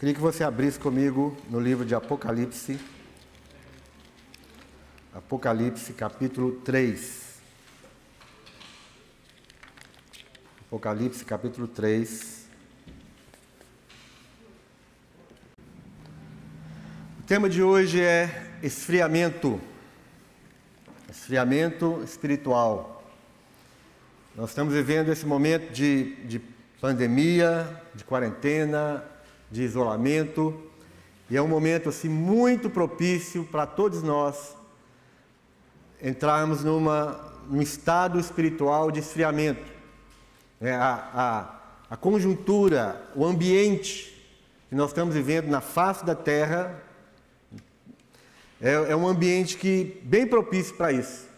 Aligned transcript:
Queria 0.00 0.14
que 0.14 0.20
você 0.22 0.42
abrisse 0.42 0.78
comigo 0.80 1.36
no 1.50 1.60
livro 1.60 1.84
de 1.84 1.94
Apocalipse. 1.94 2.80
Apocalipse, 5.12 5.92
capítulo 5.92 6.52
3. 6.52 7.38
Apocalipse, 10.62 11.22
capítulo 11.22 11.68
3. 11.68 12.46
O 17.18 17.22
tema 17.26 17.50
de 17.50 17.62
hoje 17.62 18.00
é 18.00 18.56
esfriamento. 18.62 19.60
Esfriamento 21.10 22.02
espiritual. 22.02 23.04
Nós 24.34 24.48
estamos 24.48 24.72
vivendo 24.72 25.12
esse 25.12 25.26
momento 25.26 25.70
de, 25.74 26.14
de 26.24 26.40
pandemia, 26.80 27.82
de 27.94 28.02
quarentena, 28.02 29.04
de 29.50 29.62
isolamento, 29.62 30.54
e 31.28 31.36
é 31.36 31.42
um 31.42 31.48
momento 31.48 31.88
assim 31.88 32.08
muito 32.08 32.68
propício 32.68 33.44
para 33.44 33.66
todos 33.66 34.02
nós 34.02 34.56
entrarmos 36.02 36.64
numa, 36.64 37.20
num 37.48 37.60
estado 37.60 38.18
espiritual 38.18 38.90
de 38.90 39.00
esfriamento. 39.00 39.70
É, 40.60 40.74
a, 40.74 41.10
a, 41.88 41.94
a 41.94 41.96
conjuntura, 41.96 43.02
o 43.14 43.24
ambiente 43.24 44.10
que 44.68 44.74
nós 44.74 44.90
estamos 44.90 45.14
vivendo 45.14 45.48
na 45.48 45.60
face 45.60 46.04
da 46.04 46.14
Terra 46.14 46.82
é, 48.60 48.72
é 48.72 48.96
um 48.96 49.08
ambiente 49.08 49.56
que 49.56 50.00
bem 50.04 50.26
propício 50.26 50.76
para 50.76 50.92
isso. 50.92 51.28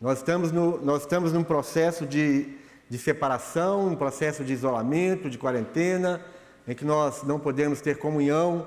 Nós 0.00 0.18
estamos, 0.18 0.50
no, 0.50 0.82
nós 0.84 1.02
estamos 1.02 1.32
num 1.32 1.44
processo 1.44 2.06
de, 2.06 2.56
de 2.88 2.98
separação, 2.98 3.88
um 3.88 3.96
processo 3.96 4.44
de 4.44 4.52
isolamento, 4.52 5.28
de 5.28 5.36
quarentena, 5.36 6.24
em 6.68 6.74
que 6.74 6.84
nós 6.84 7.22
não 7.22 7.40
podemos 7.40 7.80
ter 7.80 7.96
comunhão 7.96 8.66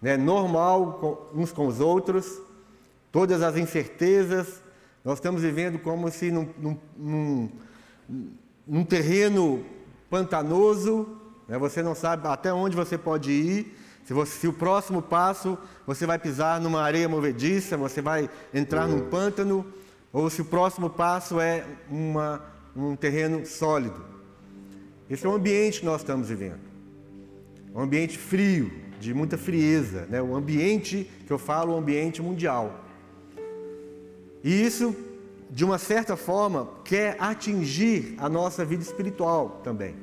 né, 0.00 0.16
normal 0.16 1.28
uns 1.34 1.52
com 1.52 1.66
os 1.66 1.80
outros, 1.80 2.40
todas 3.10 3.42
as 3.42 3.56
incertezas, 3.56 4.62
nós 5.04 5.14
estamos 5.14 5.42
vivendo 5.42 5.76
como 5.80 6.08
se 6.08 6.30
num, 6.30 6.48
num, 6.56 6.78
num, 6.96 7.50
num 8.64 8.84
terreno 8.84 9.64
pantanoso, 10.08 11.16
né, 11.48 11.58
você 11.58 11.82
não 11.82 11.96
sabe 11.96 12.28
até 12.28 12.52
onde 12.52 12.76
você 12.76 12.96
pode 12.96 13.32
ir, 13.32 13.76
se, 14.04 14.12
você, 14.12 14.38
se, 14.38 14.46
o 14.46 14.52
próximo 14.52 15.02
passo 15.02 15.58
você 15.84 16.06
vai 16.06 16.18
pisar 16.20 16.60
numa 16.60 16.80
areia 16.80 17.08
movediça, 17.08 17.76
você 17.76 18.00
vai 18.00 18.30
entrar 18.54 18.86
num 18.86 19.08
pântano, 19.08 19.66
ou 20.12 20.30
se 20.30 20.42
o 20.42 20.44
próximo 20.44 20.88
passo 20.88 21.40
é 21.40 21.64
uma, 21.90 22.40
um 22.76 22.94
terreno 22.94 23.44
sólido. 23.46 24.04
Esse 25.10 25.26
é 25.26 25.28
o 25.28 25.34
ambiente 25.34 25.80
que 25.80 25.86
nós 25.86 26.02
estamos 26.02 26.28
vivendo 26.28 26.71
um 27.74 27.80
ambiente 27.80 28.18
frio, 28.18 28.70
de 29.00 29.12
muita 29.12 29.36
frieza, 29.36 30.06
né? 30.08 30.22
o 30.22 30.36
ambiente 30.36 31.10
que 31.26 31.32
eu 31.32 31.38
falo, 31.38 31.74
o 31.74 31.76
ambiente 31.76 32.22
mundial. 32.22 32.84
E 34.44 34.64
isso, 34.64 34.94
de 35.50 35.64
uma 35.64 35.78
certa 35.78 36.16
forma, 36.16 36.68
quer 36.84 37.16
atingir 37.18 38.14
a 38.18 38.28
nossa 38.28 38.64
vida 38.64 38.82
espiritual 38.82 39.60
também. 39.64 39.96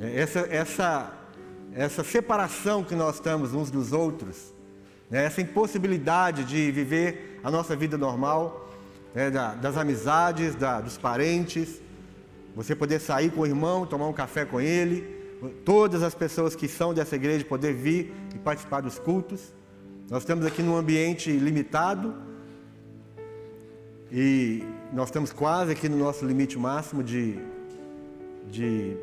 Essa, 0.00 0.40
essa, 0.50 1.12
essa 1.74 2.04
separação 2.04 2.84
que 2.84 2.94
nós 2.94 3.16
estamos 3.16 3.52
uns 3.52 3.70
dos 3.70 3.92
outros, 3.92 4.54
né? 5.10 5.24
essa 5.24 5.42
impossibilidade 5.42 6.44
de 6.44 6.70
viver 6.70 7.40
a 7.42 7.50
nossa 7.50 7.76
vida 7.76 7.98
normal, 7.98 8.70
né? 9.14 9.30
da, 9.30 9.54
das 9.54 9.76
amizades, 9.76 10.54
da, 10.54 10.80
dos 10.80 10.96
parentes, 10.96 11.82
você 12.54 12.74
poder 12.74 12.98
sair 12.98 13.30
com 13.30 13.42
o 13.42 13.46
irmão, 13.46 13.84
tomar 13.84 14.06
um 14.06 14.12
café 14.12 14.44
com 14.44 14.60
ele, 14.60 15.17
todas 15.64 16.02
as 16.02 16.14
pessoas 16.14 16.54
que 16.56 16.66
são 16.66 16.92
dessa 16.92 17.16
igreja 17.16 17.44
poder 17.44 17.72
vir 17.72 18.12
e 18.34 18.38
participar 18.38 18.80
dos 18.80 18.98
cultos. 18.98 19.54
Nós 20.10 20.22
estamos 20.22 20.44
aqui 20.46 20.62
num 20.62 20.76
ambiente 20.76 21.30
limitado 21.30 22.14
e 24.10 24.62
nós 24.92 25.08
estamos 25.08 25.32
quase 25.32 25.72
aqui 25.72 25.88
no 25.88 25.96
nosso 25.96 26.24
limite 26.24 26.58
máximo 26.58 27.02
de, 27.02 27.38
de 28.50 28.96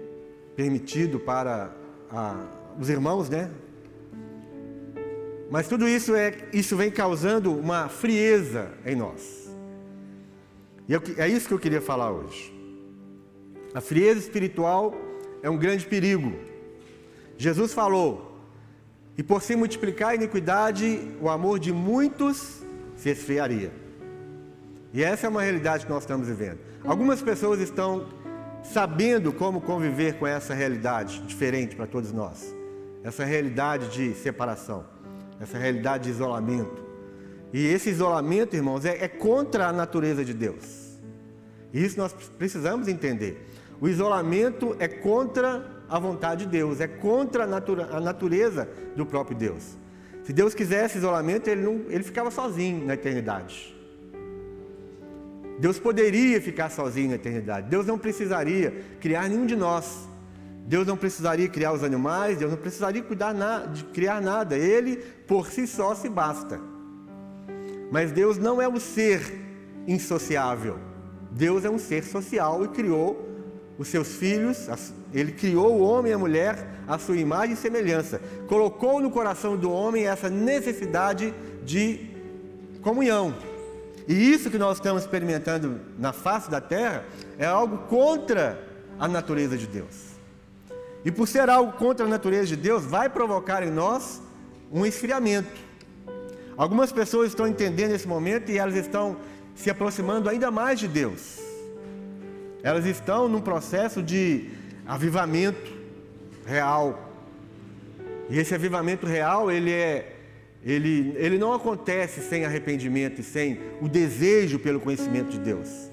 permitido 0.56 1.20
para 1.20 1.72
a, 2.10 2.44
os 2.80 2.90
irmãos, 2.90 3.30
né? 3.30 3.52
Mas 5.50 5.68
tudo 5.68 5.88
isso 5.88 6.16
é 6.16 6.36
isso 6.52 6.76
vem 6.76 6.90
causando 6.90 7.54
uma 7.54 7.88
frieza 7.88 8.74
em 8.86 8.96
nós. 8.96 9.46
E 10.90 10.96
é, 10.96 11.02
é 11.18 11.28
isso 11.28 11.48
que 11.48 11.54
eu 11.54 11.60
queria 11.60 11.82
falar 11.82 12.12
hoje. 12.12 12.54
A 13.74 13.82
frieza 13.82 14.20
espiritual 14.20 15.05
é 15.46 15.50
um 15.50 15.58
grande 15.58 15.86
perigo. 15.86 16.34
Jesus 17.38 17.72
falou: 17.72 18.36
e 19.16 19.22
por 19.22 19.44
se 19.44 19.56
multiplicar 19.56 20.10
a 20.10 20.16
iniquidade, 20.16 21.08
o 21.22 21.30
amor 21.30 21.60
de 21.60 21.72
muitos 21.72 22.64
se 22.98 23.10
esfriaria. 23.10 23.72
E 24.92 25.04
essa 25.04 25.28
é 25.28 25.30
uma 25.30 25.44
realidade 25.44 25.86
que 25.86 25.92
nós 25.92 26.02
estamos 26.02 26.28
vivendo. 26.28 26.58
Algumas 26.84 27.22
pessoas 27.22 27.60
estão 27.60 28.08
sabendo 28.64 29.32
como 29.32 29.62
conviver 29.62 30.18
com 30.18 30.26
essa 30.26 30.56
realidade 30.56 31.22
diferente 31.22 31.76
para 31.76 31.86
todos 31.86 32.12
nós. 32.12 32.56
Essa 33.04 33.24
realidade 33.24 33.90
de 33.90 34.16
separação, 34.16 34.84
essa 35.40 35.60
realidade 35.60 36.06
de 36.06 36.10
isolamento. 36.10 36.84
E 37.54 37.68
esse 37.68 37.92
isolamento, 37.92 38.56
irmãos, 38.56 38.84
é, 38.84 39.04
é 39.04 39.08
contra 39.08 39.68
a 39.68 39.74
natureza 39.74 40.26
de 40.26 40.34
Deus. 40.34 40.98
E 41.72 41.86
isso 41.86 42.00
nós 42.00 42.14
precisamos 42.14 42.88
entender. 42.88 43.46
O 43.80 43.88
isolamento 43.88 44.76
é 44.80 44.88
contra 44.88 45.84
a 45.90 46.00
vontade 46.00 46.46
de 46.46 46.52
Deus, 46.52 46.80
é 46.80 46.88
contra 46.88 47.44
a, 47.44 47.48
natura, 47.48 47.90
a 47.92 48.00
natureza 48.00 48.68
do 48.96 49.06
próprio 49.06 49.38
Deus. 49.38 49.78
Se 50.24 50.34
Deus 50.34 50.54
quisesse 50.54 50.98
isolamento, 50.98 51.50
ele, 51.50 51.62
não, 51.62 51.86
ele 51.90 52.04
ficava 52.04 52.32
sozinho 52.32 52.86
na 52.86 52.96
eternidade. 52.96 53.76
Deus 55.60 55.80
poderia 55.80 56.42
ficar 56.42 56.70
sozinho 56.70 57.10
na 57.10 57.16
eternidade. 57.16 57.70
Deus 57.70 57.86
não 57.86 57.98
precisaria 57.98 58.74
criar 59.00 59.30
nenhum 59.30 59.46
de 59.46 59.56
nós. 59.56 60.08
Deus 60.68 60.88
não 60.88 60.98
precisaria 60.98 61.48
criar 61.48 61.74
os 61.74 61.84
animais, 61.84 62.40
Deus 62.40 62.52
não 62.52 62.58
precisaria 62.58 63.04
cuidar 63.04 63.34
na, 63.36 63.60
de 63.60 63.84
criar 63.86 64.20
nada. 64.20 64.58
Ele, 64.58 64.98
por 65.28 65.48
si 65.48 65.68
só, 65.68 65.94
se 65.94 66.10
basta. 66.10 66.60
Mas 67.92 68.12
Deus 68.12 68.38
não 68.38 68.60
é 68.60 68.68
um 68.68 68.80
ser 68.80 69.22
insociável. 69.88 70.80
Deus 71.32 71.64
é 71.64 71.70
um 71.70 71.78
ser 71.78 72.04
social 72.04 72.66
e 72.66 72.68
criou 72.70 73.35
os 73.78 73.88
seus 73.88 74.16
filhos, 74.16 74.70
ele 75.14 75.32
criou 75.32 75.74
o 75.76 75.82
homem 75.82 76.12
e 76.12 76.16
a 76.16 76.18
mulher 76.18 76.68
à 76.88 76.98
sua 76.98 77.18
imagem 77.18 77.54
e 77.54 77.58
semelhança. 77.58 78.22
Colocou 78.48 79.02
no 79.02 79.12
coração 79.12 79.58
do 79.58 79.72
homem 79.72 80.08
essa 80.08 80.30
necessidade 80.30 81.34
de 81.64 82.10
comunhão. 82.82 83.36
E 84.08 84.14
isso 84.14 84.50
que 84.50 84.58
nós 84.58 84.78
estamos 84.78 85.02
experimentando 85.02 85.82
na 85.98 86.14
face 86.14 86.50
da 86.50 86.62
terra 86.62 87.04
é 87.38 87.46
algo 87.46 87.80
contra 87.90 88.64
a 89.00 89.08
natureza 89.08 89.58
de 89.58 89.68
Deus. 89.68 90.16
E 91.04 91.12
por 91.12 91.28
ser 91.28 91.50
algo 91.50 91.74
contra 91.74 92.06
a 92.06 92.10
natureza 92.10 92.48
de 92.48 92.56
Deus, 92.56 92.84
vai 92.84 93.10
provocar 93.10 93.62
em 93.62 93.72
nós 93.72 94.22
um 94.72 94.86
esfriamento. 94.86 95.66
Algumas 96.56 96.92
pessoas 96.92 97.30
estão 97.30 97.48
entendendo 97.48 97.92
esse 97.92 98.08
momento 98.08 98.50
e 98.52 98.58
elas 98.58 98.76
estão 98.76 99.18
se 99.54 99.70
aproximando 99.70 100.30
ainda 100.30 100.50
mais 100.50 100.80
de 100.80 100.88
Deus. 100.88 101.45
Elas 102.66 102.84
estão 102.88 103.30
num 103.30 103.42
processo 103.42 104.02
de 104.02 104.50
avivamento 104.88 105.72
real. 106.48 107.14
E 108.28 108.40
esse 108.40 108.56
avivamento 108.56 109.06
real, 109.06 109.52
ele 109.52 109.72
é 109.72 110.14
ele, 110.64 111.14
ele 111.18 111.38
não 111.38 111.54
acontece 111.54 112.22
sem 112.22 112.44
arrependimento 112.44 113.22
e 113.22 113.24
sem 113.24 113.60
o 113.80 113.88
desejo 113.88 114.58
pelo 114.58 114.80
conhecimento 114.80 115.30
de 115.30 115.38
Deus. 115.38 115.92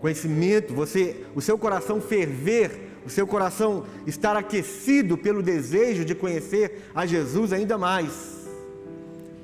Conhecimento, 0.00 0.74
você, 0.74 1.24
o 1.36 1.40
seu 1.40 1.56
coração 1.56 2.00
ferver, 2.00 2.72
o 3.06 3.08
seu 3.08 3.24
coração 3.24 3.86
estar 4.08 4.34
aquecido 4.36 5.16
pelo 5.16 5.40
desejo 5.40 6.04
de 6.04 6.16
conhecer 6.16 6.90
a 6.92 7.06
Jesus 7.06 7.52
ainda 7.52 7.78
mais. 7.78 8.48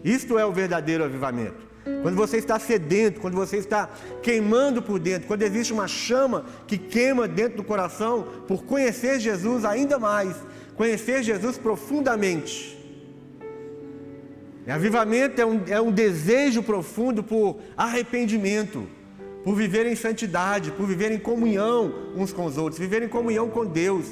Isto 0.03 0.41
é 0.41 0.45
o 0.45 0.53
verdadeiro 0.53 1.05
avivamento. 1.05 1.64
Quando 2.03 2.17
você 2.17 2.39
está 2.39 2.59
sedento, 2.59 3.21
quando 3.21 3.35
você 3.35 3.59
está 3.59 3.91
queimando 4.23 4.81
por 4.81 4.99
dentro, 4.99 5.29
quando 5.29 5.43
existe 5.43 5.73
uma 5.73 5.87
chama 5.87 6.47
que 6.67 6.79
queima 6.79 7.29
dentro 7.29 7.59
do 7.59 7.65
coração 7.65 8.27
por 8.49 8.65
conhecer 8.65 9.21
Jesus 9.21 9.65
ainda 9.67 9.99
mais, 9.99 10.35
conhecer 10.77 11.23
Jesus 11.23 11.59
profundamente. 11.59 12.75
Avivamento 14.67 15.39
é 15.39 15.45
um, 15.45 15.61
é 15.69 15.81
um 15.81 15.93
desejo 15.93 16.63
profundo 16.63 17.23
por 17.23 17.59
arrependimento, 17.77 18.87
por 19.43 19.55
viver 19.55 19.85
em 19.85 19.95
santidade, 19.95 20.71
por 20.71 20.87
viver 20.87 21.13
em 21.13 21.19
comunhão 21.19 21.93
uns 22.17 22.33
com 22.33 22.47
os 22.47 22.57
outros, 22.57 22.79
viver 22.79 23.03
em 23.03 23.09
comunhão 23.09 23.51
com 23.51 23.67
Deus. 23.67 24.07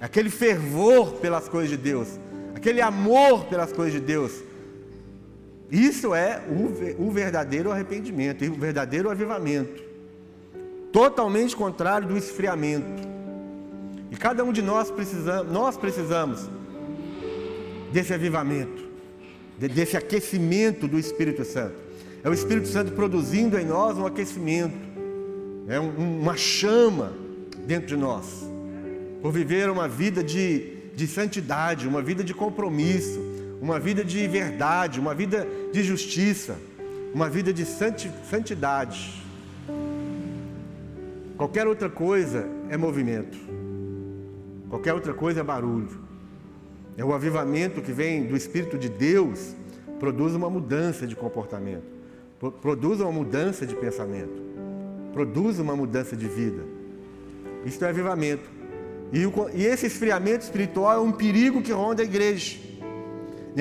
Aquele 0.00 0.30
fervor 0.30 1.14
pelas 1.14 1.48
coisas 1.48 1.70
de 1.70 1.76
Deus, 1.76 2.20
aquele 2.54 2.80
amor 2.80 3.46
pelas 3.46 3.72
coisas 3.72 3.92
de 3.92 4.00
Deus 4.00 4.32
isso 5.70 6.14
é 6.14 6.42
o, 6.98 7.10
verdadeiro 7.10 7.72
arrependimento 7.72 8.44
e 8.44 8.48
o 8.48 8.54
verdadeiro 8.54 9.10
avivamento. 9.10 9.82
Totalmente 10.92 11.56
contrário 11.56 12.06
do 12.06 12.16
esfriamento. 12.16 13.06
E 14.10 14.16
E 14.16 14.18
cada 14.18 14.42
um 14.44 14.52
de 14.52 14.62
nós 14.62 14.90
precisamos, 14.90 15.52
nós 15.52 15.76
precisamos 15.76 16.48
desse 17.92 18.14
avivamento, 18.14 18.82
desse 19.58 19.96
aquecimento 19.96 20.88
do 20.88 20.98
Espírito 20.98 21.44
Santo. 21.44 21.74
É 22.24 22.30
o 22.30 22.32
Espírito 22.32 22.68
Santo 22.68 22.92
produzindo 22.92 23.58
em 23.58 23.64
nós 23.64 23.98
um 23.98 24.06
aquecimento, 24.06 24.74
é 25.68 25.78
uma 25.78 26.36
chama 26.36 27.12
dentro 27.66 27.88
de 27.88 27.96
nós, 27.96 28.48
por 29.20 29.32
viver 29.32 29.68
uma 29.68 29.86
vida 29.86 30.24
de, 30.24 30.76
de 30.94 31.06
santidade, 31.06 31.86
uma 31.86 32.00
vida 32.00 32.24
de 32.24 32.32
compromisso, 32.32 33.20
uma 33.60 33.78
vida 33.78 34.04
de 34.04 34.26
verdade, 34.28 35.00
uma 35.00 35.14
vida 35.14 35.46
de 35.72 35.82
justiça, 35.82 36.56
uma 37.14 37.28
vida 37.28 37.52
de 37.52 37.64
santidade. 37.64 39.22
Qualquer 41.36 41.66
outra 41.66 41.88
coisa 41.88 42.48
é 42.68 42.76
movimento, 42.76 43.38
qualquer 44.68 44.94
outra 44.94 45.14
coisa 45.14 45.40
é 45.40 45.44
barulho. 45.44 46.06
É 46.96 47.04
o 47.04 47.12
avivamento 47.12 47.82
que 47.82 47.92
vem 47.92 48.24
do 48.24 48.34
Espírito 48.34 48.78
de 48.78 48.88
Deus, 48.88 49.54
produz 49.98 50.34
uma 50.34 50.48
mudança 50.48 51.06
de 51.06 51.14
comportamento, 51.14 51.84
produz 52.62 53.00
uma 53.00 53.12
mudança 53.12 53.66
de 53.66 53.74
pensamento, 53.74 54.42
produz 55.12 55.58
uma 55.58 55.76
mudança 55.76 56.16
de 56.16 56.26
vida. 56.26 56.62
Isso 57.66 57.84
é 57.84 57.88
avivamento. 57.88 58.48
E, 59.12 59.64
esse 59.64 59.86
esfriamento 59.86 60.44
espiritual 60.44 60.98
é 60.98 61.00
um 61.00 61.12
perigo 61.12 61.62
que 61.62 61.72
ronda 61.72 62.02
a 62.02 62.04
igreja. 62.04 62.58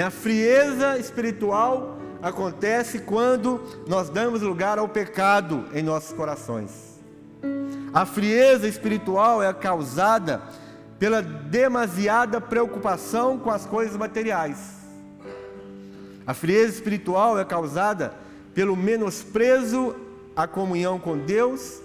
A 0.01 0.09
frieza 0.09 0.97
espiritual 0.97 1.97
acontece 2.21 2.99
quando 2.99 3.61
nós 3.87 4.09
damos 4.09 4.41
lugar 4.41 4.77
ao 4.77 4.89
pecado 4.89 5.65
em 5.73 5.81
nossos 5.81 6.11
corações. 6.11 6.99
A 7.93 8.05
frieza 8.05 8.67
espiritual 8.67 9.41
é 9.41 9.53
causada 9.53 10.41
pela 10.99 11.21
demasiada 11.21 12.41
preocupação 12.41 13.37
com 13.37 13.49
as 13.49 13.65
coisas 13.65 13.95
materiais. 13.95 14.75
A 16.27 16.33
frieza 16.33 16.73
espiritual 16.73 17.39
é 17.39 17.45
causada 17.45 18.13
pelo 18.53 18.75
menosprezo 18.75 19.95
à 20.35 20.45
comunhão 20.45 20.99
com 20.99 21.17
Deus 21.17 21.79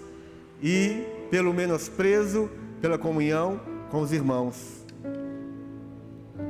e 0.61 1.05
pelo 1.29 1.53
menosprezo 1.53 2.49
pela 2.81 2.97
comunhão 2.97 3.59
com 3.89 4.01
os 4.01 4.11
irmãos. 4.11 4.80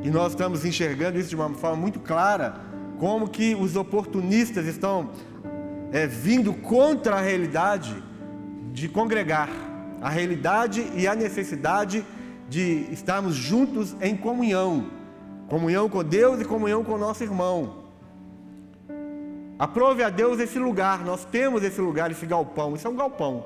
E 0.03 0.09
nós 0.09 0.31
estamos 0.31 0.65
enxergando 0.65 1.19
isso 1.19 1.29
de 1.29 1.35
uma 1.35 1.49
forma 1.49 1.77
muito 1.77 1.99
clara, 1.99 2.55
como 2.99 3.27
que 3.27 3.55
os 3.55 3.75
oportunistas 3.75 4.65
estão 4.65 5.09
é, 5.91 6.07
vindo 6.07 6.53
contra 6.53 7.17
a 7.17 7.21
realidade 7.21 7.95
de 8.71 8.87
congregar, 8.87 9.49
a 10.01 10.09
realidade 10.09 10.89
e 10.95 11.07
a 11.07 11.13
necessidade 11.13 12.05
de 12.49 12.87
estarmos 12.91 13.35
juntos 13.35 13.95
em 14.01 14.15
comunhão, 14.15 14.87
comunhão 15.47 15.87
com 15.87 16.03
Deus 16.03 16.41
e 16.41 16.45
comunhão 16.45 16.83
com 16.83 16.93
o 16.93 16.97
nosso 16.97 17.23
irmão. 17.23 17.81
Aprove 19.59 20.03
a 20.03 20.09
Deus 20.09 20.39
esse 20.39 20.57
lugar, 20.57 21.05
nós 21.05 21.23
temos 21.25 21.63
esse 21.63 21.79
lugar, 21.79 22.09
esse 22.09 22.25
galpão, 22.25 22.75
isso 22.75 22.87
é 22.87 22.89
um 22.89 22.95
galpão. 22.95 23.45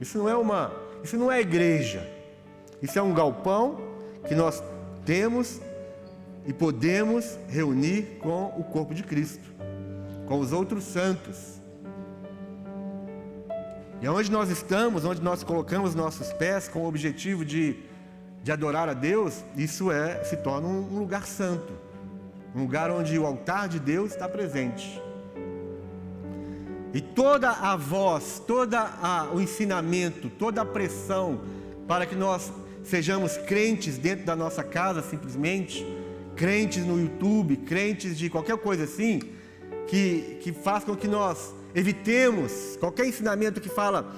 Isso 0.00 0.18
não 0.18 0.28
é 0.28 0.36
uma, 0.36 0.72
isso 1.02 1.16
não 1.16 1.32
é 1.32 1.40
igreja. 1.40 2.06
Isso 2.82 2.98
é 2.98 3.02
um 3.02 3.14
galpão 3.14 3.80
que 4.26 4.34
nós 4.34 4.62
temos 5.04 5.60
e 6.46 6.52
podemos 6.52 7.38
reunir 7.48 8.18
com 8.20 8.46
o 8.56 8.64
corpo 8.64 8.94
de 8.94 9.02
Cristo, 9.02 9.48
com 10.26 10.38
os 10.38 10.52
outros 10.52 10.84
santos. 10.84 11.60
E 14.00 14.08
onde 14.08 14.30
nós 14.30 14.48
estamos, 14.50 15.04
onde 15.04 15.20
nós 15.20 15.44
colocamos 15.44 15.94
nossos 15.94 16.32
pés 16.32 16.68
com 16.68 16.80
o 16.80 16.86
objetivo 16.86 17.44
de 17.44 17.90
de 18.42 18.50
adorar 18.50 18.88
a 18.88 18.94
Deus, 18.94 19.44
isso 19.56 19.90
é 19.90 20.22
se 20.24 20.36
torna 20.36 20.66
um 20.66 20.98
lugar 20.98 21.26
santo, 21.26 21.72
um 22.54 22.62
lugar 22.62 22.90
onde 22.90 23.18
o 23.18 23.26
altar 23.26 23.68
de 23.68 23.78
Deus 23.78 24.12
está 24.12 24.28
presente. 24.28 25.00
E 26.92 27.00
toda 27.00 27.50
a 27.50 27.76
voz, 27.76 28.42
todo 28.46 28.76
o 29.32 29.40
ensinamento, 29.40 30.28
toda 30.28 30.62
a 30.62 30.64
pressão 30.64 31.40
para 31.86 32.04
que 32.04 32.16
nós 32.16 32.52
sejamos 32.82 33.36
crentes 33.36 33.96
dentro 33.96 34.24
da 34.24 34.34
nossa 34.34 34.64
casa, 34.64 35.02
simplesmente, 35.02 35.86
crentes 36.40 36.86
no 36.86 36.98
YouTube, 36.98 37.54
crentes 37.54 38.16
de 38.16 38.30
qualquer 38.30 38.56
coisa 38.56 38.84
assim, 38.84 39.20
que, 39.86 40.38
que 40.40 40.54
faz 40.54 40.82
com 40.84 40.96
que 40.96 41.06
nós 41.06 41.54
evitemos 41.74 42.78
qualquer 42.80 43.06
ensinamento 43.06 43.60
que 43.60 43.68
fala 43.68 44.10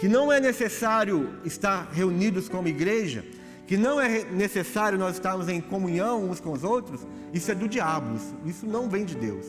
que 0.00 0.08
não 0.08 0.32
é 0.32 0.40
necessário 0.40 1.38
estar 1.44 1.88
reunidos 1.92 2.48
como 2.48 2.66
igreja, 2.66 3.24
que 3.64 3.76
não 3.76 4.00
é 4.00 4.24
necessário 4.24 4.98
nós 4.98 5.14
estarmos 5.14 5.48
em 5.48 5.60
comunhão 5.60 6.28
uns 6.28 6.40
com 6.40 6.50
os 6.50 6.64
outros, 6.64 7.06
isso 7.32 7.48
é 7.52 7.54
do 7.54 7.68
diabo, 7.68 8.18
isso 8.44 8.66
não 8.66 8.88
vem 8.88 9.04
de 9.04 9.14
Deus. 9.14 9.46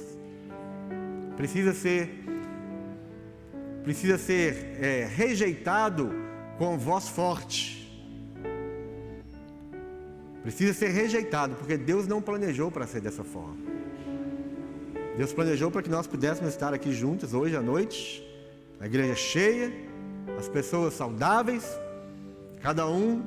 Precisa 1.36 1.74
ser, 1.74 2.24
precisa 3.84 4.20
ser 4.20 4.78
é, 4.80 5.10
rejeitado 5.12 6.14
com 6.60 6.78
voz 6.78 7.08
forte. 7.08 7.81
Precisa 10.42 10.74
ser 10.74 10.90
rejeitado, 10.90 11.56
porque 11.56 11.78
Deus 11.78 12.08
não 12.08 12.22
planejou 12.22 12.72
para 12.72 12.88
ser 12.88 13.02
dessa 13.02 13.24
forma. 13.24 13.58
Deus 15.18 15.34
planejou 15.34 15.70
para 15.70 15.82
que 15.82 15.90
nós 15.90 16.08
pudéssemos 16.08 16.52
estar 16.52 16.74
aqui 16.74 16.92
juntos 16.92 17.34
hoje 17.34 17.56
à 17.56 17.62
noite, 17.62 18.28
a 18.80 18.86
igreja 18.86 19.14
cheia, 19.14 19.72
as 20.40 20.48
pessoas 20.48 20.94
saudáveis, 20.94 21.66
cada 22.62 22.88
um 22.88 23.22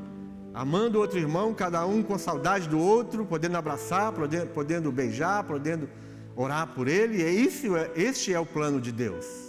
amando 0.53 0.99
o 0.99 1.01
outro 1.01 1.19
irmão, 1.19 1.53
cada 1.53 1.85
um 1.85 2.03
com 2.03 2.17
saudade 2.17 2.69
do 2.69 2.79
outro, 2.79 3.27
podendo 3.27 3.57
abraçar, 3.57 4.13
podendo, 4.55 4.91
beijar, 4.91 5.45
podendo 5.45 5.89
orar 6.37 6.69
por 6.75 6.89
ele. 6.89 7.19
E 7.19 7.25
é 7.25 7.31
isso, 7.31 7.67
este 7.95 8.33
é 8.33 8.41
o 8.41 8.47
plano 8.47 8.81
de 8.81 8.91
Deus. 8.91 9.44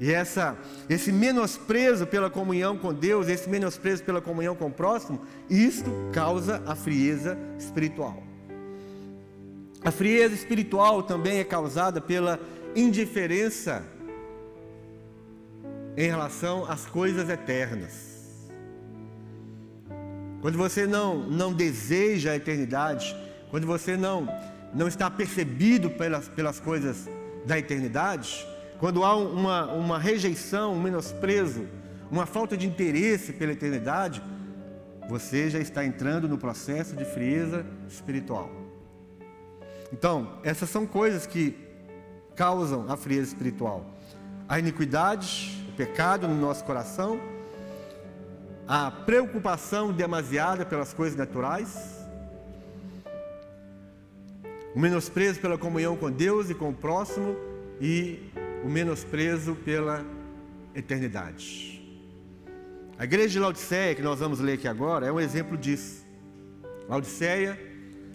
E 0.00 0.12
essa, 0.12 0.56
esse 0.88 1.10
menosprezo 1.10 2.06
pela 2.06 2.30
comunhão 2.30 2.78
com 2.78 2.94
Deus, 2.94 3.28
esse 3.28 3.48
menosprezo 3.48 4.04
pela 4.04 4.20
comunhão 4.20 4.54
com 4.54 4.66
o 4.66 4.72
próximo, 4.72 5.20
isto 5.50 5.90
causa 6.12 6.62
a 6.66 6.74
frieza 6.76 7.36
espiritual. 7.58 8.22
A 9.84 9.90
frieza 9.90 10.34
espiritual 10.34 11.02
também 11.02 11.38
é 11.38 11.44
causada 11.44 12.00
pela 12.00 12.38
indiferença 12.76 13.84
em 15.96 16.08
relação 16.08 16.64
às 16.70 16.86
coisas 16.86 17.28
eternas. 17.28 18.08
Quando 20.40 20.56
você 20.56 20.86
não, 20.86 21.18
não 21.28 21.52
deseja 21.52 22.32
a 22.32 22.36
eternidade, 22.36 23.16
quando 23.50 23.66
você 23.66 23.96
não, 23.96 24.28
não 24.72 24.86
está 24.86 25.10
percebido 25.10 25.90
pelas, 25.90 26.28
pelas 26.28 26.60
coisas 26.60 27.08
da 27.44 27.58
eternidade, 27.58 28.46
quando 28.78 29.04
há 29.04 29.16
uma, 29.16 29.72
uma 29.72 29.98
rejeição, 29.98 30.74
um 30.74 30.80
menosprezo, 30.80 31.66
uma 32.10 32.26
falta 32.26 32.56
de 32.56 32.66
interesse 32.66 33.32
pela 33.32 33.52
eternidade, 33.52 34.22
você 35.08 35.50
já 35.50 35.58
está 35.58 35.84
entrando 35.84 36.28
no 36.28 36.38
processo 36.38 36.94
de 36.94 37.04
frieza 37.04 37.66
espiritual. 37.88 38.50
Então, 39.92 40.38
essas 40.44 40.70
são 40.70 40.86
coisas 40.86 41.26
que 41.26 41.56
causam 42.36 42.86
a 42.88 42.96
frieza 42.96 43.28
espiritual. 43.28 43.84
A 44.48 44.58
iniquidade, 44.58 45.66
pecado 45.76 46.28
no 46.28 46.34
nosso 46.34 46.62
coração, 46.64 47.18
a 48.66 48.90
preocupação 48.90 49.92
demasiada 49.92 50.64
pelas 50.64 50.92
coisas 50.92 51.18
naturais, 51.18 51.96
o 54.74 54.78
menosprezo 54.78 55.40
pela 55.40 55.58
comunhão 55.58 55.96
com 55.96 56.10
Deus 56.10 56.50
e 56.50 56.54
com 56.54 56.68
o 56.68 56.74
próximo 56.74 57.34
e 57.80 58.30
o 58.64 58.68
menosprezo 58.68 59.54
pela 59.54 60.04
eternidade. 60.74 61.82
A 62.98 63.04
igreja 63.04 63.28
de 63.28 63.38
Laodiceia, 63.38 63.94
que 63.94 64.02
nós 64.02 64.18
vamos 64.18 64.40
ler 64.40 64.54
aqui 64.54 64.66
agora, 64.66 65.06
é 65.06 65.12
um 65.12 65.20
exemplo 65.20 65.56
disso. 65.56 66.04
Laodiceia, 66.88 67.58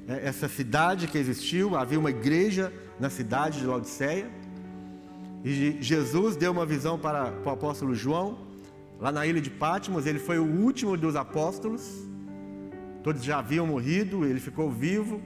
é 0.08 0.28
essa 0.28 0.50
cidade 0.50 1.08
que 1.08 1.18
existiu, 1.18 1.76
havia 1.76 1.98
uma 1.98 2.10
igreja 2.10 2.74
na 3.00 3.10
cidade 3.10 3.60
de 3.60 3.66
Laodiceia 3.66 4.30
e 5.44 5.78
Jesus 5.82 6.38
deu 6.38 6.54
uma 6.54 6.66
visão 6.66 6.98
para, 6.98 7.30
para 7.30 7.50
o 7.50 7.54
apóstolo 7.54 7.94
João, 7.94 8.38
lá 8.98 9.12
na 9.12 9.28
ilha 9.28 9.42
de 9.42 9.50
Patmos. 9.50 10.06
Ele 10.06 10.18
foi 10.18 10.40
o 10.40 10.46
último 10.46 10.96
dos 10.96 11.18
apóstolos. 11.18 12.08
Todos 13.04 13.22
já 13.22 13.40
haviam 13.40 13.68
morrido, 13.68 14.24
ele 14.24 14.40
ficou 14.40 14.72
vivo. 14.72 15.22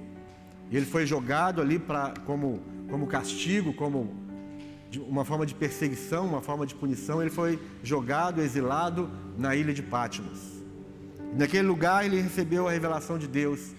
E 0.71 0.75
ele 0.75 0.87
foi 0.87 1.05
jogado 1.05 1.61
ali 1.61 1.77
para, 1.77 2.15
como, 2.25 2.63
como 2.89 3.05
castigo, 3.05 3.71
como 3.73 4.11
uma 4.95 5.25
forma 5.25 5.45
de 5.45 5.53
perseguição, 5.53 6.25
uma 6.25 6.41
forma 6.41 6.65
de 6.65 6.75
punição. 6.75 7.21
Ele 7.21 7.29
foi 7.29 7.59
jogado, 7.83 8.41
exilado 8.41 9.09
na 9.37 9.55
ilha 9.55 9.73
de 9.73 9.83
Patmos. 9.83 10.39
Naquele 11.33 11.67
lugar 11.67 12.05
ele 12.05 12.21
recebeu 12.21 12.67
a 12.67 12.71
revelação 12.71 13.17
de 13.17 13.27
Deus. 13.27 13.73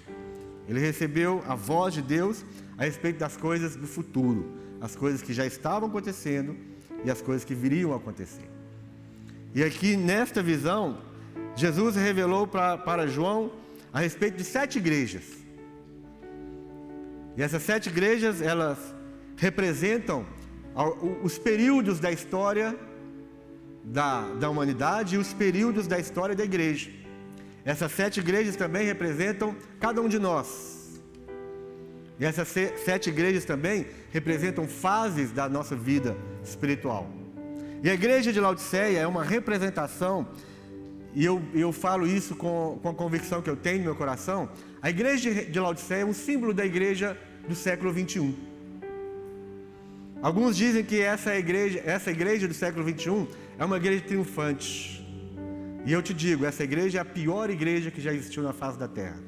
Ele 0.68 0.80
recebeu 0.80 1.42
a 1.46 1.54
voz 1.54 1.94
de 1.94 2.02
Deus 2.02 2.44
a 2.76 2.84
respeito 2.84 3.18
das 3.18 3.36
coisas 3.36 3.74
do 3.74 3.86
futuro 3.86 4.58
as 4.80 4.94
coisas 4.94 5.22
que 5.22 5.32
já 5.32 5.44
estavam 5.44 5.88
acontecendo 5.88 6.56
e 7.04 7.10
as 7.10 7.20
coisas 7.20 7.44
que 7.44 7.54
viriam 7.54 7.92
a 7.92 7.96
acontecer. 7.96 8.48
E 9.54 9.62
aqui 9.62 9.96
nesta 9.96 10.42
visão, 10.42 10.98
Jesus 11.56 11.96
revelou 11.96 12.46
pra, 12.46 12.78
para 12.78 13.06
João 13.06 13.52
a 13.92 14.00
respeito 14.00 14.36
de 14.36 14.44
sete 14.44 14.78
igrejas. 14.78 15.24
E 17.36 17.42
essas 17.42 17.62
sete 17.62 17.88
igrejas, 17.88 18.42
elas 18.42 18.78
representam 19.36 20.26
os 21.22 21.38
períodos 21.38 21.98
da 21.98 22.10
história 22.12 22.76
da, 23.82 24.28
da 24.34 24.48
humanidade 24.48 25.16
e 25.16 25.18
os 25.18 25.32
períodos 25.32 25.86
da 25.86 25.98
história 25.98 26.34
da 26.34 26.44
igreja. 26.44 26.90
Essas 27.64 27.92
sete 27.92 28.20
igrejas 28.20 28.56
também 28.56 28.86
representam 28.86 29.56
cada 29.80 30.00
um 30.00 30.08
de 30.08 30.18
nós. 30.18 31.00
E 32.20 32.24
essas 32.24 32.48
sete 32.48 33.10
igrejas 33.10 33.44
também 33.44 33.86
representam 34.10 34.66
fases 34.66 35.30
da 35.32 35.48
nossa 35.48 35.76
vida 35.76 36.16
espiritual. 36.42 37.08
E 37.82 37.88
a 37.88 37.94
igreja 37.94 38.32
de 38.32 38.40
Laodiceia 38.40 38.98
é 38.98 39.06
uma 39.06 39.22
representação, 39.22 40.26
e 41.14 41.24
eu, 41.24 41.40
eu 41.54 41.72
falo 41.72 42.06
isso 42.06 42.34
com, 42.34 42.78
com 42.82 42.88
a 42.88 42.94
convicção 42.94 43.40
que 43.40 43.48
eu 43.48 43.56
tenho 43.56 43.78
no 43.78 43.84
meu 43.84 43.94
coração. 43.94 44.48
A 44.82 44.90
igreja 44.90 45.32
de 45.44 45.60
Laodiceia 45.60 46.02
é 46.02 46.04
um 46.04 46.12
símbolo 46.12 46.52
da 46.52 46.66
igreja 46.66 47.16
do 47.48 47.54
século 47.54 47.92
21. 47.92 48.57
Alguns 50.20 50.56
dizem 50.56 50.84
que 50.84 51.00
essa 51.00 51.36
igreja, 51.36 51.80
essa 51.84 52.10
igreja 52.10 52.48
do 52.48 52.54
século 52.54 52.84
21 52.84 53.28
é 53.56 53.64
uma 53.64 53.76
igreja 53.76 54.02
triunfante. 54.04 55.06
E 55.86 55.92
eu 55.92 56.02
te 56.02 56.12
digo, 56.12 56.44
essa 56.44 56.64
igreja 56.64 56.98
é 56.98 57.00
a 57.00 57.04
pior 57.04 57.50
igreja 57.50 57.90
que 57.90 58.00
já 58.00 58.12
existiu 58.12 58.42
na 58.42 58.52
face 58.52 58.78
da 58.78 58.88
terra. 58.88 59.20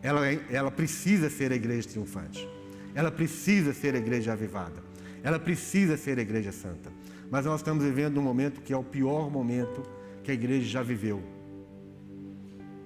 Ela, 0.00 0.26
é, 0.26 0.40
ela 0.50 0.70
precisa 0.70 1.28
ser 1.28 1.52
a 1.52 1.54
igreja 1.54 1.88
triunfante. 1.88 2.48
Ela 2.94 3.10
precisa 3.10 3.74
ser 3.74 3.94
a 3.94 3.98
igreja 3.98 4.32
avivada. 4.32 4.82
Ela 5.22 5.38
precisa 5.38 5.96
ser 5.96 6.18
a 6.18 6.22
igreja 6.22 6.50
santa. 6.50 6.90
Mas 7.30 7.44
nós 7.44 7.60
estamos 7.60 7.84
vivendo 7.84 8.18
um 8.18 8.22
momento 8.22 8.62
que 8.62 8.72
é 8.72 8.76
o 8.76 8.82
pior 8.82 9.30
momento 9.30 9.82
que 10.24 10.30
a 10.30 10.34
igreja 10.34 10.66
já 10.66 10.82
viveu. 10.82 11.22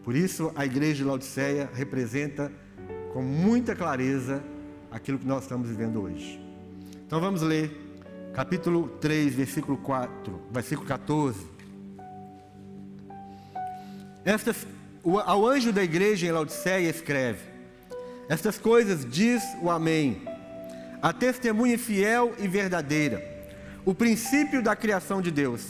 Por 0.02 0.14
isso, 0.14 0.52
a 0.54 0.66
igreja 0.66 0.96
de 0.96 1.04
Laodiceia 1.04 1.70
representa 1.72 2.52
com 3.12 3.22
muita 3.22 3.74
clareza 3.74 4.42
aquilo 4.96 5.18
que 5.18 5.26
nós 5.26 5.42
estamos 5.42 5.68
vivendo 5.68 6.02
hoje. 6.02 6.40
Então 7.06 7.20
vamos 7.20 7.42
ler 7.42 7.70
capítulo 8.34 8.88
3, 8.98 9.34
versículo 9.34 9.76
4, 9.76 10.40
versículo 10.50 10.88
14. 10.88 11.38
Estas, 14.24 14.66
ao 15.26 15.46
anjo 15.46 15.70
da 15.70 15.84
igreja 15.84 16.26
em 16.26 16.32
Laodiceia 16.32 16.88
escreve: 16.88 17.40
Estas 18.26 18.58
coisas 18.58 19.04
diz 19.04 19.42
o 19.60 19.70
Amém, 19.70 20.22
a 21.02 21.12
testemunha 21.12 21.78
fiel 21.78 22.34
e 22.38 22.48
verdadeira, 22.48 23.22
o 23.84 23.94
princípio 23.94 24.62
da 24.62 24.74
criação 24.74 25.20
de 25.20 25.30
Deus. 25.30 25.68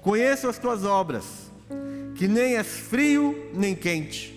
Conheço 0.00 0.48
as 0.48 0.58
tuas 0.58 0.82
obras, 0.82 1.52
que 2.14 2.26
nem 2.26 2.56
és 2.56 2.66
frio 2.66 3.50
nem 3.52 3.74
quente. 3.74 4.34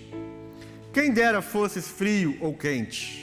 Quem 0.92 1.10
dera 1.10 1.40
fosses 1.40 1.88
frio 1.88 2.36
ou 2.38 2.54
quente. 2.54 3.21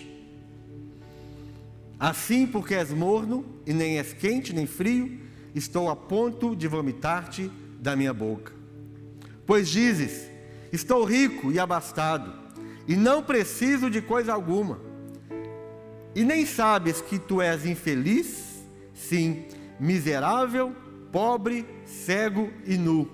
Assim, 1.99 2.47
porque 2.47 2.75
és 2.75 2.91
morno 2.91 3.43
e 3.65 3.73
nem 3.73 3.97
és 3.97 4.13
quente 4.13 4.53
nem 4.53 4.65
frio, 4.65 5.19
estou 5.53 5.89
a 5.89 5.95
ponto 5.95 6.55
de 6.55 6.65
vomitar-te 6.65 7.51
da 7.77 7.93
minha 7.93 8.13
boca. 8.13 8.53
Pois 9.45 9.67
dizes: 9.67 10.31
Estou 10.71 11.03
rico 11.03 11.51
e 11.51 11.59
abastado, 11.59 12.33
e 12.87 12.95
não 12.95 13.21
preciso 13.21 13.89
de 13.89 14.01
coisa 14.01 14.31
alguma. 14.31 14.79
E 16.15 16.23
nem 16.23 16.45
sabes 16.45 17.01
que 17.01 17.19
tu 17.19 17.41
és 17.41 17.65
infeliz, 17.65 18.63
sim, 18.93 19.45
miserável, 19.77 20.73
pobre, 21.11 21.65
cego 21.85 22.49
e 22.65 22.77
nu. 22.77 23.09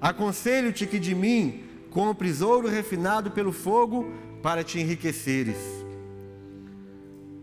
Aconselho-te 0.00 0.86
que 0.86 0.98
de 0.98 1.14
mim 1.14 1.64
compres 1.90 2.40
ouro 2.40 2.66
refinado 2.66 3.30
pelo 3.30 3.52
fogo 3.52 4.10
para 4.42 4.64
te 4.64 4.80
enriqueceres 4.80 5.87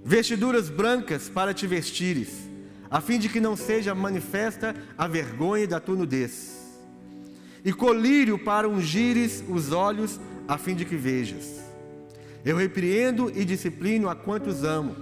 vestiduras 0.07 0.69
brancas 0.69 1.27
para 1.27 1.51
te 1.51 1.65
vestires, 1.65 2.47
a 2.91 3.01
fim 3.01 3.17
de 3.17 3.27
que 3.27 3.39
não 3.39 3.55
seja 3.55 3.95
manifesta 3.95 4.75
a 4.95 5.07
vergonha 5.07 5.67
da 5.67 5.79
tua 5.79 5.95
nudez, 5.95 6.63
e 7.63 7.73
colírio 7.73 8.37
para 8.37 8.69
ungires 8.69 9.43
os 9.49 9.71
olhos, 9.71 10.19
a 10.47 10.59
fim 10.59 10.75
de 10.75 10.85
que 10.85 10.95
vejas. 10.95 11.59
Eu 12.45 12.55
repreendo 12.55 13.31
e 13.35 13.43
disciplino 13.43 14.07
a 14.07 14.15
quantos 14.15 14.63
amo. 14.63 14.95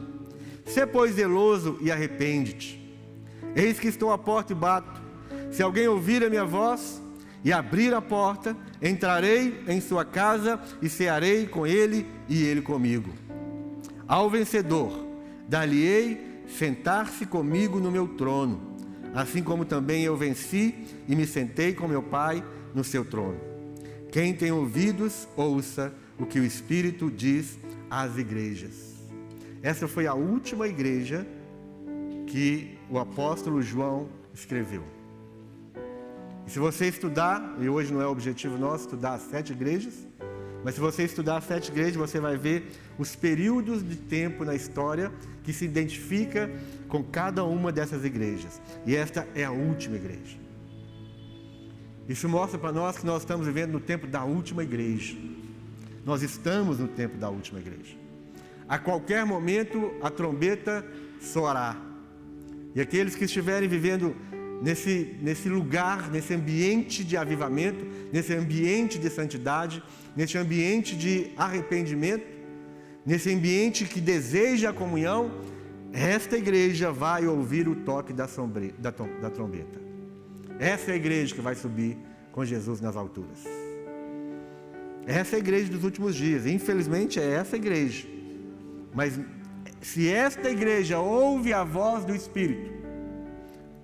Sê, 0.65 0.87
pois, 0.87 1.15
zeloso 1.15 1.77
e 1.81 1.91
arrepende-te. 1.91 2.81
Eis 3.53 3.77
que 3.77 3.89
estou 3.89 4.13
à 4.13 4.17
porta 4.17 4.53
e 4.53 4.55
bato. 4.55 5.01
Se 5.51 5.61
alguém 5.61 5.85
ouvir 5.85 6.23
a 6.23 6.29
minha 6.29 6.45
voz 6.45 7.01
e 7.43 7.51
abrir 7.51 7.93
a 7.93 8.01
porta, 8.01 8.55
entrarei 8.81 9.61
em 9.67 9.81
sua 9.81 10.05
casa 10.05 10.57
e 10.81 10.87
cearei 10.87 11.45
com 11.45 11.67
ele 11.67 12.07
e 12.29 12.41
ele 12.41 12.61
comigo. 12.61 13.13
Ao 14.07 14.29
vencedor, 14.29 14.91
dar-lhe-ei 15.47 16.43
sentar-se 16.47 17.25
comigo 17.25 17.79
no 17.79 17.91
meu 17.91 18.07
trono, 18.07 18.75
assim 19.13 19.41
como 19.41 19.65
também 19.65 20.03
eu 20.03 20.17
venci 20.17 20.75
e 21.07 21.15
me 21.15 21.25
sentei 21.25 21.73
com 21.73 21.87
meu 21.87 22.03
Pai 22.03 22.43
no 22.73 22.83
seu 22.83 23.05
trono. 23.05 23.39
Quem 24.11 24.33
tem 24.33 24.51
ouvidos, 24.51 25.27
ouça 25.35 25.93
o 26.19 26.25
que 26.25 26.39
o 26.39 26.43
Espírito 26.43 27.09
diz 27.09 27.57
às 27.89 28.17
igrejas. 28.17 28.93
Essa 29.61 29.87
foi 29.87 30.07
a 30.07 30.13
última 30.13 30.67
igreja 30.67 31.25
que 32.27 32.77
o 32.89 32.99
apóstolo 32.99 33.61
João 33.61 34.09
escreveu. 34.33 34.83
E 36.45 36.51
se 36.51 36.59
você 36.59 36.87
estudar, 36.87 37.55
e 37.59 37.69
hoje 37.69 37.93
não 37.93 38.01
é 38.01 38.05
objetivo 38.05 38.57
nosso 38.57 38.85
estudar 38.85 39.13
as 39.13 39.21
sete 39.21 39.53
igrejas, 39.53 40.05
mas 40.63 40.75
se 40.75 40.81
você 40.81 41.03
estudar 41.03 41.37
as 41.37 41.45
sete 41.45 41.69
igrejas, 41.69 41.95
você 41.95 42.19
vai 42.19 42.37
ver 42.37 42.71
os 42.97 43.15
períodos 43.15 43.87
de 43.87 43.95
tempo 43.95 44.43
na 44.45 44.55
história 44.55 45.11
que 45.43 45.51
se 45.51 45.65
identifica 45.65 46.49
com 46.87 47.03
cada 47.03 47.43
uma 47.43 47.71
dessas 47.71 48.05
igrejas. 48.05 48.61
E 48.85 48.95
esta 48.95 49.27
é 49.35 49.43
a 49.43 49.51
última 49.51 49.95
igreja. 49.95 50.37
Isso 52.07 52.27
mostra 52.27 52.59
para 52.59 52.71
nós 52.71 52.97
que 52.97 53.05
nós 53.05 53.21
estamos 53.21 53.45
vivendo 53.47 53.71
no 53.71 53.79
tempo 53.79 54.05
da 54.05 54.23
última 54.23 54.63
igreja. 54.63 55.15
Nós 56.05 56.21
estamos 56.21 56.79
no 56.79 56.87
tempo 56.87 57.17
da 57.17 57.29
última 57.29 57.59
igreja. 57.59 57.95
A 58.67 58.77
qualquer 58.77 59.25
momento 59.25 59.93
a 60.01 60.09
trombeta 60.09 60.85
soará. 61.21 61.77
E 62.75 62.81
aqueles 62.81 63.15
que 63.15 63.25
estiverem 63.25 63.69
vivendo 63.69 64.15
nesse, 64.61 65.15
nesse 65.21 65.47
lugar, 65.47 66.09
nesse 66.09 66.33
ambiente 66.33 67.03
de 67.03 67.15
avivamento, 67.15 67.85
nesse 68.11 68.33
ambiente 68.33 68.97
de 68.97 69.09
santidade, 69.09 69.83
nesse 70.15 70.37
ambiente 70.37 70.95
de 70.95 71.31
arrependimento, 71.37 72.25
nesse 73.05 73.33
ambiente 73.33 73.85
que 73.85 73.99
deseja 73.99 74.69
a 74.69 74.73
comunhão, 74.73 75.31
esta 75.91 76.37
igreja 76.37 76.91
vai 76.91 77.27
ouvir 77.27 77.67
o 77.67 77.75
toque 77.75 78.13
da, 78.13 78.27
sombre, 78.27 78.73
da, 78.79 78.91
da 78.91 79.29
trombeta. 79.29 79.79
Essa 80.59 80.91
é 80.91 80.93
a 80.93 80.97
igreja 80.97 81.35
que 81.35 81.41
vai 81.41 81.55
subir 81.55 81.97
com 82.31 82.43
Jesus 82.43 82.81
nas 82.81 82.95
alturas. 82.95 83.43
Essa 85.05 85.35
é 85.35 85.37
a 85.37 85.39
igreja 85.39 85.71
dos 85.71 85.83
últimos 85.83 86.15
dias. 86.15 86.45
Infelizmente 86.45 87.19
é 87.19 87.33
essa 87.33 87.55
igreja. 87.55 88.07
Mas 88.93 89.19
se 89.81 90.09
esta 90.09 90.49
igreja 90.49 90.99
ouve 90.99 91.51
a 91.51 91.63
voz 91.63 92.05
do 92.05 92.15
Espírito, 92.15 92.71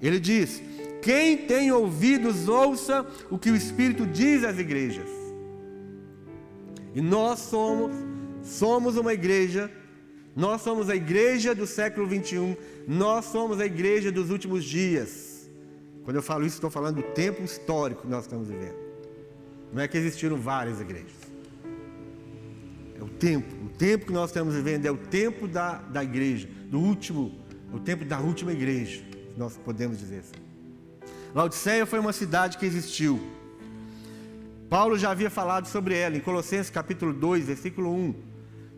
ele 0.02 0.20
diz: 0.20 0.62
quem 1.02 1.38
tem 1.38 1.72
ouvidos, 1.72 2.48
ouça 2.48 3.06
o 3.30 3.38
que 3.38 3.52
o 3.52 3.56
Espírito 3.56 4.06
diz 4.06 4.44
às 4.44 4.58
igrejas. 4.58 5.10
E 6.96 7.02
nós 7.02 7.40
somos, 7.40 7.92
somos 8.50 8.98
uma 8.98 9.14
igreja, 9.14 9.72
nós 10.36 10.62
somos 10.62 10.90
a 10.90 10.96
igreja 10.96 11.54
do 11.54 11.68
século 11.68 12.08
21, 12.08 12.56
nós 12.88 13.26
somos 13.26 13.60
a 13.60 13.66
igreja 13.66 14.12
dos 14.12 14.30
últimos 14.30 14.64
dias. 14.64 15.50
Quando 16.04 16.16
eu 16.16 16.24
falo 16.24 16.46
isso, 16.46 16.56
estou 16.56 16.72
falando 16.72 16.98
do 16.98 17.04
tempo 17.04 17.44
histórico 17.44 18.02
que 18.02 18.08
nós 18.08 18.24
estamos 18.24 18.48
vivendo. 18.48 18.78
Não 19.72 19.82
é 19.82 19.88
que 19.88 19.98
existiram 19.98 20.38
várias 20.38 20.82
igrejas. 20.82 21.12
É 23.00 23.04
o 23.04 23.08
tempo, 23.08 23.48
o 23.66 23.70
tempo 23.70 24.08
que 24.08 24.12
nós 24.12 24.30
estamos 24.30 24.56
vivendo 24.56 24.86
é 24.86 24.92
o 24.92 24.98
tempo 24.98 25.48
da, 25.48 25.76
da 25.76 26.04
igreja, 26.04 26.50
do 26.70 26.80
último, 26.80 27.40
o 27.72 27.80
tempo 27.80 28.04
da 28.04 28.20
última 28.20 28.52
igreja, 28.52 29.04
nós 29.38 29.56
podemos 29.58 30.00
dizer 30.00 30.20
assim. 30.20 30.50
Laodiceia 31.34 31.86
foi 31.86 32.00
uma 32.00 32.12
cidade 32.12 32.58
que 32.58 32.66
existiu. 32.66 33.22
Paulo 34.68 34.98
já 34.98 35.12
havia 35.12 35.30
falado 35.30 35.68
sobre 35.68 35.96
ela 35.96 36.18
em 36.18 36.20
Colossenses 36.20 36.70
capítulo 36.72 37.14
2, 37.14 37.46
versículo 37.46 37.94
1. 37.94 38.29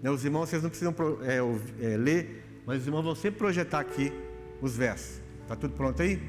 Né, 0.02 0.10
os 0.10 0.26
irmãos, 0.26 0.50
vocês 0.50 0.64
não 0.64 0.70
precisam 0.70 0.96
é, 1.22 1.38
é, 1.86 1.98
ler, 1.98 2.44
mas 2.66 2.82
os 2.82 2.88
irmãos 2.88 3.04
vão 3.04 3.16
sempre 3.16 3.38
projetar 3.38 3.80
aqui 3.80 4.12
os 4.62 4.76
versos. 4.76 5.22
Está 5.44 5.56
tudo 5.56 5.76
pronto 5.76 6.02
aí? 6.02 6.22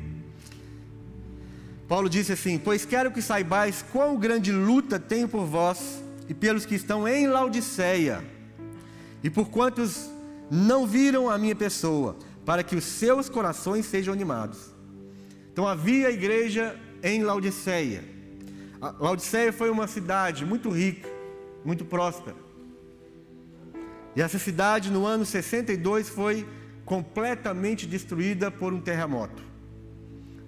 Paulo 1.89 2.09
disse 2.09 2.33
assim: 2.33 2.59
Pois 2.59 2.85
quero 2.85 3.11
que 3.11 3.23
saibais 3.23 3.85
quão 3.93 4.19
grande 4.19 4.53
luta 4.53 4.99
tenho 4.99 5.29
por 5.29 5.45
vós 5.45 6.03
e 6.29 6.35
pelos 6.35 6.67
que 6.67 6.75
estão 6.75 7.07
em 7.09 7.27
Laodiceia, 7.27 8.25
e 9.23 9.31
por 9.31 9.49
quantos 9.49 10.11
não 10.51 10.87
viram 10.87 11.31
a 11.31 11.39
minha 11.39 11.57
pessoa, 11.57 12.17
para 12.45 12.63
que 12.63 12.77
os 12.77 12.85
seus 12.85 13.29
corações 13.29 13.87
sejam 13.87 14.13
animados 14.13 14.73
Então 15.53 15.67
havia 15.67 16.11
igreja 16.11 16.79
em 17.03 17.23
Laodiceia. 17.23 18.05
A 18.81 18.91
Laodiceia 18.99 19.53
foi 19.53 19.71
uma 19.71 19.87
cidade 19.87 20.45
muito 20.45 20.69
rica, 20.69 21.09
muito 21.65 21.85
próspera. 21.85 22.42
E 24.15 24.21
essa 24.21 24.39
cidade, 24.39 24.91
no 24.91 25.07
ano 25.07 25.25
62, 25.25 26.09
foi 26.09 26.47
completamente 26.85 27.87
destruída 27.87 28.51
por 28.51 28.73
um 28.73 28.81
terremoto. 28.81 29.43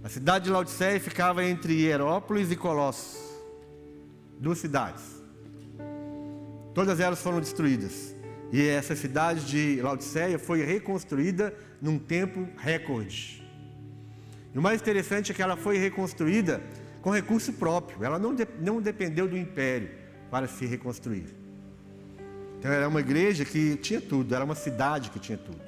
A 0.02 0.08
cidade 0.08 0.44
de 0.44 0.50
Laodiceia 0.50 1.00
ficava 1.00 1.42
entre 1.42 1.72
Hierópolis 1.72 2.50
e 2.50 2.56
Colossos, 2.56 3.18
duas 4.38 4.58
cidades. 4.58 5.02
Todas 6.74 7.00
elas 7.00 7.22
foram 7.22 7.40
destruídas. 7.40 8.14
E 8.52 8.66
essa 8.66 8.94
cidade 8.94 9.46
de 9.46 9.80
Laodiceia 9.80 10.38
foi 10.38 10.62
reconstruída 10.62 11.54
num 11.80 11.98
tempo 11.98 12.46
recorde. 12.58 13.42
E 14.54 14.58
o 14.58 14.62
mais 14.62 14.80
interessante 14.80 15.32
é 15.32 15.34
que 15.34 15.42
ela 15.42 15.56
foi 15.56 15.78
reconstruída 15.78 16.62
com 17.00 17.10
recurso 17.10 17.52
próprio. 17.54 18.04
Ela 18.04 18.18
não, 18.18 18.34
de, 18.34 18.46
não 18.60 18.80
dependeu 18.80 19.26
do 19.26 19.36
império 19.36 19.90
para 20.30 20.46
se 20.46 20.66
reconstruir. 20.66 21.43
Então 22.64 22.72
era 22.72 22.88
uma 22.88 23.00
igreja 23.00 23.44
que 23.44 23.76
tinha 23.76 24.00
tudo, 24.00 24.34
era 24.34 24.42
uma 24.42 24.54
cidade 24.54 25.10
que 25.10 25.18
tinha 25.18 25.36
tudo. 25.36 25.60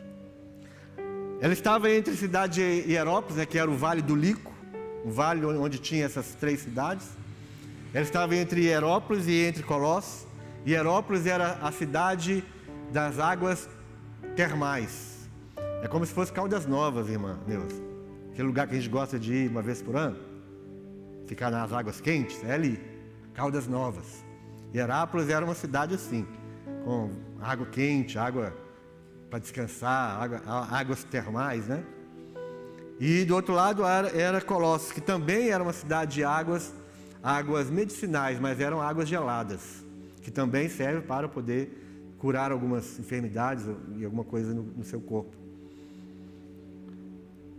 Ela 1.43 1.53
estava 1.53 1.91
entre 1.91 2.15
a 2.15 2.17
cidade 2.17 2.55
de 2.55 2.91
Hierópolis, 2.91 3.37
né, 3.37 3.45
que 3.45 3.59
era 3.59 3.71
o 3.71 3.77
Vale 3.77 4.01
do 4.01 4.17
Lico, 4.17 4.51
o 5.05 5.11
vale 5.11 5.45
onde 5.45 5.79
tinha 5.79 6.07
essas 6.07 6.29
três 6.41 6.61
cidades. 6.61 7.07
Ela 7.93 8.03
estava 8.03 8.35
entre 8.35 8.63
Hierópolis 8.63 9.27
e 9.29 9.45
entre 9.45 9.63
Colossos. 9.63 10.27
Hierópolis 10.67 11.27
era 11.27 11.59
a 11.61 11.71
cidade 11.71 12.43
das 12.91 13.19
águas 13.19 13.69
termais. 14.35 15.29
É 15.83 15.89
como 15.89 16.07
se 16.07 16.15
fosse 16.15 16.33
Caldas 16.33 16.65
Novas, 16.65 17.11
irmã 17.11 17.39
Neuza. 17.47 17.77
Aquele 18.33 18.49
lugar 18.49 18.67
que 18.67 18.75
a 18.75 18.79
gente 18.79 18.89
gosta 18.89 19.19
de 19.19 19.35
ir 19.35 19.51
uma 19.51 19.61
vez 19.61 19.83
por 19.83 19.97
ano. 19.97 20.17
Ficar 21.27 21.51
nas 21.51 21.75
águas 21.75 22.01
quentes, 22.01 22.43
é 22.43 22.55
ali. 22.55 22.81
Caldas 23.35 23.67
Novas. 23.67 24.25
Hierápolis 24.75 25.29
era 25.29 25.45
uma 25.45 25.55
cidade 25.55 25.95
assim, 25.95 26.27
com 26.87 27.11
água 27.41 27.67
quente, 27.67 28.17
água 28.17 28.57
para 29.29 29.41
descansar, 29.41 30.23
água, 30.23 30.41
águas 30.71 31.03
termais, 31.03 31.67
né? 31.67 31.83
E 33.01 33.25
do 33.25 33.35
outro 33.35 33.53
lado 33.53 33.85
era, 33.85 34.09
era 34.17 34.41
Colossos, 34.41 34.93
que 34.93 35.01
também 35.01 35.51
era 35.51 35.61
uma 35.61 35.73
cidade 35.73 36.15
de 36.15 36.23
águas, 36.23 36.73
águas 37.21 37.69
medicinais, 37.69 38.39
mas 38.39 38.61
eram 38.61 38.81
águas 38.81 39.09
geladas, 39.09 39.85
que 40.23 40.31
também 40.31 40.69
servem 40.69 41.03
para 41.03 41.29
poder 41.29 42.15
curar 42.19 42.53
algumas 42.53 43.01
enfermidades 43.01 43.67
e 43.97 44.05
alguma 44.05 44.23
coisa 44.23 44.55
no, 44.55 44.63
no 44.63 44.85
seu 44.85 45.01
corpo. 45.01 45.37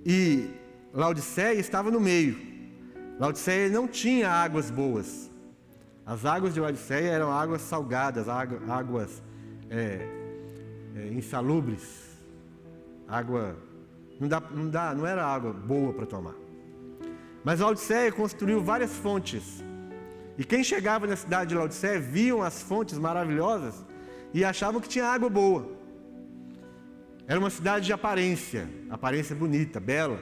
E 0.05 0.49
Laodiceia 0.93 1.59
estava 1.59 1.91
no 1.91 1.99
meio. 1.99 2.37
Laodiceia 3.19 3.67
não 3.67 3.89
tinha 3.89 4.29
águas 4.31 4.71
boas. 4.71 5.29
As 6.07 6.23
águas 6.23 6.53
de 6.53 6.61
Laodiceia 6.61 7.09
eram 7.09 7.29
águas 7.29 7.61
salgadas, 7.61 8.29
águas 8.29 9.21
é, 9.69 10.07
é, 10.95 11.07
insalubres, 11.09 12.17
água 13.05 13.57
não, 14.17 14.29
dá, 14.29 14.39
não, 14.39 14.69
dá, 14.69 14.95
não 14.95 15.05
era 15.05 15.25
água 15.25 15.51
boa 15.51 15.91
para 15.91 16.05
tomar. 16.05 16.35
Mas 17.43 17.59
Laodiceia 17.59 18.09
construiu 18.09 18.63
várias 18.63 18.93
fontes. 18.95 19.61
E 20.37 20.45
quem 20.45 20.63
chegava 20.63 21.05
na 21.05 21.17
cidade 21.17 21.49
de 21.49 21.55
Laodiceia 21.55 21.99
viam 21.99 22.41
as 22.41 22.61
fontes 22.61 22.97
maravilhosas 22.97 23.85
e 24.33 24.45
achavam 24.45 24.79
que 24.79 24.87
tinha 24.87 25.05
água 25.05 25.29
boa. 25.29 25.69
Era 27.27 27.37
uma 27.37 27.49
cidade 27.49 27.85
de 27.85 27.91
aparência, 27.91 28.69
aparência 28.89 29.35
bonita, 29.35 29.77
bela, 29.77 30.17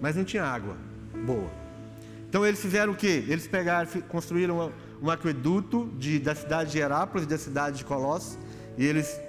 mas 0.00 0.14
não 0.14 0.22
tinha 0.22 0.44
água 0.44 0.76
boa. 1.26 1.50
Então 2.28 2.46
eles 2.46 2.60
fizeram 2.60 2.92
o 2.92 2.96
quê? 2.96 3.24
Eles 3.26 3.48
pegaram, 3.48 3.90
construíram 4.08 4.72
um 5.02 5.10
aqueduto 5.10 5.92
de, 5.98 6.20
da 6.20 6.34
cidade 6.34 6.70
de 6.70 6.78
Herápolis 6.78 7.26
e 7.26 7.28
da 7.28 7.36
cidade 7.36 7.78
de 7.78 7.84
Colossos 7.84 8.38
e 8.78 8.86
eles 8.86 9.20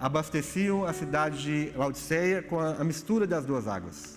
abasteciam 0.00 0.84
a 0.84 0.92
cidade 0.92 1.42
de 1.42 1.72
Laodiceia 1.76 2.42
com 2.42 2.58
a, 2.58 2.76
a 2.76 2.84
mistura 2.84 3.26
das 3.26 3.44
duas 3.44 3.68
águas. 3.68 4.16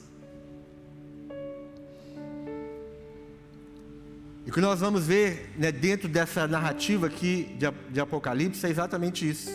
E 4.45 4.49
o 4.49 4.53
que 4.53 4.61
nós 4.61 4.79
vamos 4.79 5.05
ver 5.05 5.53
né, 5.57 5.71
dentro 5.71 6.07
dessa 6.07 6.47
narrativa 6.47 7.07
aqui 7.07 7.55
de, 7.59 7.69
de 7.91 7.99
Apocalipse 7.99 8.65
é 8.65 8.69
exatamente 8.69 9.29
isso. 9.29 9.51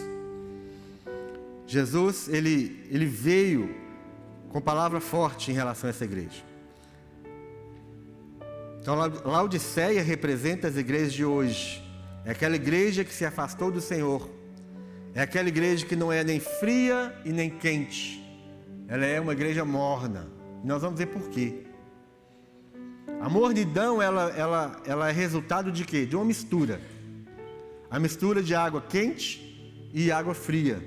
Jesus, 1.66 2.29
ele, 2.29 2.87
ele 2.90 3.07
veio 3.07 3.74
com 4.50 4.61
palavra 4.61 5.00
forte 5.00 5.50
em 5.50 5.55
relação 5.55 5.88
a 5.88 5.90
essa 5.90 6.05
igreja. 6.05 6.44
Então, 8.87 8.94
Laodiceia 9.25 10.01
representa 10.01 10.68
as 10.68 10.77
igrejas 10.77 11.12
de 11.12 11.25
hoje. 11.25 11.83
É 12.25 12.31
aquela 12.31 12.55
igreja 12.55 13.03
que 13.03 13.12
se 13.12 13.25
afastou 13.25 13.68
do 13.68 13.81
Senhor, 13.81 14.31
é 15.12 15.22
aquela 15.22 15.49
igreja 15.49 15.85
que 15.85 15.96
não 15.96 16.12
é 16.12 16.22
nem 16.22 16.38
fria 16.38 17.12
e 17.25 17.33
nem 17.33 17.51
quente. 17.51 18.25
Ela 18.87 19.05
é 19.05 19.20
uma 19.20 19.33
igreja 19.33 19.64
morna. 19.64 20.29
E 20.62 20.66
nós 20.68 20.83
vamos 20.83 20.96
ver 20.96 21.07
por 21.07 21.29
quê. 21.31 21.64
A 23.20 23.29
mornidão, 23.29 24.01
ela, 24.01 24.31
ela, 24.37 24.81
ela 24.87 25.09
é 25.09 25.12
resultado 25.12 25.72
de 25.72 25.85
quê? 25.85 26.07
De 26.07 26.14
uma 26.14 26.25
mistura. 26.25 26.81
A 27.90 27.99
mistura 27.99 28.40
de 28.40 28.55
água 28.55 28.81
quente 28.81 29.90
e 29.92 30.12
água 30.12 30.33
fria. 30.33 30.81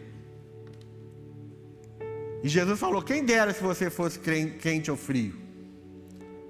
E 2.42 2.48
Jesus 2.48 2.80
falou: 2.80 3.02
quem 3.02 3.26
dera 3.26 3.54
se 3.54 3.62
você 3.62 3.90
fosse 3.90 4.20
quente 4.20 4.90
ou 4.90 4.96
frio. 4.96 5.39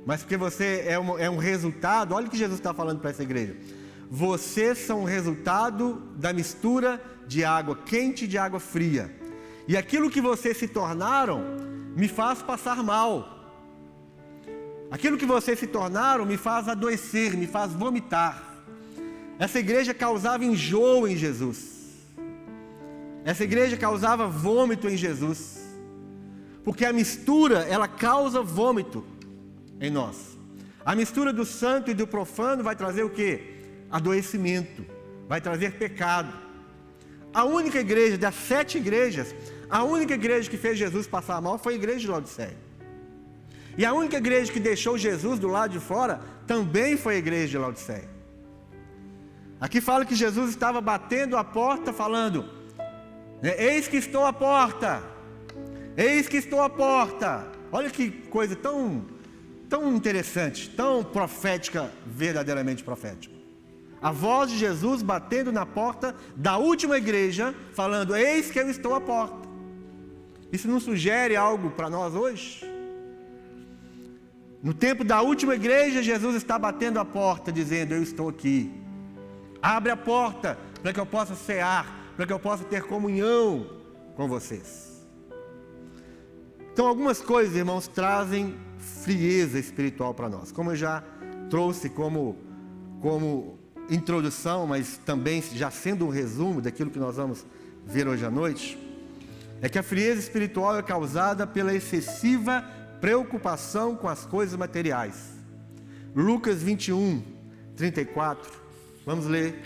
Mas 0.06 0.22
porque 0.22 0.38
você 0.38 0.84
é 0.88 1.00
um, 1.00 1.18
é 1.20 1.30
um 1.30 1.38
resultado, 1.38 2.16
olha 2.16 2.28
o 2.28 2.30
que 2.30 2.38
Jesus 2.38 2.60
está 2.60 2.74
falando 2.74 3.00
para 3.00 3.10
essa 3.10 3.24
igreja. 3.24 3.56
Vocês 4.10 4.78
são 4.80 5.04
resultado 5.04 6.02
da 6.16 6.34
mistura 6.34 7.02
de 7.28 7.44
água 7.44 7.76
quente 7.76 8.26
e 8.26 8.28
de 8.28 8.38
água 8.38 8.60
fria. 8.60 9.16
E 9.68 9.78
aquilo 9.78 10.10
que 10.10 10.20
vocês 10.20 10.58
se 10.58 10.68
tornaram 10.68 11.44
me 11.96 12.08
faz 12.08 12.42
passar 12.42 12.84
mal. 12.84 13.38
Aquilo 14.90 15.18
que 15.18 15.26
vocês 15.26 15.60
se 15.60 15.68
tornaram 15.68 16.26
me 16.26 16.38
faz 16.38 16.68
adoecer, 16.68 17.38
me 17.38 17.46
faz 17.46 17.74
vomitar. 17.74 18.44
Essa 19.38 19.60
igreja 19.60 19.94
causava 19.94 20.44
enjoo 20.44 21.08
em 21.08 21.16
Jesus. 21.16 21.78
Essa 23.24 23.44
igreja 23.44 23.78
causava 23.78 24.28
vômito 24.28 24.90
em 24.90 24.98
Jesus. 24.98 25.60
Porque 26.64 26.84
a 26.84 26.92
mistura, 26.92 27.60
ela 27.70 27.88
causa 27.88 28.42
vômito 28.42 29.06
em 29.80 29.90
nós. 29.90 30.38
A 30.86 30.96
mistura 30.96 31.32
do 31.32 31.46
santo 31.46 31.92
e 31.92 31.94
do 31.94 32.08
profano 32.08 32.64
vai 32.64 32.76
trazer 32.76 33.04
o 33.04 33.10
que? 33.10 33.42
Adoecimento, 33.92 34.86
vai 35.28 35.42
trazer 35.42 35.74
pecado. 35.74 36.34
A 37.34 37.44
única 37.44 37.80
igreja 37.80 38.18
das 38.18 38.36
sete 38.36 38.78
igrejas, 38.78 39.36
a 39.70 39.84
única 39.84 40.14
igreja 40.14 40.50
que 40.50 40.58
fez 40.58 40.78
Jesus 40.78 41.08
passar 41.08 41.42
mal 41.42 41.58
foi 41.58 41.74
a 41.74 41.76
igreja 41.76 42.00
de 42.00 42.08
Laodiceia. 42.08 42.58
E 43.78 43.86
a 43.86 43.94
única 43.94 44.18
igreja 44.18 44.52
que 44.52 44.60
deixou 44.60 44.98
Jesus 44.98 45.40
do 45.40 45.48
lado 45.48 45.72
de 45.72 45.80
fora 45.80 46.20
também 46.48 46.98
foi 46.98 47.16
a 47.16 47.18
igreja 47.18 47.48
de 47.48 47.58
Laodiceia. 47.58 48.10
Aqui 49.62 49.82
fala 49.82 50.06
que 50.06 50.16
Jesus 50.16 50.50
estava 50.50 50.82
batendo 50.82 51.38
a 51.38 51.44
porta, 51.44 51.94
falando: 51.94 52.46
né, 53.42 53.56
Eis 53.58 53.88
que 53.88 53.98
estou 53.98 54.26
à 54.26 54.34
porta, 54.34 55.04
eis 55.96 56.28
que 56.28 56.38
estou 56.38 56.62
à 56.62 56.70
porta. 56.70 57.48
Olha 57.72 57.90
que 57.90 58.10
coisa 58.10 58.56
tão, 58.56 59.06
tão 59.70 59.96
interessante, 59.96 60.70
tão 60.70 61.04
profética, 61.04 61.92
verdadeiramente 62.06 62.84
profética. 62.84 63.36
A 64.02 64.12
voz 64.12 64.50
de 64.50 64.58
Jesus 64.58 65.02
batendo 65.02 65.52
na 65.52 65.66
porta 65.66 66.16
da 66.36 66.58
última 66.58 66.98
igreja, 66.98 67.54
falando: 67.74 68.16
Eis 68.16 68.50
que 68.50 68.60
eu 68.60 68.70
estou 68.70 68.96
à 68.96 69.02
porta. 69.02 69.48
Isso 70.52 70.68
não 70.68 70.80
sugere 70.80 71.36
algo 71.36 71.70
para 71.72 71.90
nós 71.90 72.16
hoje? 72.16 72.66
No 74.64 74.74
tempo 74.74 75.04
da 75.04 75.22
última 75.22 75.56
igreja, 75.56 76.02
Jesus 76.02 76.36
está 76.36 76.58
batendo 76.58 77.00
a 77.00 77.06
porta, 77.06 77.52
dizendo: 77.52 77.94
Eu 77.94 78.02
estou 78.02 78.30
aqui. 78.30 78.72
Abre 79.62 79.92
a 79.92 79.98
porta 79.98 80.58
para 80.82 80.94
que 80.94 81.00
eu 81.00 81.06
possa 81.06 81.36
cear, 81.36 82.14
para 82.16 82.26
que 82.26 82.34
eu 82.34 82.40
possa 82.40 82.64
ter 82.64 82.84
comunhão 82.84 83.68
com 84.16 84.28
vocês. 84.28 85.06
Então, 86.72 86.88
algumas 86.88 87.20
coisas, 87.20 87.56
irmãos, 87.58 87.90
trazem 87.90 88.56
frieza 88.80 89.60
espiritual 89.60 90.14
para 90.14 90.30
nós. 90.30 90.52
Como 90.52 90.72
eu 90.72 90.76
já 90.76 91.04
trouxe 91.50 91.90
como, 91.90 92.38
como 93.02 93.60
introdução, 93.90 94.66
mas 94.66 94.98
também 95.06 95.42
já 95.54 95.70
sendo 95.70 96.06
um 96.06 96.10
resumo 96.10 96.62
daquilo 96.62 96.90
que 96.90 97.00
nós 97.00 97.18
vamos 97.18 97.46
ver 97.86 98.08
hoje 98.08 98.26
à 98.26 98.32
noite, 98.32 98.78
é 99.62 99.68
que 99.68 99.78
a 99.78 99.84
frieza 99.84 100.20
espiritual 100.20 100.78
é 100.78 100.82
causada 100.82 101.46
pela 101.46 101.74
excessiva 101.74 102.64
preocupação 103.02 103.96
com 103.96 104.08
as 104.08 104.26
coisas 104.26 104.58
materiais. 104.58 105.38
Lucas 106.16 106.64
21, 106.64 107.22
34. 107.76 108.52
Vamos 109.06 109.26
ler. 109.26 109.62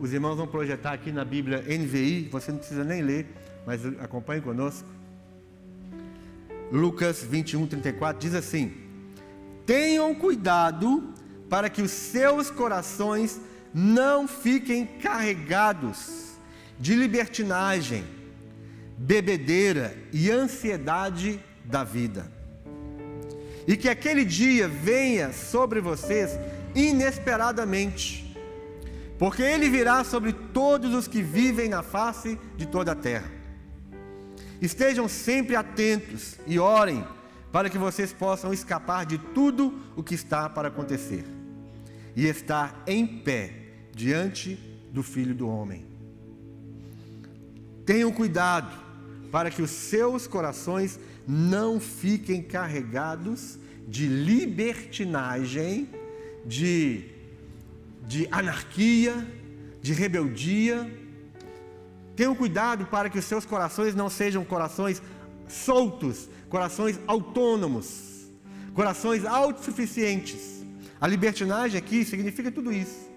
Os 0.00 0.12
irmãos 0.12 0.36
vão 0.36 0.46
projetar 0.46 0.92
aqui 0.92 1.10
na 1.10 1.24
Bíblia 1.24 1.62
NVI, 1.62 2.28
você 2.30 2.52
não 2.52 2.58
precisa 2.58 2.84
nem 2.84 3.00
ler, 3.00 3.26
mas 3.66 3.84
acompanhe 4.00 4.40
conosco. 4.42 4.97
Lucas 6.70 7.22
21, 7.22 7.66
34 7.66 8.20
diz 8.20 8.34
assim: 8.34 8.72
Tenham 9.64 10.14
cuidado 10.14 11.14
para 11.48 11.70
que 11.70 11.82
os 11.82 11.90
seus 11.90 12.50
corações 12.50 13.40
não 13.72 14.28
fiquem 14.28 14.86
carregados 14.86 16.32
de 16.78 16.94
libertinagem, 16.94 18.04
bebedeira 18.96 19.96
e 20.12 20.30
ansiedade 20.30 21.42
da 21.64 21.84
vida. 21.84 22.30
E 23.66 23.76
que 23.76 23.88
aquele 23.88 24.24
dia 24.24 24.68
venha 24.68 25.32
sobre 25.32 25.80
vocês 25.80 26.38
inesperadamente, 26.74 28.36
porque 29.18 29.42
ele 29.42 29.68
virá 29.68 30.04
sobre 30.04 30.32
todos 30.32 30.94
os 30.94 31.08
que 31.08 31.22
vivem 31.22 31.68
na 31.68 31.82
face 31.82 32.38
de 32.56 32.66
toda 32.66 32.92
a 32.92 32.94
terra. 32.94 33.37
Estejam 34.60 35.08
sempre 35.08 35.54
atentos 35.54 36.36
e 36.46 36.58
orem 36.58 37.04
para 37.52 37.70
que 37.70 37.78
vocês 37.78 38.12
possam 38.12 38.52
escapar 38.52 39.06
de 39.06 39.18
tudo 39.18 39.80
o 39.96 40.02
que 40.02 40.14
está 40.14 40.48
para 40.48 40.68
acontecer 40.68 41.24
e 42.14 42.26
estar 42.26 42.82
em 42.86 43.06
pé 43.06 43.52
diante 43.94 44.58
do 44.92 45.02
Filho 45.02 45.34
do 45.34 45.48
Homem. 45.48 45.86
Tenham 47.86 48.12
cuidado 48.12 48.70
para 49.30 49.50
que 49.50 49.62
os 49.62 49.70
seus 49.70 50.26
corações 50.26 50.98
não 51.26 51.78
fiquem 51.78 52.42
carregados 52.42 53.58
de 53.86 54.06
libertinagem, 54.06 55.88
de, 56.44 57.04
de 58.06 58.28
anarquia, 58.30 59.26
de 59.80 59.92
rebeldia. 59.92 60.90
Tenham 62.18 62.34
cuidado 62.34 62.84
para 62.86 63.08
que 63.08 63.16
os 63.16 63.24
seus 63.24 63.44
corações 63.44 63.94
não 63.94 64.10
sejam 64.10 64.44
corações 64.44 65.00
soltos, 65.46 66.28
corações 66.48 66.98
autônomos, 67.06 68.28
corações 68.74 69.24
autossuficientes. 69.24 70.64
A 71.00 71.06
libertinagem 71.06 71.78
aqui 71.78 72.04
significa 72.04 72.50
tudo 72.50 72.72
isso. 72.72 73.08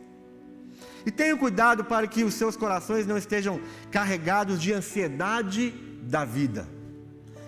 E 1.04 1.10
tenham 1.10 1.36
cuidado 1.36 1.84
para 1.84 2.06
que 2.06 2.24
os 2.24 2.36
seus 2.36 2.56
corações 2.56 3.08
não 3.08 3.18
estejam 3.18 3.60
carregados 3.90 4.62
de 4.62 4.72
ansiedade 4.72 5.72
da 6.04 6.24
vida. 6.24 6.68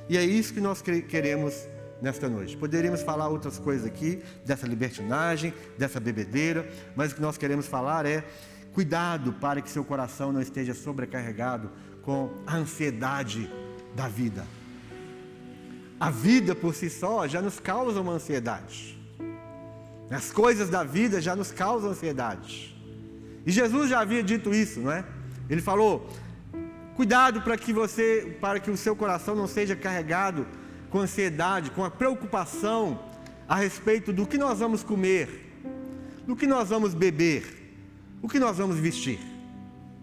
E 0.09 0.17
é 0.17 0.25
isso 0.25 0.55
que 0.55 0.59
nós 0.59 0.81
queremos 0.81 1.53
nesta 2.01 2.27
noite. 2.27 2.57
Poderíamos 2.57 3.03
falar 3.03 3.29
outras 3.29 3.59
coisas 3.59 3.85
aqui, 3.85 4.23
dessa 4.43 4.65
libertinagem, 4.65 5.53
dessa 5.77 5.99
bebedeira, 5.99 6.67
mas 6.95 7.11
o 7.11 7.15
que 7.15 7.21
nós 7.21 7.37
queremos 7.37 7.67
falar 7.67 8.07
é 8.07 8.23
cuidado 8.73 9.33
para 9.33 9.62
que 9.62 9.69
seu 9.69 9.83
coração 9.83 10.31
não 10.31 10.41
esteja 10.41 10.73
sobrecarregado 10.73 11.69
com 12.01 12.31
a 12.45 12.55
ansiedade 12.55 13.49
da 13.95 14.07
vida. 14.07 14.45
A 15.99 16.09
vida 16.09 16.53
por 16.53 16.73
si 16.75 16.89
só 16.89 17.27
já 17.27 17.41
nos 17.41 17.59
causa 17.59 18.01
uma 18.01 18.13
ansiedade. 18.13 18.99
As 20.09 20.31
coisas 20.31 20.69
da 20.69 20.83
vida 20.83 21.21
já 21.21 21.36
nos 21.36 21.51
causam 21.51 21.91
ansiedade. 21.91 22.75
E 23.45 23.51
Jesus 23.51 23.89
já 23.89 24.01
havia 24.01 24.23
dito 24.23 24.53
isso, 24.53 24.79
não 24.81 24.91
é? 24.91 25.05
Ele 25.49 25.62
falou: 25.62 26.09
Cuidado 26.95 27.41
para 27.41 27.57
que 27.57 27.71
você, 27.71 28.38
para 28.39 28.59
que 28.59 28.69
o 28.69 28.77
seu 28.77 28.95
coração 28.95 29.36
não 29.36 29.47
seja 29.47 29.75
carregado 29.75 30.45
com 30.89 30.99
ansiedade, 30.99 31.71
com 31.71 31.83
a 31.83 31.89
preocupação 31.89 32.99
a 33.47 33.55
respeito 33.55 34.13
do 34.13 34.27
que 34.27 34.38
nós 34.38 34.59
vamos 34.59 34.83
comer, 34.83 35.51
do 36.27 36.36
que 36.36 36.45
nós 36.45 36.69
vamos 36.69 36.93
beber, 36.93 37.62
o 38.23 38.27
que 38.29 38.39
nós 38.39 38.57
vamos 38.57 38.77
vestir. 38.77 39.19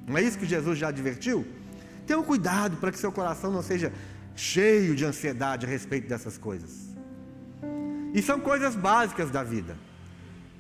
Não 0.07 0.17
é 0.17 0.23
isso 0.23 0.39
que 0.39 0.47
Jesus 0.47 0.79
já 0.79 0.89
advertiu? 0.89 1.45
Tenha 2.07 2.23
cuidado 2.23 2.77
para 2.77 2.93
que 2.93 2.99
seu 2.99 3.11
coração 3.11 3.51
não 3.51 3.63
seja 3.63 3.91
cheio 4.37 4.95
de 4.95 5.05
ansiedade 5.05 5.65
a 5.65 5.69
respeito 5.69 6.07
dessas 6.07 6.37
coisas. 6.37 6.91
E 8.13 8.21
são 8.21 8.39
coisas 8.39 8.77
básicas 8.77 9.31
da 9.31 9.43
vida. 9.43 9.77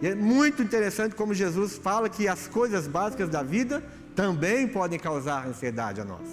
E 0.00 0.06
é 0.06 0.14
muito 0.14 0.62
interessante 0.62 1.14
como 1.14 1.34
Jesus 1.34 1.76
fala 1.76 2.08
que 2.08 2.26
as 2.26 2.48
coisas 2.48 2.88
básicas 2.88 3.28
da 3.28 3.42
vida 3.42 3.84
também 4.16 4.66
podem 4.66 4.98
causar 4.98 5.46
ansiedade 5.46 6.00
a 6.00 6.04
nós. 6.04 6.28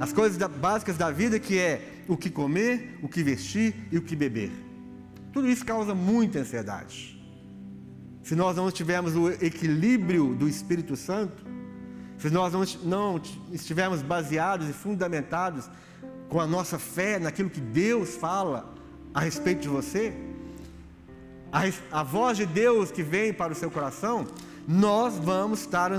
As 0.00 0.12
coisas 0.12 0.36
básicas 0.48 0.96
da 0.96 1.10
vida 1.10 1.38
que 1.38 1.56
é 1.56 2.02
o 2.08 2.16
que 2.16 2.30
comer, 2.30 2.98
o 3.00 3.08
que 3.08 3.22
vestir 3.22 3.74
e 3.92 3.98
o 3.98 4.02
que 4.02 4.16
beber. 4.16 4.50
Tudo 5.32 5.48
isso 5.48 5.64
causa 5.64 5.94
muita 5.94 6.40
ansiedade. 6.40 7.17
Se 8.28 8.34
nós 8.34 8.54
não 8.54 8.70
tivermos 8.70 9.16
o 9.16 9.30
equilíbrio 9.30 10.34
do 10.34 10.46
Espírito 10.46 10.94
Santo, 10.96 11.42
se 12.18 12.28
nós 12.28 12.52
não, 12.52 12.62
não 12.84 13.22
estivermos 13.50 14.02
baseados 14.02 14.68
e 14.68 14.72
fundamentados 14.74 15.70
com 16.28 16.38
a 16.38 16.46
nossa 16.46 16.78
fé 16.78 17.18
naquilo 17.18 17.48
que 17.48 17.58
Deus 17.58 18.16
fala 18.16 18.74
a 19.14 19.20
respeito 19.20 19.62
de 19.62 19.68
você, 19.68 20.12
a, 21.50 22.00
a 22.00 22.02
voz 22.02 22.36
de 22.36 22.44
Deus 22.44 22.90
que 22.90 23.02
vem 23.02 23.32
para 23.32 23.54
o 23.54 23.56
seu 23.56 23.70
coração, 23.70 24.26
nós 24.68 25.14
vamos 25.14 25.60
estar 25.60 25.90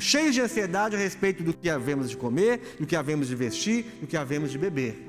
cheios 0.00 0.34
de 0.34 0.40
ansiedade 0.40 0.96
a 0.96 0.98
respeito 0.98 1.44
do 1.44 1.54
que 1.54 1.70
havemos 1.70 2.10
de 2.10 2.16
comer, 2.16 2.74
do 2.80 2.84
que 2.84 2.96
havemos 2.96 3.28
de 3.28 3.36
vestir, 3.36 3.84
do 4.00 4.08
que 4.08 4.16
havemos 4.16 4.50
de 4.50 4.58
beber. 4.58 5.08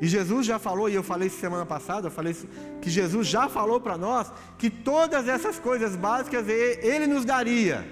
E 0.00 0.06
Jesus 0.06 0.46
já 0.46 0.58
falou, 0.58 0.88
e 0.88 0.94
eu 0.94 1.02
falei 1.02 1.28
isso 1.28 1.38
semana 1.38 1.66
passada, 1.66 2.06
eu 2.06 2.10
falei 2.10 2.32
isso, 2.32 2.48
que 2.80 2.88
Jesus 2.88 3.26
já 3.26 3.48
falou 3.48 3.78
para 3.80 3.98
nós 3.98 4.32
que 4.56 4.70
todas 4.70 5.28
essas 5.28 5.58
coisas 5.58 5.94
básicas 5.94 6.48
Ele 6.48 7.06
nos 7.06 7.24
daria. 7.24 7.86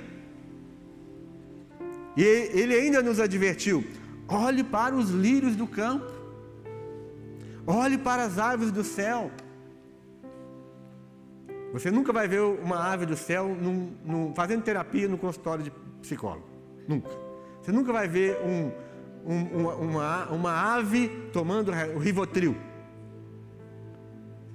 E 2.16 2.23
Ele 2.23 2.75
ainda 2.75 3.03
nos 3.03 3.21
advertiu: 3.21 3.85
olhe 4.27 4.64
para 4.64 4.94
os 4.94 5.11
lírios 5.11 5.55
do 5.55 5.66
campo, 5.66 6.11
olhe 7.66 7.99
para 7.99 8.25
as 8.25 8.38
árvores 8.38 8.73
do 8.73 8.83
céu. 8.83 9.31
Você 11.75 11.90
nunca 11.90 12.12
vai 12.12 12.27
ver 12.27 12.40
uma 12.40 12.90
ave 12.90 13.05
do 13.05 13.16
céu 13.16 13.49
num, 13.49 13.92
num, 14.03 14.35
fazendo 14.35 14.62
terapia 14.62 15.07
no 15.07 15.18
consultório 15.18 15.62
de 15.62 15.71
psicólogo. 16.01 16.47
Nunca. 16.88 17.11
Você 17.61 17.71
nunca 17.71 17.92
vai 17.92 18.09
ver 18.09 18.38
um, 18.42 18.73
um, 19.24 19.68
uma, 19.68 20.26
uma, 20.26 20.52
ave 20.52 21.09
tomando 21.33 21.70
o 21.94 21.98
rivotril. 21.98 22.57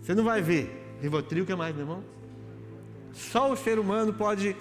Você 0.02 0.14
não 0.14 0.24
vai 0.24 0.42
ver. 0.42 0.98
Rivotril, 1.02 1.44
o 1.44 1.48
que 1.48 1.56
mais, 1.56 1.76
meu 1.76 1.84
irmão? 1.84 2.04
Só 3.12 3.52
o 3.52 3.56
ser 3.56 3.80
humano 3.80 4.14
pode, 4.14 4.56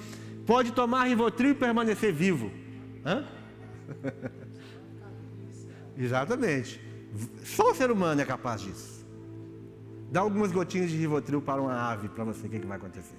pode 0.46 0.72
tomar 0.72 1.04
rivotril 1.04 1.50
e 1.50 1.54
permanecer 1.54 2.12
vivo. 2.12 2.50
Hã? 3.04 3.24
Exatamente. 5.96 6.80
Só 7.44 7.70
o 7.70 7.74
ser 7.74 7.90
humano 7.90 8.20
é 8.20 8.24
capaz 8.24 8.60
disso. 8.60 9.06
Dá 10.10 10.20
algumas 10.20 10.52
gotinhas 10.52 10.90
de 10.90 10.96
Rivotril 10.96 11.40
para 11.40 11.60
uma 11.60 11.74
ave 11.74 12.08
para 12.08 12.22
você, 12.24 12.46
o 12.46 12.50
que, 12.50 12.58
que 12.58 12.66
vai 12.66 12.76
acontecer? 12.76 13.16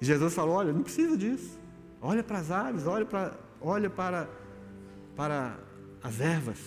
Jesus 0.00 0.34
falou: 0.34 0.56
olha, 0.56 0.72
não 0.72 0.82
precisa 0.82 1.16
disso. 1.16 1.58
Olha 2.00 2.22
para 2.22 2.38
as 2.38 2.50
aves, 2.50 2.86
olha 2.86 3.04
para, 3.04 3.38
olha 3.60 3.90
para, 3.90 4.28
para 5.16 5.58
as 6.02 6.20
ervas. 6.20 6.58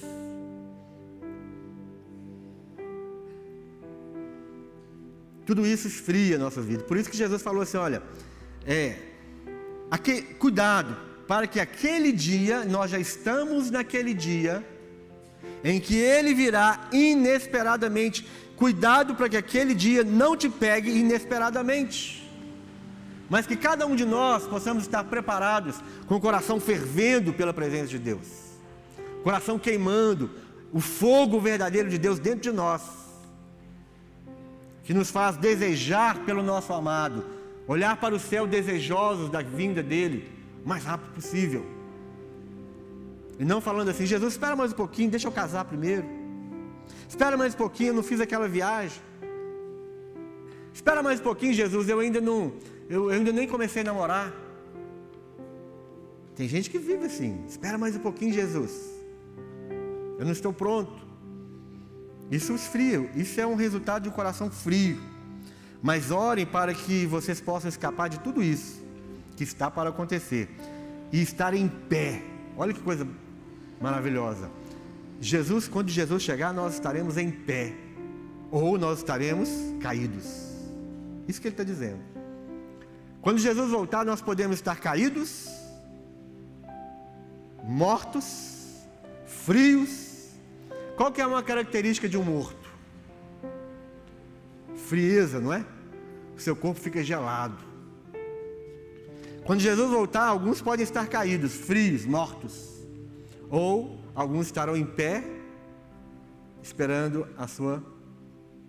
Tudo 5.46 5.66
isso 5.66 5.88
esfria 5.88 6.36
a 6.36 6.40
nossa 6.40 6.62
vida. 6.62 6.84
Por 6.84 6.96
isso 6.96 7.10
que 7.10 7.18
Jesus 7.18 7.42
falou 7.42 7.64
assim: 7.64 7.78
olha, 7.78 8.04
é, 8.66 8.98
aqui, 9.90 10.22
cuidado, 10.22 10.96
para 11.28 11.48
que 11.48 11.60
aquele 11.60 12.12
dia, 12.12 12.66
nós 12.66 12.92
já 12.92 13.00
estamos 13.00 13.72
naquele 13.72 14.14
dia, 14.14 14.64
em 15.64 15.80
que 15.80 15.96
ele 15.96 16.34
virá 16.34 16.88
inesperadamente. 16.92 18.28
Cuidado 18.56 19.16
para 19.16 19.30
que 19.30 19.38
aquele 19.38 19.74
dia 19.74 20.04
não 20.04 20.38
te 20.38 20.50
pegue 20.50 20.92
inesperadamente. 20.92 22.29
Mas 23.30 23.46
que 23.46 23.56
cada 23.56 23.86
um 23.86 23.96
de 23.96 24.06
nós 24.06 24.48
possamos 24.48 24.84
estar 24.84 25.04
preparados, 25.04 25.76
com 26.08 26.16
o 26.16 26.20
coração 26.20 26.60
fervendo 26.60 27.32
pela 27.32 27.54
presença 27.54 27.88
de 27.88 28.00
Deus, 28.00 28.28
coração 29.24 29.60
queimando, 29.60 30.32
o 30.74 30.80
fogo 30.80 31.40
verdadeiro 31.40 31.90
de 31.90 31.98
Deus 31.98 32.20
dentro 32.20 32.42
de 32.42 32.52
nós, 32.52 32.82
que 34.84 34.94
nos 34.94 35.12
faz 35.12 35.38
desejar 35.38 36.20
pelo 36.26 36.42
nosso 36.42 36.74
amado, 36.74 37.26
olhar 37.68 37.98
para 37.98 38.16
o 38.16 38.20
céu 38.20 38.48
desejosos 38.48 39.30
da 39.30 39.42
vinda 39.42 39.84
dele, 39.84 40.32
o 40.66 40.68
mais 40.68 40.84
rápido 40.84 41.14
possível 41.14 41.80
e 43.40 43.46
não 43.46 43.62
falando 43.62 43.88
assim, 43.88 44.06
Jesus, 44.06 44.34
espera 44.34 44.54
mais 44.54 44.74
um 44.74 44.76
pouquinho, 44.76 45.10
deixa 45.10 45.26
eu 45.26 45.32
casar 45.32 45.64
primeiro. 45.64 46.06
Espera 47.08 47.38
mais 47.38 47.54
um 47.54 47.58
pouquinho, 47.58 47.92
eu 47.92 47.94
não 47.94 48.04
fiz 48.04 48.20
aquela 48.20 48.50
viagem. 48.50 49.02
Espera 50.74 51.02
mais 51.02 51.22
um 51.22 51.24
pouquinho, 51.24 51.54
Jesus, 51.54 51.88
eu 51.88 52.00
ainda 52.00 52.20
não, 52.20 52.52
eu, 52.90 53.10
eu 53.12 53.18
ainda 53.18 53.32
nem 53.32 53.48
comecei 53.48 53.84
a 53.84 53.86
namorar. 53.86 54.34
Tem 56.36 56.48
gente 56.48 56.70
que 56.70 56.80
vive 56.80 57.06
assim, 57.06 57.44
espera 57.48 57.78
mais 57.78 57.96
um 57.96 58.00
pouquinho, 58.00 58.34
Jesus. 58.34 58.72
Eu 60.18 60.26
não 60.26 60.32
estou 60.32 60.52
pronto. 60.52 60.92
Isso 62.32 62.54
esfria, 62.54 63.10
isso 63.16 63.40
é 63.40 63.46
um 63.46 63.56
resultado 63.56 64.04
de 64.04 64.10
um 64.10 64.12
coração 64.12 64.50
frio. 64.50 64.98
Mas 65.82 66.12
orem 66.12 66.46
para 66.46 66.74
que 66.74 67.06
vocês 67.06 67.40
possam 67.40 67.70
escapar 67.70 68.10
de 68.10 68.20
tudo 68.20 68.44
isso 68.44 68.84
que 69.38 69.44
está 69.44 69.72
para 69.72 69.90
acontecer 69.90 70.50
e 71.12 71.22
estar 71.22 71.54
em 71.54 71.68
pé. 71.68 72.22
Olha 72.58 72.74
que 72.74 72.82
coisa 72.82 73.08
maravilhosa. 73.80 74.50
Jesus, 75.22 75.68
quando 75.68 75.90
Jesus 75.90 76.24
chegar, 76.24 76.54
nós 76.54 76.74
estaremos 76.74 77.18
em 77.18 77.30
pé, 77.30 77.74
ou 78.52 78.78
nós 78.78 79.00
estaremos 79.00 79.50
caídos. 79.80 80.26
Isso 81.28 81.40
que 81.40 81.48
ele 81.48 81.54
está 81.54 81.64
dizendo. 81.64 82.00
Quando 83.22 83.40
Jesus 83.40 83.72
voltar, 83.72 84.06
nós 84.06 84.22
podemos 84.22 84.56
estar 84.58 84.80
caídos, 84.80 85.50
mortos, 87.64 88.88
frios. 89.26 90.30
Qual 90.96 91.12
que 91.12 91.22
é 91.22 91.28
uma 91.28 91.44
característica 91.44 92.08
de 92.08 92.18
um 92.18 92.24
morto? 92.24 92.70
Frieza, 94.76 95.40
não 95.40 95.52
é? 95.52 95.66
O 96.36 96.40
seu 96.40 96.56
corpo 96.56 96.80
fica 96.80 97.04
gelado. 97.04 97.58
Quando 99.44 99.60
Jesus 99.60 99.90
voltar, 99.90 100.26
alguns 100.26 100.62
podem 100.62 100.84
estar 100.84 101.08
caídos, 101.08 101.54
frios, 101.54 102.06
mortos. 102.06 102.86
Ou 103.50 104.00
alguns 104.16 104.46
estarão 104.46 104.78
em 104.78 104.86
pé, 104.86 105.24
esperando 106.62 107.28
a 107.38 107.48
sua 107.48 107.84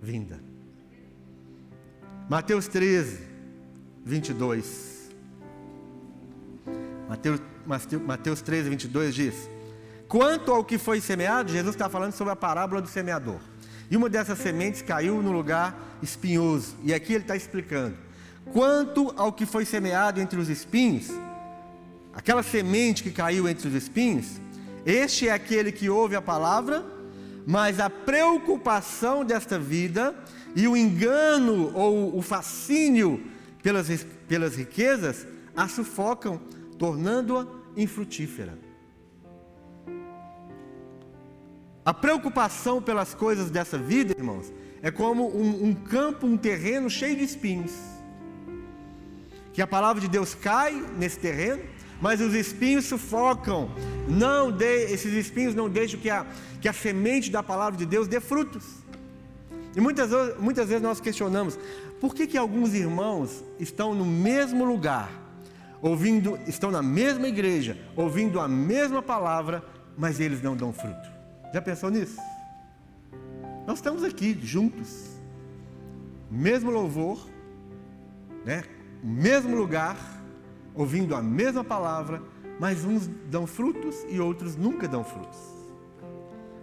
vinda. 0.01 0.43
Mateus 2.29 2.67
13, 2.67 3.30
22. 4.05 5.11
Mateus, 7.09 7.41
Mateus 8.07 8.41
13, 8.41 8.71
22 8.71 9.15
diz: 9.15 9.35
Quanto 10.09 10.53
ao 10.53 10.65
que 10.65 10.79
foi 10.79 11.01
semeado, 11.01 11.53
Jesus 11.53 11.75
está 11.75 11.89
falando 11.89 12.13
sobre 12.13 12.33
a 12.33 12.37
parábola 12.37 12.81
do 12.81 12.89
semeador. 12.89 13.41
E 13.91 13.97
uma 13.97 14.09
dessas 14.09 14.39
sementes 14.39 14.83
caiu 14.83 15.21
no 15.21 15.33
lugar 15.33 15.99
espinhoso. 16.03 16.77
E 16.83 16.95
aqui 16.95 17.13
ele 17.13 17.25
está 17.25 17.37
explicando: 17.37 17.97
quanto 18.53 19.13
ao 19.17 19.33
que 19.33 19.45
foi 19.45 19.65
semeado 19.65 20.21
entre 20.21 20.39
os 20.39 20.49
espinhos, 20.49 21.09
aquela 22.15 22.43
semente 22.43 23.03
que 23.03 23.11
caiu 23.11 23.49
entre 23.49 23.69
os 23.69 23.75
espinhos, 23.75 24.41
este 24.87 25.29
é 25.29 25.33
aquele 25.33 25.71
que 25.71 25.91
ouve 25.91 26.17
a 26.17 26.23
palavra, 26.23 26.85
mas 27.47 27.81
a 27.81 27.91
preocupação 27.91 29.25
desta 29.25 29.59
vida 29.59 30.15
e 30.55 30.67
o 30.67 30.77
engano 30.77 31.71
ou 31.75 32.17
o 32.17 32.23
fascínio 32.23 33.30
pelas, 33.63 33.89
pelas 34.29 34.57
riquezas 34.57 35.27
a 35.57 35.69
sufocam, 35.69 36.41
tornando-a 36.79 37.47
infrutífera. 37.77 38.59
A 41.85 41.95
preocupação 41.95 42.81
pelas 42.81 43.15
coisas 43.15 43.51
dessa 43.51 43.79
vida, 43.79 44.15
irmãos, 44.17 44.53
é 44.83 44.91
como 44.91 45.29
um, 45.29 45.65
um, 45.65 45.75
campo, 45.75 46.27
um 46.27 46.37
terreno 46.37 46.89
cheio 46.89 47.17
de 47.17 47.25
espinhos. 47.25 47.73
Que 49.53 49.61
a 49.61 49.67
palavra 49.67 50.01
de 50.01 50.09
Deus 50.09 50.35
cai 50.35 50.73
nesse 50.97 51.19
terreno, 51.19 51.63
mas 52.01 52.21
os 52.21 52.35
espinhos 52.35 52.85
sufocam. 52.85 53.71
Não 54.09 54.51
dê, 54.51 54.85
esses 54.93 55.13
espinhos 55.13 55.55
não 55.55 55.69
deixam 55.69 55.99
que 55.99 56.09
a, 56.09 56.27
que 56.61 56.69
a 56.69 56.73
semente 56.73 57.31
da 57.31 57.43
palavra 57.43 57.79
de 57.79 57.87
Deus 57.87 58.07
dê 58.07 58.21
frutos. 58.21 58.65
E 59.75 59.81
muitas, 59.81 60.11
muitas 60.39 60.69
vezes 60.69 60.83
nós 60.83 61.01
questionamos, 61.01 61.59
por 62.01 62.15
que, 62.15 62.27
que 62.27 62.39
alguns 62.39 62.73
irmãos 62.73 63.45
estão 63.59 63.95
no 63.95 64.07
mesmo 64.07 64.65
lugar, 64.65 65.11
ouvindo, 65.83 66.39
estão 66.47 66.71
na 66.71 66.83
mesma 66.83 67.29
igreja, 67.29 67.77
ouvindo 67.95 68.41
a 68.41 68.49
mesma 68.49 69.03
palavra, 69.03 69.63
mas 69.99 70.19
eles 70.19 70.41
não 70.41 70.57
dão 70.57 70.73
fruto? 70.73 71.11
Já 71.53 71.61
pensou 71.61 71.91
nisso? 71.91 72.19
Nós 73.67 73.79
estamos 73.79 74.03
aqui 74.03 74.39
juntos, 74.43 75.11
mesmo 76.31 76.71
louvor, 76.71 77.29
né? 78.47 78.65
mesmo 79.03 79.55
lugar, 79.55 79.99
ouvindo 80.75 81.15
a 81.15 81.23
mesma 81.23 81.63
palavra, 81.63 82.23
mas 82.59 82.83
uns 82.83 83.07
dão 83.29 83.47
frutos 83.47 84.07
e 84.09 84.19
outros 84.19 84.57
nunca 84.57 84.89
dão 84.89 85.05
frutos. 85.05 85.39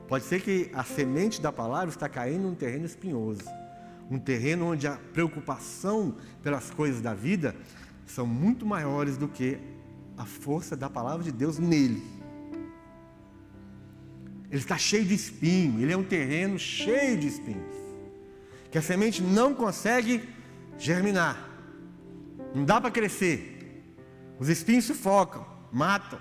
Pode 0.07 0.23
ser 0.23 0.41
que 0.41 0.71
a 0.73 0.83
semente 0.83 1.39
da 1.39 1.51
palavra 1.51 1.89
está 1.89 2.09
caindo 2.09 2.43
num 2.43 2.55
terreno 2.55 2.85
espinhoso 2.85 3.43
um 4.09 4.17
terreno 4.17 4.71
onde 4.71 4.87
a 4.87 4.97
preocupação 5.13 6.15
pelas 6.41 6.69
coisas 6.69 7.01
da 7.01 7.13
vida 7.13 7.55
são 8.05 8.25
muito 8.25 8.65
maiores 8.65 9.17
do 9.17 9.27
que 9.27 9.57
a 10.17 10.25
força 10.25 10.75
da 10.75 10.89
palavra 10.89 11.23
de 11.23 11.31
Deus 11.31 11.59
nele. 11.59 12.01
Ele 14.49 14.61
está 14.61 14.77
cheio 14.77 15.03
de 15.03 15.13
espinho, 15.13 15.81
ele 15.81 15.91
é 15.91 15.97
um 15.97 16.03
terreno 16.03 16.57
cheio 16.57 17.17
de 17.17 17.27
espinhos, 17.27 17.75
que 18.71 18.77
a 18.77 18.81
semente 18.81 19.21
não 19.21 19.53
consegue 19.53 20.23
germinar, 20.77 21.49
não 22.55 22.63
dá 22.63 22.79
para 22.79 22.89
crescer, 22.89 23.57
os 24.39 24.47
espinhos 24.47 24.85
sufocam, 24.85 25.45
matam. 25.71 26.19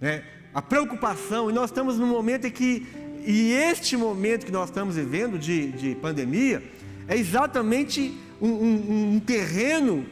Né? 0.00 0.24
A 0.54 0.62
preocupação, 0.62 1.50
e 1.50 1.52
nós 1.52 1.70
estamos 1.70 1.98
num 1.98 2.06
momento 2.06 2.46
em 2.46 2.50
que 2.50 2.86
e 3.26 3.52
este 3.52 3.96
momento 3.96 4.44
que 4.44 4.52
nós 4.52 4.68
estamos 4.68 4.96
vivendo 4.96 5.38
de, 5.38 5.72
de 5.72 5.94
pandemia 5.94 6.62
é 7.08 7.16
exatamente 7.16 8.18
um, 8.40 8.48
um, 8.48 9.14
um 9.14 9.20
terreno 9.20 10.04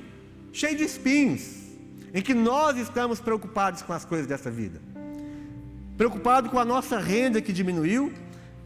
cheio 0.52 0.76
de 0.76 0.84
espinhos, 0.84 1.62
em 2.14 2.22
que 2.22 2.34
nós 2.34 2.78
estamos 2.78 3.20
preocupados 3.20 3.82
com 3.82 3.92
as 3.92 4.04
coisas 4.04 4.26
dessa 4.26 4.50
vida. 4.50 4.80
Preocupado 5.96 6.48
com 6.48 6.58
a 6.58 6.64
nossa 6.64 6.98
renda 6.98 7.40
que 7.40 7.52
diminuiu, 7.52 8.12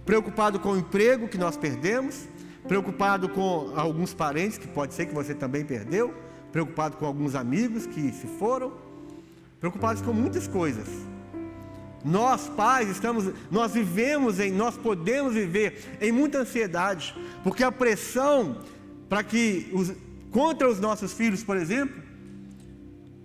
preocupado 0.04 0.60
com 0.60 0.70
o 0.70 0.78
emprego 0.78 1.28
que 1.28 1.38
nós 1.38 1.56
perdemos, 1.56 2.28
preocupado 2.66 3.28
com 3.28 3.72
alguns 3.76 4.14
parentes 4.14 4.58
que 4.58 4.68
pode 4.68 4.94
ser 4.94 5.06
que 5.06 5.14
você 5.14 5.34
também 5.34 5.64
perdeu, 5.64 6.14
preocupado 6.52 6.96
com 6.96 7.06
alguns 7.06 7.34
amigos 7.34 7.86
que 7.86 8.12
se 8.12 8.26
foram, 8.38 8.72
preocupados 9.60 10.02
com 10.02 10.12
muitas 10.12 10.46
coisas. 10.46 10.88
Nós, 12.06 12.48
pais, 12.48 12.88
estamos, 12.88 13.32
nós 13.50 13.72
vivemos 13.72 14.38
em, 14.38 14.52
nós 14.52 14.76
podemos 14.76 15.34
viver 15.34 15.98
em 16.00 16.12
muita 16.12 16.38
ansiedade, 16.38 17.12
porque 17.42 17.64
a 17.64 17.72
pressão 17.72 18.58
para 19.08 19.24
que 19.24 19.68
os, 19.72 19.92
contra 20.30 20.68
os 20.68 20.78
nossos 20.78 21.12
filhos, 21.12 21.42
por 21.42 21.56
exemplo, 21.56 22.00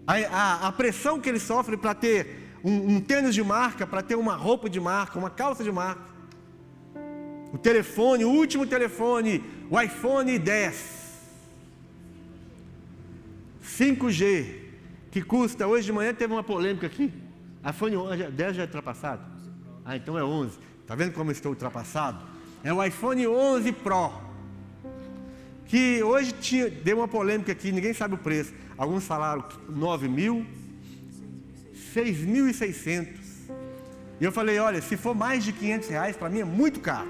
a, 0.08 0.16
a, 0.16 0.68
a 0.68 0.72
pressão 0.72 1.20
que 1.20 1.30
eles 1.30 1.44
sofrem 1.44 1.78
para 1.78 1.94
ter 1.94 2.58
um, 2.64 2.96
um 2.96 3.00
tênis 3.00 3.36
de 3.36 3.44
marca, 3.44 3.86
para 3.86 4.02
ter 4.02 4.16
uma 4.16 4.36
roupa 4.36 4.68
de 4.68 4.80
marca, 4.80 5.20
uma 5.20 5.30
calça 5.30 5.64
de 5.64 5.72
marca, 5.72 6.02
o 7.54 7.60
telefone, 7.60 8.26
o 8.26 8.30
último 8.30 8.66
telefone, 8.66 9.44
o 9.70 9.80
iPhone 9.80 10.40
10, 10.40 11.02
5G, 13.64 14.56
que 15.12 15.22
custa, 15.22 15.68
hoje 15.68 15.86
de 15.86 15.94
manhã 15.94 16.14
teve 16.16 16.34
uma 16.34 16.44
polêmica 16.44 16.88
aqui, 16.88 17.12
iPhone 17.70 17.96
11, 17.98 18.24
10 18.32 18.56
já 18.56 18.64
é 18.64 18.66
ultrapassado? 18.66 19.22
Ah, 19.86 19.96
então 19.96 20.18
é 20.18 20.24
11. 20.24 20.58
Está 20.82 20.96
vendo 20.96 21.14
como 21.14 21.30
eu 21.30 21.34
estou 21.34 21.52
ultrapassado? 21.52 22.26
É 22.64 22.74
o 22.74 22.84
iPhone 22.84 23.28
11 23.28 23.72
Pro. 23.74 24.12
Que 25.66 26.04
hoje 26.04 26.34
tinha, 26.34 26.70
deu 26.70 26.98
uma 26.98 27.08
polêmica 27.08 27.52
aqui, 27.52 27.72
ninguém 27.72 27.94
sabe 27.94 28.16
o 28.16 28.18
preço. 28.18 28.54
Alguns 28.78 29.06
falaram 29.06 29.44
9 29.70 30.08
mil, 30.08 30.46
6.600. 31.96 33.22
E 34.20 34.24
eu 34.24 34.32
falei, 34.32 34.60
olha, 34.60 34.82
se 34.82 34.98
for 34.98 35.16
mais 35.16 35.44
de 35.44 35.54
500 35.54 35.90
reais, 35.90 36.18
para 36.18 36.30
mim 36.30 36.40
é 36.40 36.46
muito 36.46 36.80
caro. 36.80 37.10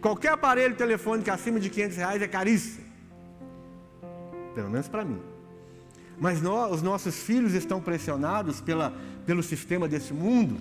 Qualquer 0.00 0.32
aparelho 0.32 0.74
telefônico 0.74 1.30
acima 1.30 1.60
de 1.60 1.70
500 1.70 1.96
reais 1.96 2.22
é 2.22 2.28
caríssimo. 2.28 2.84
Pelo 4.54 4.70
menos 4.70 4.88
para 4.88 5.04
mim. 5.04 5.29
Mas 6.20 6.42
nós, 6.42 6.70
os 6.74 6.82
nossos 6.82 7.16
filhos 7.16 7.54
estão 7.54 7.80
pressionados 7.80 8.60
pela, 8.60 8.92
pelo 9.24 9.42
sistema 9.42 9.88
desse 9.88 10.12
mundo, 10.12 10.60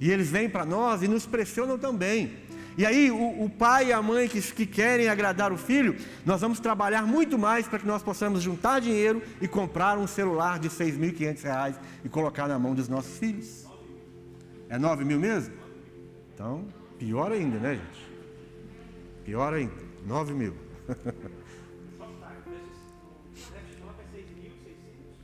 e 0.00 0.10
eles 0.10 0.30
vêm 0.30 0.48
para 0.48 0.64
nós 0.64 1.02
e 1.02 1.08
nos 1.08 1.26
pressionam 1.26 1.78
também. 1.78 2.32
E 2.76 2.86
aí, 2.86 3.10
o, 3.10 3.44
o 3.44 3.50
pai 3.50 3.88
e 3.88 3.92
a 3.92 4.00
mãe 4.00 4.26
que, 4.26 4.40
que 4.40 4.64
querem 4.64 5.08
agradar 5.08 5.52
o 5.52 5.58
filho, 5.58 5.94
nós 6.24 6.40
vamos 6.40 6.58
trabalhar 6.58 7.02
muito 7.02 7.38
mais 7.38 7.68
para 7.68 7.78
que 7.78 7.86
nós 7.86 8.02
possamos 8.02 8.42
juntar 8.42 8.80
dinheiro 8.80 9.22
e 9.42 9.46
comprar 9.46 9.98
um 9.98 10.06
celular 10.06 10.58
de 10.58 10.68
R$ 10.68 10.74
6.500 10.74 11.74
e 12.02 12.08
colocar 12.08 12.48
na 12.48 12.58
mão 12.58 12.74
dos 12.74 12.88
nossos 12.88 13.18
filhos. 13.18 13.66
É 14.70 14.78
9 14.78 15.04
mil 15.04 15.20
mesmo? 15.20 15.54
Então, 16.34 16.64
pior 16.98 17.30
ainda, 17.30 17.58
né, 17.58 17.74
gente? 17.74 18.10
Pior 19.22 19.52
ainda, 19.52 19.72
9 20.06 20.32
mil. 20.32 20.54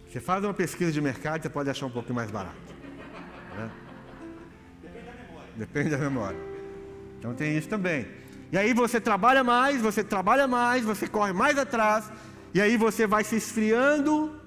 Você 0.09 0.21
faz 0.21 0.43
uma 0.43 0.55
pesquisa 0.55 0.91
de 0.91 1.01
mercado, 1.01 1.43
você 1.43 1.51
pode 1.51 1.69
achar 1.69 1.87
um 1.87 1.91
pouquinho 1.91 2.15
mais 2.15 2.31
barato. 2.31 2.57
Né? 3.57 3.71
Depende 4.83 5.05
da 5.05 5.13
memória. 5.13 5.51
Depende 5.57 5.91
da 5.91 5.99
memória. 5.99 6.39
Então 7.19 7.35
tem 7.35 7.59
isso 7.59 7.69
também. 7.69 8.07
E 8.51 8.57
aí 8.57 8.73
você 8.73 8.99
trabalha 8.99 9.45
mais, 9.45 9.83
você 9.83 10.03
trabalha 10.03 10.49
mais, 10.49 10.83
você 10.83 11.07
corre 11.07 11.35
mais 11.35 11.59
atrás, 11.59 12.11
e 12.55 12.61
aí 12.61 12.79
você 12.79 13.07
vai 13.07 13.23
se 13.23 13.37
esfriando, 13.37 14.41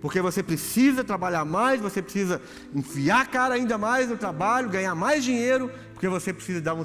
porque 0.00 0.22
você 0.22 0.42
precisa 0.42 1.04
trabalhar 1.04 1.44
mais, 1.44 1.82
você 1.82 2.00
precisa 2.00 2.40
enfiar 2.74 3.20
a 3.20 3.26
cara 3.26 3.54
ainda 3.54 3.76
mais 3.76 4.08
no 4.08 4.16
trabalho, 4.16 4.70
ganhar 4.70 4.94
mais 4.94 5.22
dinheiro, 5.22 5.70
porque 5.92 6.08
você 6.08 6.32
precisa 6.32 6.62
dar 6.62 6.74
um, 6.74 6.82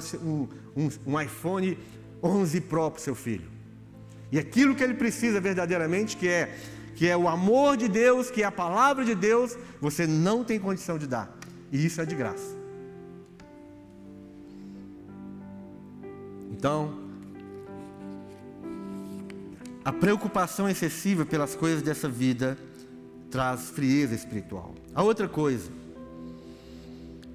um, 0.76 0.88
um 1.06 1.20
iPhone 1.20 1.78
11 2.22 2.60
Pro 2.60 2.90
para 2.90 3.00
o 3.00 3.02
seu 3.02 3.14
filho. 3.14 3.57
E 4.30 4.38
aquilo 4.38 4.74
que 4.74 4.82
ele 4.84 4.94
precisa 4.94 5.40
verdadeiramente, 5.40 6.16
que 6.16 6.28
é, 6.28 6.54
que 6.94 7.06
é 7.06 7.16
o 7.16 7.28
amor 7.28 7.76
de 7.76 7.88
Deus, 7.88 8.30
que 8.30 8.42
é 8.42 8.46
a 8.46 8.52
palavra 8.52 9.04
de 9.04 9.14
Deus, 9.14 9.56
você 9.80 10.06
não 10.06 10.44
tem 10.44 10.58
condição 10.58 10.98
de 10.98 11.06
dar. 11.06 11.36
E 11.72 11.84
isso 11.84 12.00
é 12.00 12.06
de 12.06 12.14
graça. 12.14 12.56
Então, 16.50 16.98
a 19.84 19.92
preocupação 19.92 20.68
excessiva 20.68 21.24
pelas 21.24 21.54
coisas 21.54 21.82
dessa 21.82 22.08
vida 22.08 22.58
traz 23.30 23.70
frieza 23.70 24.14
espiritual. 24.14 24.74
A 24.94 25.02
outra 25.02 25.28
coisa, 25.28 25.70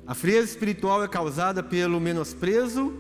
a 0.06 0.13
frieza 0.13 0.51
espiritual 0.51 1.03
é 1.03 1.08
causada 1.08 1.63
pelo 1.63 1.99
menosprezo 1.99 2.93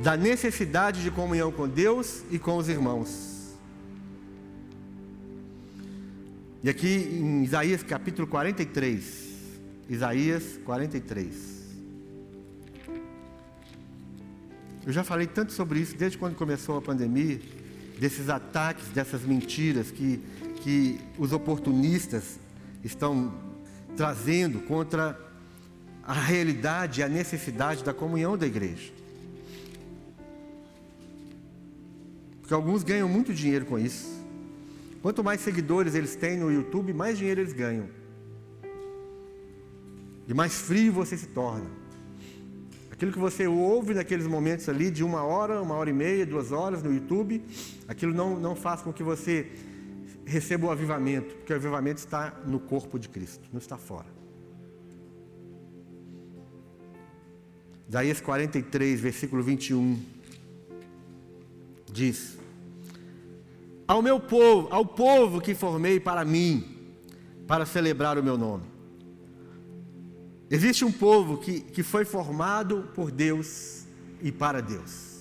da 0.00 0.16
necessidade 0.16 1.02
de 1.02 1.10
comunhão 1.10 1.52
com 1.52 1.68
Deus 1.68 2.22
e 2.30 2.38
com 2.38 2.56
os 2.56 2.68
irmãos. 2.68 3.32
E 6.62 6.70
aqui 6.70 6.86
em 6.86 7.42
Isaías 7.42 7.82
capítulo 7.82 8.26
43, 8.26 9.32
Isaías 9.88 10.58
43. 10.64 11.62
Eu 14.86 14.92
já 14.92 15.04
falei 15.04 15.26
tanto 15.26 15.52
sobre 15.52 15.80
isso 15.80 15.96
desde 15.96 16.18
quando 16.18 16.34
começou 16.34 16.76
a 16.76 16.82
pandemia, 16.82 17.40
desses 17.98 18.28
ataques, 18.28 18.88
dessas 18.88 19.22
mentiras 19.22 19.90
que, 19.90 20.20
que 20.62 21.00
os 21.18 21.32
oportunistas 21.32 22.38
estão 22.82 23.32
trazendo 23.96 24.60
contra 24.60 25.18
a 26.02 26.12
realidade 26.14 27.00
e 27.00 27.04
a 27.04 27.08
necessidade 27.08 27.84
da 27.84 27.94
comunhão 27.94 28.36
da 28.36 28.46
igreja. 28.46 29.01
Porque 32.42 32.52
alguns 32.52 32.82
ganham 32.82 33.08
muito 33.08 33.32
dinheiro 33.32 33.64
com 33.64 33.78
isso. 33.78 34.20
Quanto 35.00 35.24
mais 35.24 35.40
seguidores 35.40 35.94
eles 35.94 36.14
têm 36.14 36.36
no 36.36 36.52
YouTube, 36.52 36.92
mais 36.92 37.16
dinheiro 37.16 37.40
eles 37.40 37.54
ganham. 37.54 37.88
E 40.28 40.34
mais 40.34 40.54
frio 40.54 40.92
você 40.92 41.16
se 41.16 41.28
torna. 41.28 41.70
Aquilo 42.90 43.10
que 43.10 43.18
você 43.18 43.46
ouve 43.48 43.94
naqueles 43.94 44.26
momentos 44.26 44.68
ali, 44.68 44.90
de 44.90 45.02
uma 45.02 45.24
hora, 45.24 45.60
uma 45.60 45.74
hora 45.74 45.90
e 45.90 45.92
meia, 45.92 46.24
duas 46.24 46.52
horas 46.52 46.82
no 46.82 46.92
YouTube, 46.92 47.42
aquilo 47.88 48.14
não, 48.14 48.38
não 48.38 48.54
faz 48.54 48.82
com 48.82 48.92
que 48.92 49.02
você 49.02 49.50
receba 50.24 50.66
o 50.66 50.70
avivamento, 50.70 51.34
porque 51.36 51.52
o 51.52 51.56
avivamento 51.56 51.98
está 51.98 52.40
no 52.46 52.60
corpo 52.60 52.98
de 52.98 53.08
Cristo, 53.08 53.48
não 53.52 53.58
está 53.58 53.76
fora. 53.76 54.06
Isaías 57.88 58.20
43, 58.20 59.00
versículo 59.00 59.42
21, 59.42 60.00
diz: 61.92 62.38
Ao 63.86 64.02
meu 64.02 64.18
povo, 64.18 64.68
ao 64.70 64.84
povo 64.84 65.40
que 65.40 65.54
formei 65.54 66.00
para 66.00 66.24
mim, 66.24 66.64
para 67.46 67.66
celebrar 67.66 68.18
o 68.18 68.22
meu 68.22 68.38
nome. 68.38 68.64
Existe 70.50 70.84
um 70.84 70.92
povo 70.92 71.38
que, 71.38 71.60
que 71.60 71.82
foi 71.82 72.04
formado 72.04 72.90
por 72.94 73.10
Deus 73.10 73.84
e 74.20 74.30
para 74.30 74.60
Deus. 74.60 75.12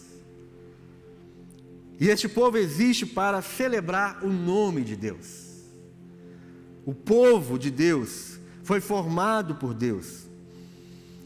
E 2.00 2.10
este 2.10 2.28
povo 2.28 2.58
existe 2.58 3.06
para 3.06 3.42
celebrar 3.42 4.24
o 4.24 4.30
nome 4.30 4.84
de 4.84 4.96
Deus. 4.96 5.52
O 6.86 6.94
povo 6.94 7.60
de 7.60 7.70
Deus 7.70 8.40
foi 8.64 8.82
formado 8.82 9.56
por 9.56 9.74
Deus. 9.74 10.28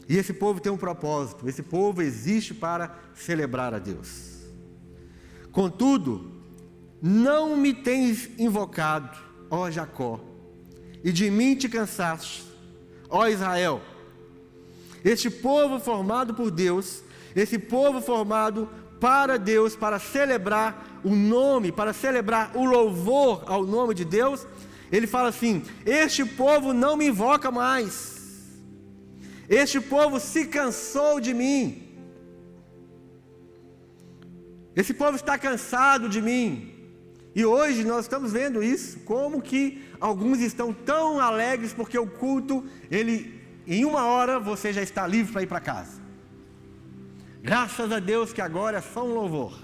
E 0.08 0.16
esse 0.16 0.32
povo 0.32 0.60
tem 0.60 0.70
um 0.70 0.76
propósito. 0.76 1.48
Esse 1.48 1.62
povo 1.62 2.02
existe 2.02 2.54
para 2.54 2.96
celebrar 3.14 3.74
a 3.74 3.78
Deus. 3.78 4.35
Contudo, 5.56 6.30
não 7.00 7.56
me 7.56 7.72
tens 7.72 8.28
invocado, 8.38 9.16
ó 9.50 9.70
Jacó, 9.70 10.20
e 11.02 11.10
de 11.10 11.30
mim 11.30 11.54
te 11.54 11.66
cansaste, 11.66 12.44
ó 13.08 13.26
Israel. 13.26 13.80
Este 15.02 15.30
povo 15.30 15.80
formado 15.80 16.34
por 16.34 16.50
Deus, 16.50 17.02
esse 17.34 17.58
povo 17.58 18.02
formado 18.02 18.68
para 19.00 19.38
Deus, 19.38 19.74
para 19.74 19.98
celebrar 19.98 21.00
o 21.02 21.16
nome, 21.16 21.72
para 21.72 21.94
celebrar 21.94 22.54
o 22.54 22.66
louvor 22.66 23.42
ao 23.46 23.64
nome 23.64 23.94
de 23.94 24.04
Deus, 24.04 24.46
ele 24.92 25.06
fala 25.06 25.30
assim: 25.30 25.62
Este 25.86 26.22
povo 26.22 26.74
não 26.74 26.98
me 26.98 27.06
invoca 27.06 27.50
mais, 27.50 28.52
este 29.48 29.80
povo 29.80 30.20
se 30.20 30.48
cansou 30.48 31.18
de 31.18 31.32
mim, 31.32 31.85
esse 34.76 34.92
povo 34.92 35.16
está 35.16 35.38
cansado 35.38 36.06
de 36.06 36.20
mim. 36.20 36.72
E 37.34 37.44
hoje 37.44 37.82
nós 37.82 38.04
estamos 38.04 38.32
vendo 38.32 38.62
isso, 38.62 39.00
como 39.00 39.42
que 39.42 39.82
alguns 39.98 40.40
estão 40.40 40.72
tão 40.72 41.18
alegres 41.18 41.72
porque 41.72 41.98
o 41.98 42.06
culto, 42.06 42.64
ele 42.90 43.40
em 43.66 43.84
uma 43.84 44.04
hora 44.04 44.38
você 44.38 44.72
já 44.72 44.82
está 44.82 45.06
livre 45.06 45.32
para 45.32 45.42
ir 45.42 45.46
para 45.46 45.60
casa. 45.60 46.00
Graças 47.42 47.90
a 47.90 47.98
Deus 47.98 48.32
que 48.32 48.40
agora 48.40 48.78
é 48.78 48.80
só 48.80 49.04
um 49.04 49.14
louvor. 49.14 49.58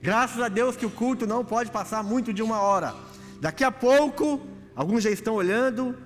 Graças 0.00 0.40
a 0.40 0.48
Deus 0.48 0.76
que 0.76 0.84
o 0.84 0.90
culto 0.90 1.26
não 1.26 1.44
pode 1.44 1.70
passar 1.70 2.02
muito 2.02 2.32
de 2.32 2.42
uma 2.42 2.60
hora. 2.60 2.94
Daqui 3.40 3.62
a 3.62 3.70
pouco, 3.70 4.40
alguns 4.74 5.04
já 5.04 5.10
estão 5.10 5.34
olhando, 5.34 5.96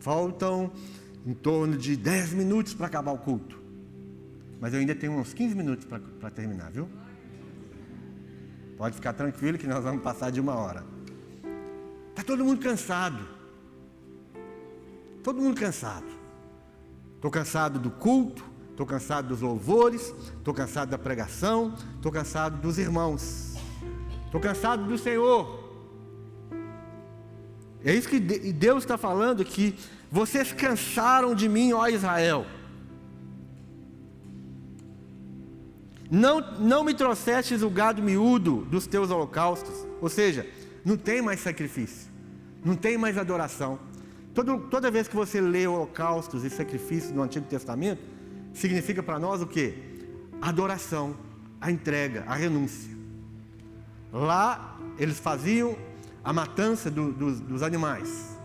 faltam 0.00 0.72
em 1.26 1.34
torno 1.34 1.76
de 1.76 1.96
10 1.96 2.32
minutos 2.32 2.72
para 2.72 2.86
acabar 2.86 3.12
o 3.12 3.18
culto. 3.18 3.60
Mas 4.60 4.72
eu 4.72 4.80
ainda 4.80 4.94
tenho 4.94 5.12
uns 5.12 5.34
15 5.34 5.54
minutos 5.54 5.86
para 5.86 6.30
terminar, 6.30 6.70
viu? 6.70 6.88
Pode 8.76 8.94
ficar 8.94 9.12
tranquilo 9.12 9.58
que 9.58 9.66
nós 9.66 9.82
vamos 9.82 10.02
passar 10.02 10.30
de 10.30 10.40
uma 10.40 10.54
hora. 10.54 10.84
Está 12.10 12.22
todo 12.22 12.44
mundo 12.44 12.60
cansado. 12.60 13.18
Todo 15.22 15.40
mundo 15.40 15.58
cansado. 15.58 16.06
Estou 17.16 17.30
cansado 17.30 17.78
do 17.78 17.90
culto, 17.90 18.44
Estou 18.76 18.84
cansado 18.84 19.28
dos 19.28 19.40
louvores, 19.40 20.14
estou 20.36 20.52
cansado 20.52 20.90
da 20.90 20.98
pregação, 20.98 21.74
estou 21.94 22.12
cansado 22.12 22.60
dos 22.60 22.76
irmãos, 22.76 23.54
estou 24.26 24.38
cansado 24.38 24.84
do 24.84 24.98
Senhor. 24.98 25.64
É 27.82 27.94
isso 27.94 28.06
que 28.06 28.20
Deus 28.20 28.82
está 28.82 28.98
falando 28.98 29.42
que 29.46 29.74
vocês 30.12 30.52
cansaram 30.52 31.34
de 31.34 31.48
mim, 31.48 31.72
ó 31.72 31.88
Israel. 31.88 32.44
Não, 36.10 36.40
não 36.58 36.84
me 36.84 36.94
trouxestes 36.94 37.62
o 37.62 37.70
gado 37.70 38.02
miúdo 38.02 38.66
dos 38.70 38.86
teus 38.86 39.10
holocaustos. 39.10 39.86
Ou 40.00 40.08
seja, 40.08 40.46
não 40.84 40.96
tem 40.96 41.20
mais 41.20 41.40
sacrifício, 41.40 42.10
não 42.64 42.76
tem 42.76 42.96
mais 42.96 43.18
adoração. 43.18 43.78
Todo, 44.34 44.58
toda 44.70 44.90
vez 44.90 45.08
que 45.08 45.16
você 45.16 45.40
lê 45.40 45.66
holocaustos 45.66 46.44
e 46.44 46.50
sacrifícios 46.50 47.12
no 47.12 47.22
Antigo 47.22 47.46
Testamento, 47.46 48.02
significa 48.52 49.02
para 49.02 49.18
nós 49.18 49.40
o 49.40 49.46
que? 49.46 49.74
Adoração, 50.40 51.16
a 51.60 51.70
entrega, 51.70 52.24
a 52.26 52.34
renúncia. 52.34 52.94
Lá 54.12 54.78
eles 54.98 55.18
faziam 55.18 55.76
a 56.22 56.32
matança 56.32 56.90
do, 56.90 57.12
do, 57.12 57.34
dos 57.34 57.62
animais. 57.62 58.36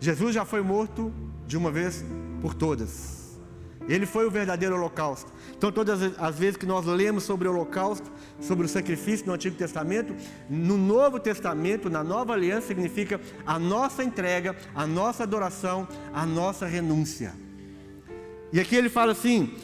Jesus 0.00 0.34
já 0.34 0.44
foi 0.44 0.60
morto 0.62 1.12
de 1.46 1.56
uma 1.56 1.70
vez 1.70 2.04
por 2.40 2.54
todas. 2.54 3.38
Ele 3.88 4.04
foi 4.04 4.26
o 4.26 4.30
verdadeiro 4.30 4.74
holocausto. 4.74 5.32
Então, 5.56 5.72
todas 5.72 6.02
as 6.18 6.38
vezes 6.38 6.56
que 6.56 6.66
nós 6.66 6.84
lemos 6.84 7.24
sobre 7.24 7.48
o 7.48 7.50
holocausto, 7.50 8.10
sobre 8.40 8.66
o 8.66 8.68
sacrifício 8.68 9.26
no 9.26 9.32
Antigo 9.32 9.56
Testamento, 9.56 10.14
no 10.50 10.76
Novo 10.76 11.18
Testamento, 11.18 11.88
na 11.88 12.04
nova 12.04 12.34
aliança, 12.34 12.66
significa 12.66 13.18
a 13.46 13.58
nossa 13.58 14.04
entrega, 14.04 14.54
a 14.74 14.86
nossa 14.86 15.22
adoração, 15.22 15.88
a 16.12 16.26
nossa 16.26 16.66
renúncia. 16.66 17.32
E 18.52 18.60
aqui 18.60 18.76
ele 18.76 18.90
fala 18.90 19.12
assim: 19.12 19.54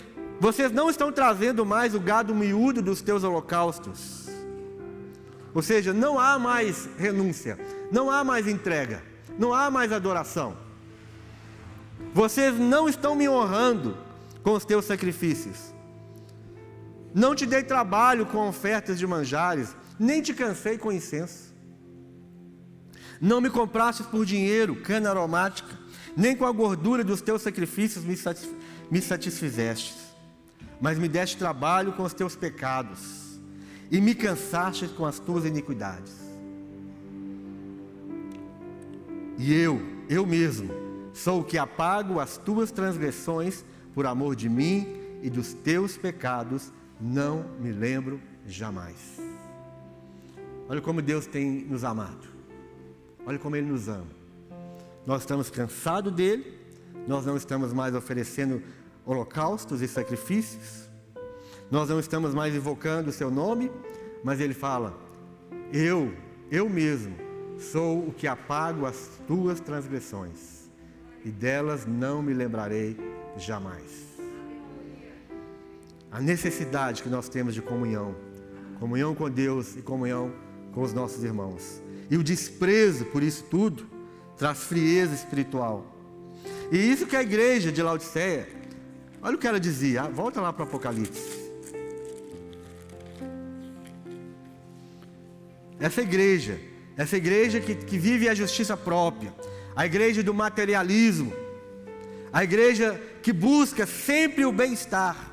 vocês 0.40 0.72
não 0.72 0.88
estão 0.88 1.12
trazendo 1.12 1.64
mais 1.66 1.94
o 1.94 2.00
gado 2.00 2.34
miúdo 2.34 2.80
dos 2.80 3.02
teus 3.02 3.22
holocaustos. 3.22 4.28
Ou 5.54 5.60
seja, 5.60 5.92
não 5.92 6.18
há 6.18 6.38
mais 6.38 6.88
renúncia, 6.98 7.58
não 7.90 8.10
há 8.10 8.24
mais 8.24 8.48
entrega, 8.48 9.02
não 9.38 9.52
há 9.52 9.70
mais 9.70 9.92
adoração. 9.92 10.56
Vocês 12.14 12.58
não 12.58 12.88
estão 12.88 13.14
me 13.14 13.28
honrando 13.28 13.96
com 14.42 14.52
os 14.52 14.64
teus 14.64 14.86
sacrifícios. 14.86 15.71
Não 17.14 17.34
te 17.34 17.44
dei 17.44 17.62
trabalho 17.62 18.26
com 18.26 18.48
ofertas 18.48 18.98
de 18.98 19.06
manjares, 19.06 19.76
nem 19.98 20.22
te 20.22 20.32
cansei 20.32 20.78
com 20.78 20.90
incenso. 20.90 21.52
Não 23.20 23.40
me 23.40 23.50
compraste 23.50 24.02
por 24.04 24.24
dinheiro, 24.24 24.76
cana 24.76 25.10
aromática, 25.10 25.78
nem 26.16 26.34
com 26.34 26.44
a 26.44 26.52
gordura 26.52 27.04
dos 27.04 27.20
teus 27.20 27.42
sacrifícios 27.42 28.04
me, 28.04 28.16
satisf 28.16 28.52
me 28.90 29.00
satisfizeste, 29.00 29.94
mas 30.80 30.98
me 30.98 31.08
deste 31.08 31.36
trabalho 31.36 31.92
com 31.92 32.02
os 32.02 32.12
teus 32.12 32.34
pecados, 32.34 33.40
e 33.90 34.00
me 34.00 34.14
cansaste 34.14 34.88
com 34.88 35.06
as 35.06 35.18
tuas 35.18 35.44
iniquidades. 35.44 36.12
E 39.38 39.52
eu, 39.52 39.80
eu 40.08 40.26
mesmo, 40.26 40.72
sou 41.12 41.40
o 41.40 41.44
que 41.44 41.58
apago 41.58 42.20
as 42.20 42.36
tuas 42.36 42.70
transgressões 42.70 43.64
por 43.94 44.06
amor 44.06 44.34
de 44.34 44.48
mim 44.48 44.86
e 45.22 45.30
dos 45.30 45.52
teus 45.52 45.96
pecados, 45.96 46.72
não 47.02 47.44
me 47.58 47.72
lembro 47.72 48.20
jamais. 48.46 49.20
Olha 50.68 50.80
como 50.80 51.02
Deus 51.02 51.26
tem 51.26 51.64
nos 51.64 51.82
amado. 51.82 52.28
Olha 53.26 53.38
como 53.38 53.56
Ele 53.56 53.66
nos 53.66 53.88
ama. 53.88 54.06
Nós 55.04 55.22
estamos 55.22 55.50
cansados 55.50 56.12
dele, 56.12 56.58
nós 57.08 57.26
não 57.26 57.36
estamos 57.36 57.72
mais 57.72 57.94
oferecendo 57.94 58.62
holocaustos 59.04 59.82
e 59.82 59.88
sacrifícios, 59.88 60.88
nós 61.70 61.88
não 61.88 61.98
estamos 61.98 62.34
mais 62.34 62.54
invocando 62.54 63.10
o 63.10 63.12
seu 63.12 63.30
nome, 63.30 63.70
mas 64.22 64.40
Ele 64.40 64.54
fala: 64.54 64.96
Eu, 65.72 66.14
eu 66.50 66.68
mesmo, 66.68 67.16
sou 67.58 68.06
o 68.06 68.12
que 68.12 68.28
apago 68.28 68.86
as 68.86 69.20
tuas 69.26 69.58
transgressões, 69.58 70.70
e 71.24 71.30
delas 71.30 71.84
não 71.84 72.22
me 72.22 72.32
lembrarei 72.32 72.96
jamais. 73.36 74.11
A 76.12 76.20
necessidade 76.20 77.02
que 77.02 77.08
nós 77.08 77.28
temos 77.28 77.54
de 77.54 77.62
comunhão, 77.62 78.14
comunhão 78.78 79.14
com 79.14 79.30
Deus 79.30 79.76
e 79.76 79.80
comunhão 79.82 80.32
com 80.72 80.82
os 80.82 80.92
nossos 80.92 81.24
irmãos. 81.24 81.82
E 82.10 82.16
o 82.18 82.22
desprezo 82.22 83.06
por 83.06 83.22
isso 83.22 83.44
tudo 83.44 83.86
traz 84.36 84.64
frieza 84.64 85.14
espiritual. 85.14 85.86
E 86.70 86.76
isso 86.76 87.06
que 87.06 87.16
a 87.16 87.22
igreja 87.22 87.72
de 87.72 87.82
Laodiceia, 87.82 88.46
olha 89.22 89.36
o 89.36 89.38
que 89.38 89.46
ela 89.46 89.58
dizia, 89.58 90.02
volta 90.02 90.40
lá 90.40 90.52
para 90.52 90.64
o 90.64 90.68
Apocalipse. 90.68 91.40
Essa 95.80 96.02
igreja, 96.02 96.60
essa 96.96 97.16
igreja 97.16 97.58
que, 97.58 97.74
que 97.74 97.98
vive 97.98 98.28
a 98.28 98.34
justiça 98.34 98.76
própria, 98.76 99.34
a 99.74 99.86
igreja 99.86 100.22
do 100.22 100.34
materialismo, 100.34 101.32
a 102.32 102.44
igreja 102.44 103.00
que 103.22 103.32
busca 103.32 103.86
sempre 103.86 104.44
o 104.44 104.52
bem-estar, 104.52 105.31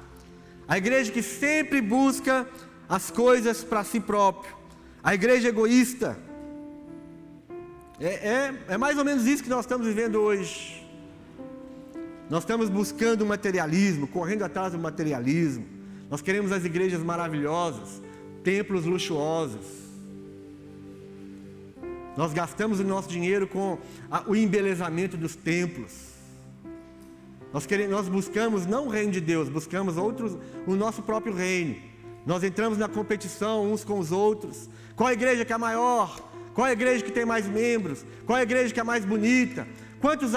a 0.69 0.77
igreja 0.77 1.11
que 1.11 1.23
sempre 1.23 1.81
busca 1.81 2.47
as 2.87 3.09
coisas 3.09 3.63
para 3.63 3.83
si 3.83 3.99
próprio, 3.99 4.55
a 5.03 5.15
igreja 5.15 5.49
egoísta. 5.49 6.15
É, 7.99 8.05
é, 8.05 8.55
é, 8.67 8.77
mais 8.77 8.95
ou 8.95 9.03
menos 9.03 9.25
isso 9.25 9.41
que 9.41 9.49
nós 9.49 9.61
estamos 9.61 9.87
vivendo 9.87 10.21
hoje. 10.21 10.87
Nós 12.29 12.43
estamos 12.43 12.69
buscando 12.69 13.23
o 13.23 13.25
materialismo, 13.25 14.07
correndo 14.07 14.43
atrás 14.43 14.73
do 14.73 14.77
materialismo. 14.77 15.65
Nós 16.07 16.21
queremos 16.21 16.51
as 16.51 16.63
igrejas 16.63 17.01
maravilhosas, 17.01 17.99
templos 18.43 18.85
luxuosos. 18.85 19.65
Nós 22.15 22.31
gastamos 22.31 22.79
o 22.79 22.83
nosso 22.83 23.09
dinheiro 23.09 23.47
com 23.47 23.79
o 24.27 24.35
embelezamento 24.35 25.17
dos 25.17 25.35
templos. 25.35 26.08
Nós, 27.51 27.65
queremos, 27.65 27.91
nós 27.91 28.07
buscamos 28.07 28.65
não 28.65 28.85
o 28.87 28.89
reino 28.89 29.11
de 29.11 29.19
Deus, 29.19 29.49
buscamos 29.49 29.97
outros, 29.97 30.37
o 30.67 30.75
nosso 30.75 31.01
próprio 31.01 31.33
reino. 31.33 31.75
Nós 32.25 32.43
entramos 32.43 32.77
na 32.77 32.87
competição 32.87 33.71
uns 33.71 33.83
com 33.83 33.97
os 33.97 34.11
outros. 34.11 34.69
Qual 34.95 35.09
a 35.09 35.13
igreja 35.13 35.43
que 35.43 35.53
é 35.53 35.57
maior? 35.57 36.19
Qual 36.53 36.67
a 36.67 36.71
igreja 36.71 37.03
que 37.03 37.11
tem 37.11 37.25
mais 37.25 37.47
membros? 37.47 38.05
Qual 38.25 38.37
a 38.37 38.43
igreja 38.43 38.73
que 38.73 38.79
é 38.79 38.83
mais 38.83 39.03
bonita? 39.05 39.67
Quantos 39.99 40.31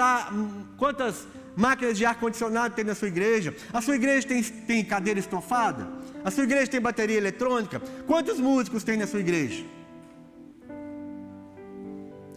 quantas 0.77 1.27
máquinas 1.55 1.97
de 1.97 2.05
ar-condicionado 2.05 2.73
tem 2.73 2.83
na 2.83 2.95
sua 2.95 3.07
igreja? 3.07 3.55
A 3.71 3.81
sua 3.81 3.95
igreja 3.95 4.27
tem, 4.27 4.41
tem 4.41 4.83
cadeira 4.83 5.19
estofada? 5.19 5.87
A 6.23 6.31
sua 6.31 6.45
igreja 6.45 6.71
tem 6.71 6.81
bateria 6.81 7.17
eletrônica? 7.17 7.79
Quantos 8.07 8.39
músicos 8.39 8.83
tem 8.83 8.97
na 8.97 9.05
sua 9.05 9.19
igreja? 9.19 9.63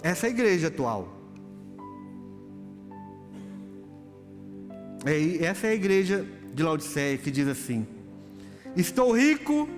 Essa 0.03 0.27
é 0.27 0.29
a 0.29 0.31
igreja 0.31 0.69
atual. 0.69 1.16
É, 5.07 5.45
essa 5.45 5.69
é 5.69 5.71
a 5.71 5.75
igreja 5.75 6.27
de 6.53 6.63
Laodiceia 6.65 7.17
que 7.17 7.31
diz 7.31 7.47
assim: 7.47 7.87
Estou 8.77 9.17
rico 9.17 9.69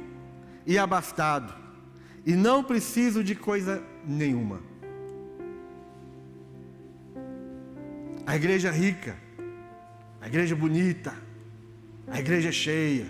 e 0.66 0.78
abastado, 0.78 1.54
e 2.24 2.32
não 2.32 2.64
preciso 2.64 3.22
de 3.22 3.34
coisa 3.34 3.82
nenhuma. 4.06 4.60
A 8.26 8.36
igreja 8.36 8.70
rica, 8.70 9.16
a 10.18 10.26
igreja 10.26 10.56
bonita, 10.56 11.14
a 12.06 12.18
igreja 12.18 12.50
cheia, 12.50 13.06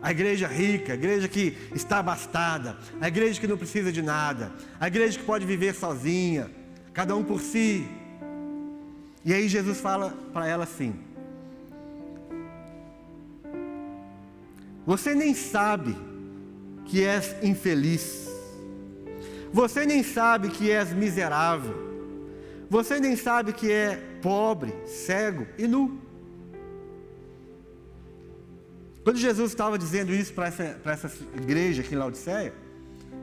a 0.00 0.12
igreja 0.12 0.46
rica, 0.46 0.92
a 0.92 0.94
igreja 0.94 1.26
que 1.26 1.56
está 1.74 1.98
abastada, 1.98 2.78
a 3.00 3.08
igreja 3.08 3.40
que 3.40 3.48
não 3.48 3.58
precisa 3.58 3.90
de 3.90 4.00
nada, 4.00 4.52
a 4.78 4.86
igreja 4.86 5.18
que 5.18 5.24
pode 5.24 5.44
viver 5.44 5.74
sozinha, 5.74 6.48
cada 6.92 7.16
um 7.16 7.24
por 7.24 7.40
si. 7.40 7.84
E 9.24 9.32
aí 9.32 9.48
Jesus 9.48 9.80
fala 9.80 10.10
para 10.32 10.46
ela 10.46 10.62
assim: 10.62 10.94
Você 14.86 15.14
nem 15.14 15.34
sabe 15.34 15.96
que 16.86 17.04
és 17.04 17.34
infeliz. 17.42 18.28
Você 19.52 19.86
nem 19.86 20.02
sabe 20.02 20.48
que 20.48 20.70
és 20.70 20.92
miserável. 20.92 21.74
Você 22.68 22.98
nem 22.98 23.16
sabe 23.16 23.52
que 23.52 23.70
é 23.70 23.96
pobre, 24.22 24.74
cego 24.86 25.46
e 25.58 25.66
nu. 25.66 26.00
Quando 29.04 29.18
Jesus 29.18 29.50
estava 29.50 29.76
dizendo 29.76 30.12
isso 30.12 30.32
para 30.32 30.46
essa, 30.46 30.64
para 30.82 30.92
essa 30.92 31.10
igreja 31.36 31.82
aqui 31.82 31.94
em 31.94 31.98
Laodiceia, 31.98 32.54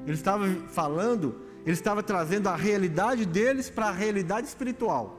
ele 0.06 0.16
estava 0.16 0.46
falando, 0.70 1.36
ele 1.66 1.74
estava 1.74 2.04
trazendo 2.04 2.48
a 2.48 2.56
realidade 2.56 3.26
deles 3.26 3.70
para 3.70 3.88
a 3.88 3.92
realidade 3.92 4.48
espiritual. 4.48 5.19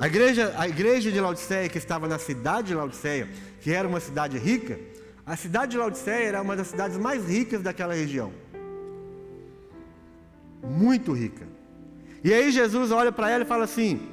A 0.00 0.06
igreja, 0.06 0.54
a 0.56 0.66
igreja 0.66 1.12
de 1.12 1.20
Laodiceia, 1.20 1.68
que 1.68 1.76
estava 1.76 2.08
na 2.08 2.18
cidade 2.18 2.68
de 2.68 2.74
Laodiceia, 2.74 3.28
que 3.60 3.70
era 3.70 3.86
uma 3.86 4.00
cidade 4.00 4.38
rica, 4.38 4.80
a 5.26 5.36
cidade 5.36 5.72
de 5.72 5.76
Laodiceia 5.76 6.24
era 6.24 6.40
uma 6.40 6.56
das 6.56 6.68
cidades 6.68 6.96
mais 6.96 7.28
ricas 7.28 7.60
daquela 7.60 7.92
região. 7.92 8.32
Muito 10.64 11.12
rica. 11.12 11.46
E 12.24 12.32
aí 12.32 12.50
Jesus 12.50 12.90
olha 12.90 13.12
para 13.12 13.28
ela 13.28 13.44
e 13.44 13.46
fala 13.46 13.64
assim: 13.64 14.08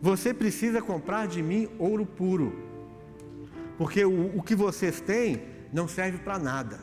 Você 0.00 0.32
precisa 0.32 0.80
comprar 0.80 1.28
de 1.28 1.42
mim 1.42 1.68
ouro 1.78 2.06
puro, 2.06 2.54
porque 3.76 4.06
o, 4.06 4.38
o 4.38 4.42
que 4.42 4.54
vocês 4.54 5.02
têm 5.02 5.42
não 5.70 5.86
serve 5.86 6.16
para 6.16 6.38
nada. 6.38 6.80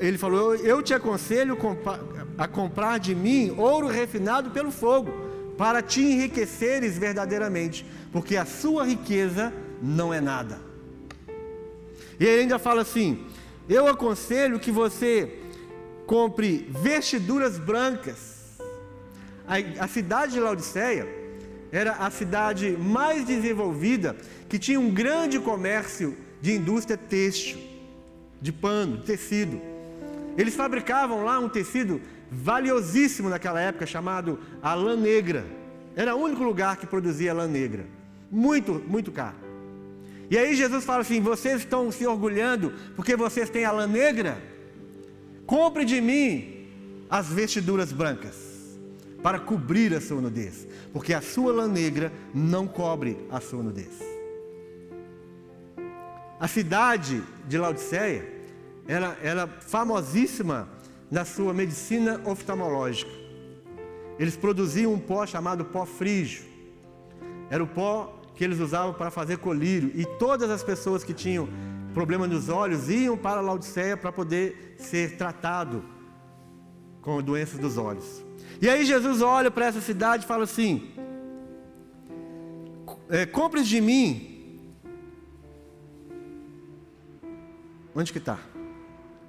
Ele 0.00 0.18
falou: 0.18 0.56
Eu 0.56 0.82
te 0.82 0.92
aconselho 0.92 1.56
a 2.36 2.48
comprar 2.48 2.98
de 2.98 3.14
mim 3.14 3.54
ouro 3.56 3.86
refinado 3.86 4.50
pelo 4.50 4.72
fogo 4.72 5.25
para 5.56 5.82
te 5.82 6.00
enriqueceres 6.00 6.98
verdadeiramente, 6.98 7.86
porque 8.12 8.36
a 8.36 8.44
sua 8.44 8.84
riqueza 8.84 9.52
não 9.82 10.12
é 10.12 10.20
nada. 10.20 10.60
E 12.18 12.24
ele 12.24 12.42
ainda 12.42 12.58
fala 12.58 12.82
assim: 12.82 13.26
Eu 13.68 13.86
aconselho 13.86 14.58
que 14.58 14.70
você 14.70 15.38
compre 16.06 16.68
vestiduras 16.70 17.58
brancas. 17.58 18.36
A, 19.46 19.84
a 19.84 19.88
cidade 19.88 20.32
de 20.32 20.40
Laodiceia 20.40 21.06
era 21.70 21.92
a 21.92 22.10
cidade 22.10 22.76
mais 22.78 23.26
desenvolvida, 23.26 24.16
que 24.48 24.58
tinha 24.58 24.80
um 24.80 24.90
grande 24.90 25.38
comércio 25.38 26.16
de 26.40 26.52
indústria 26.52 26.96
têxtil, 26.96 27.58
de 28.40 28.52
pano, 28.52 28.98
tecido. 28.98 29.60
Eles 30.36 30.54
fabricavam 30.54 31.24
lá 31.24 31.38
um 31.38 31.48
tecido 31.48 32.00
valiosíssimo 32.30 33.28
naquela 33.28 33.60
época, 33.60 33.86
chamado 33.86 34.38
a 34.62 34.74
lã 34.74 34.96
negra. 34.96 35.44
Era 35.94 36.14
o 36.14 36.20
único 36.20 36.42
lugar 36.42 36.76
que 36.76 36.86
produzia 36.86 37.32
lã 37.32 37.46
negra. 37.46 37.86
Muito, 38.30 38.74
muito 38.86 39.10
caro. 39.12 39.36
E 40.30 40.36
aí 40.36 40.54
Jesus 40.54 40.84
fala 40.84 41.00
assim: 41.00 41.20
vocês 41.20 41.58
estão 41.60 41.90
se 41.90 42.06
orgulhando 42.06 42.72
porque 42.94 43.16
vocês 43.16 43.48
têm 43.48 43.64
a 43.64 43.72
lã 43.72 43.86
negra? 43.86 44.38
Compre 45.46 45.84
de 45.84 46.00
mim 46.00 46.66
as 47.08 47.28
vestiduras 47.28 47.92
brancas 47.92 48.34
para 49.22 49.38
cobrir 49.38 49.94
a 49.94 50.00
sua 50.00 50.20
nudez, 50.20 50.66
porque 50.92 51.14
a 51.14 51.20
sua 51.20 51.52
lã 51.52 51.68
negra 51.68 52.12
não 52.34 52.66
cobre 52.66 53.16
a 53.30 53.40
sua 53.40 53.62
nudez. 53.62 54.00
A 56.38 56.46
cidade 56.46 57.22
de 57.48 57.56
Laodiceia 57.56 58.28
era, 58.86 59.16
era 59.22 59.46
famosíssima 59.46 60.68
na 61.10 61.24
sua 61.24 61.52
medicina 61.52 62.20
oftalmológica. 62.24 63.10
Eles 64.18 64.36
produziam 64.36 64.92
um 64.92 64.98
pó 64.98 65.26
chamado 65.26 65.64
pó 65.64 65.84
frígio. 65.84 66.44
Era 67.50 67.62
o 67.62 67.66
pó 67.66 68.20
que 68.34 68.44
eles 68.44 68.58
usavam 68.58 68.94
para 68.94 69.10
fazer 69.10 69.38
colírio. 69.38 69.90
E 69.94 70.04
todas 70.18 70.50
as 70.50 70.62
pessoas 70.62 71.04
que 71.04 71.14
tinham 71.14 71.48
problema 71.94 72.26
nos 72.26 72.48
olhos 72.48 72.88
iam 72.88 73.16
para 73.16 73.40
Laodiceia 73.40 73.96
para 73.96 74.12
poder 74.12 74.74
ser 74.78 75.16
tratado 75.16 75.84
com 77.00 77.22
doenças 77.22 77.58
dos 77.58 77.78
olhos. 77.78 78.24
E 78.60 78.68
aí 78.68 78.84
Jesus 78.84 79.22
olha 79.22 79.50
para 79.50 79.66
essa 79.66 79.80
cidade 79.80 80.24
e 80.24 80.26
fala 80.26 80.44
assim: 80.44 80.92
é, 83.08 83.24
compres 83.26 83.66
de 83.68 83.80
mim. 83.80 84.32
Onde 87.94 88.12
que 88.12 88.18
está? 88.18 88.38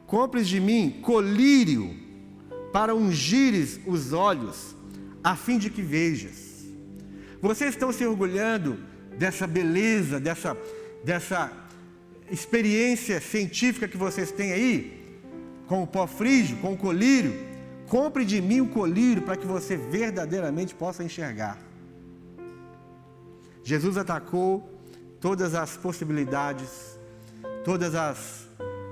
Compres 0.07 0.47
de 0.47 0.59
mim 0.59 0.99
colírio 1.01 1.93
para 2.71 2.95
ungires 2.95 3.79
os 3.85 4.13
olhos, 4.13 4.75
a 5.23 5.35
fim 5.35 5.57
de 5.57 5.69
que 5.69 5.81
vejas. 5.81 6.65
Vocês 7.41 7.71
estão 7.71 7.91
se 7.91 8.05
orgulhando 8.05 8.79
dessa 9.19 9.45
beleza, 9.45 10.19
dessa, 10.19 10.57
dessa 11.03 11.51
experiência 12.31 13.19
científica 13.19 13.87
que 13.87 13.97
vocês 13.97 14.31
têm 14.31 14.53
aí, 14.53 15.19
com 15.67 15.83
o 15.83 15.87
pó 15.87 16.07
frígio, 16.07 16.57
com 16.57 16.73
o 16.73 16.77
colírio, 16.77 17.33
compre 17.87 18.23
de 18.23 18.41
mim 18.41 18.61
o 18.61 18.69
colírio 18.69 19.23
para 19.23 19.35
que 19.35 19.45
você 19.45 19.75
verdadeiramente 19.75 20.73
possa 20.73 21.03
enxergar. 21.03 21.59
Jesus 23.63 23.97
atacou 23.97 24.67
todas 25.19 25.53
as 25.53 25.75
possibilidades, 25.75 26.97
todas 27.65 27.93
as, 27.95 28.46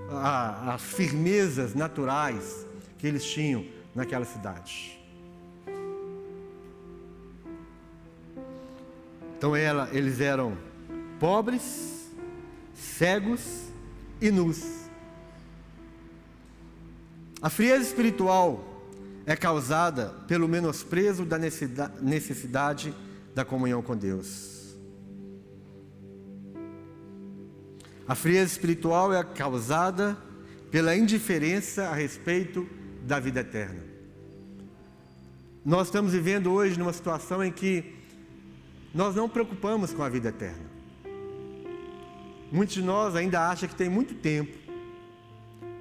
as 0.10 0.82
firmezas 0.82 1.74
naturais 1.74 2.66
que 2.98 3.08
eles 3.08 3.26
tinham 3.26 3.66
naquela 3.94 4.26
cidade. 4.26 5.00
Então 9.38 9.56
ela, 9.56 9.90
eles 9.92 10.20
eram 10.20 10.58
pobres, 11.20 12.10
cegos 12.74 13.66
e 14.22 14.32
nus. 14.32 14.64
A 17.42 17.50
frieza 17.50 17.84
espiritual 17.84 18.64
é 19.26 19.36
causada 19.36 20.10
pelo 20.28 20.48
menosprezo 20.48 21.26
da 21.26 21.38
necessidade 21.38 22.94
da 23.34 23.44
comunhão 23.44 23.82
com 23.82 23.96
Deus. 23.96 24.55
A 28.08 28.14
frieza 28.14 28.52
espiritual 28.52 29.14
é 29.14 29.24
causada 29.24 30.16
pela 30.70 30.96
indiferença 30.96 31.88
a 31.88 31.94
respeito 31.94 32.68
da 33.02 33.20
vida 33.20 33.40
eterna. 33.40 33.82
Nós 35.66 35.88
estamos 35.88 36.12
vivendo 36.12 36.52
hoje 36.52 36.78
numa 36.78 36.94
situação 36.94 37.44
em 37.44 37.52
que 37.52 37.96
nós 38.94 39.16
não 39.16 39.28
preocupamos 39.28 39.92
com 39.92 40.04
a 40.04 40.10
vida 40.10 40.30
eterna. 40.30 40.66
Muitos 42.52 42.76
de 42.76 42.84
nós 42.84 43.16
ainda 43.16 43.50
acham 43.50 43.68
que 43.68 43.76
tem 43.76 43.90
muito 43.90 44.14
tempo. 44.14 44.56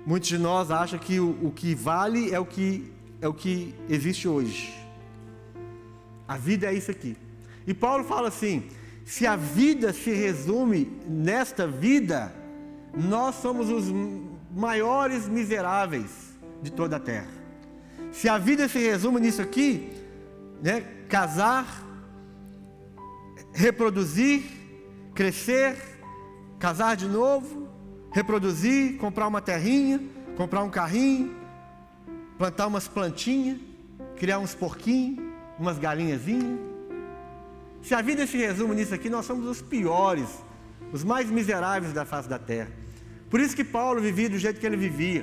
Muitos 0.06 0.28
de 0.30 0.38
nós 0.38 0.70
acham 0.70 0.98
que 0.98 1.20
o, 1.20 1.46
o 1.46 1.52
que 1.52 1.74
vale 1.74 2.32
é 2.32 2.40
o 2.40 2.46
que, 2.46 2.90
é 3.20 3.28
o 3.28 3.34
que 3.34 3.74
existe 3.88 4.26
hoje. 4.26 4.74
A 6.26 6.38
vida 6.38 6.66
é 6.66 6.74
isso 6.74 6.90
aqui. 6.90 7.16
E 7.66 7.74
Paulo 7.74 8.04
fala 8.04 8.28
assim: 8.28 8.68
se 9.04 9.26
a 9.26 9.36
vida 9.36 9.92
se 9.92 10.12
resume 10.12 10.90
nesta 11.06 11.66
vida, 11.66 12.34
nós 12.94 13.34
somos 13.36 13.68
os 13.68 13.84
maiores 14.50 15.28
miseráveis 15.28 16.34
de 16.62 16.70
toda 16.72 16.96
a 16.96 17.00
terra. 17.00 17.28
Se 18.12 18.28
a 18.28 18.38
vida 18.38 18.66
se 18.68 18.78
resume 18.78 19.20
nisso 19.20 19.42
aqui, 19.42 19.92
né, 20.62 20.80
casar, 21.08 21.66
reproduzir, 23.52 24.42
crescer, 25.14 25.76
casar 26.58 26.96
de 26.96 27.06
novo, 27.06 27.68
reproduzir, 28.10 28.96
comprar 28.96 29.26
uma 29.26 29.42
terrinha, 29.42 30.00
comprar 30.36 30.62
um 30.62 30.70
carrinho, 30.70 31.34
plantar 32.38 32.68
umas 32.68 32.88
plantinhas, 32.88 33.58
criar 34.16 34.38
uns 34.38 34.54
porquinhos, 34.54 35.22
umas 35.58 35.78
galinhazinhas. 35.78 36.73
Se 37.84 37.94
a 37.94 38.00
vida 38.00 38.26
se 38.26 38.38
resume 38.38 38.74
nisso 38.74 38.94
aqui, 38.94 39.10
nós 39.10 39.26
somos 39.26 39.46
os 39.46 39.60
piores, 39.60 40.28
os 40.90 41.04
mais 41.04 41.28
miseráveis 41.28 41.92
da 41.92 42.06
face 42.06 42.26
da 42.26 42.38
terra. 42.38 42.70
Por 43.28 43.38
isso 43.40 43.54
que 43.54 43.62
Paulo 43.62 44.00
vivia 44.00 44.30
do 44.30 44.38
jeito 44.38 44.58
que 44.58 44.64
ele 44.64 44.76
vivia, 44.76 45.22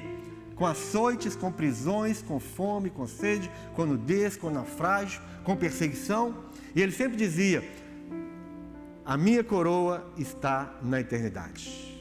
com 0.55 0.67
açoites, 0.67 1.35
com 1.35 1.51
prisões, 1.51 2.21
com 2.21 2.39
fome, 2.39 2.91
com 2.91 3.07
sede, 3.07 3.49
com 3.73 3.87
nudez, 3.87 4.37
com 4.37 4.51
naufrágio, 4.51 5.19
com 5.43 5.55
perseguição. 5.55 6.35
E 6.75 6.81
ele 6.83 6.91
sempre 6.91 7.17
dizia: 7.17 7.67
a 9.03 9.17
minha 9.17 9.43
coroa 9.43 10.13
está 10.15 10.71
na 10.83 11.01
eternidade. 11.01 11.91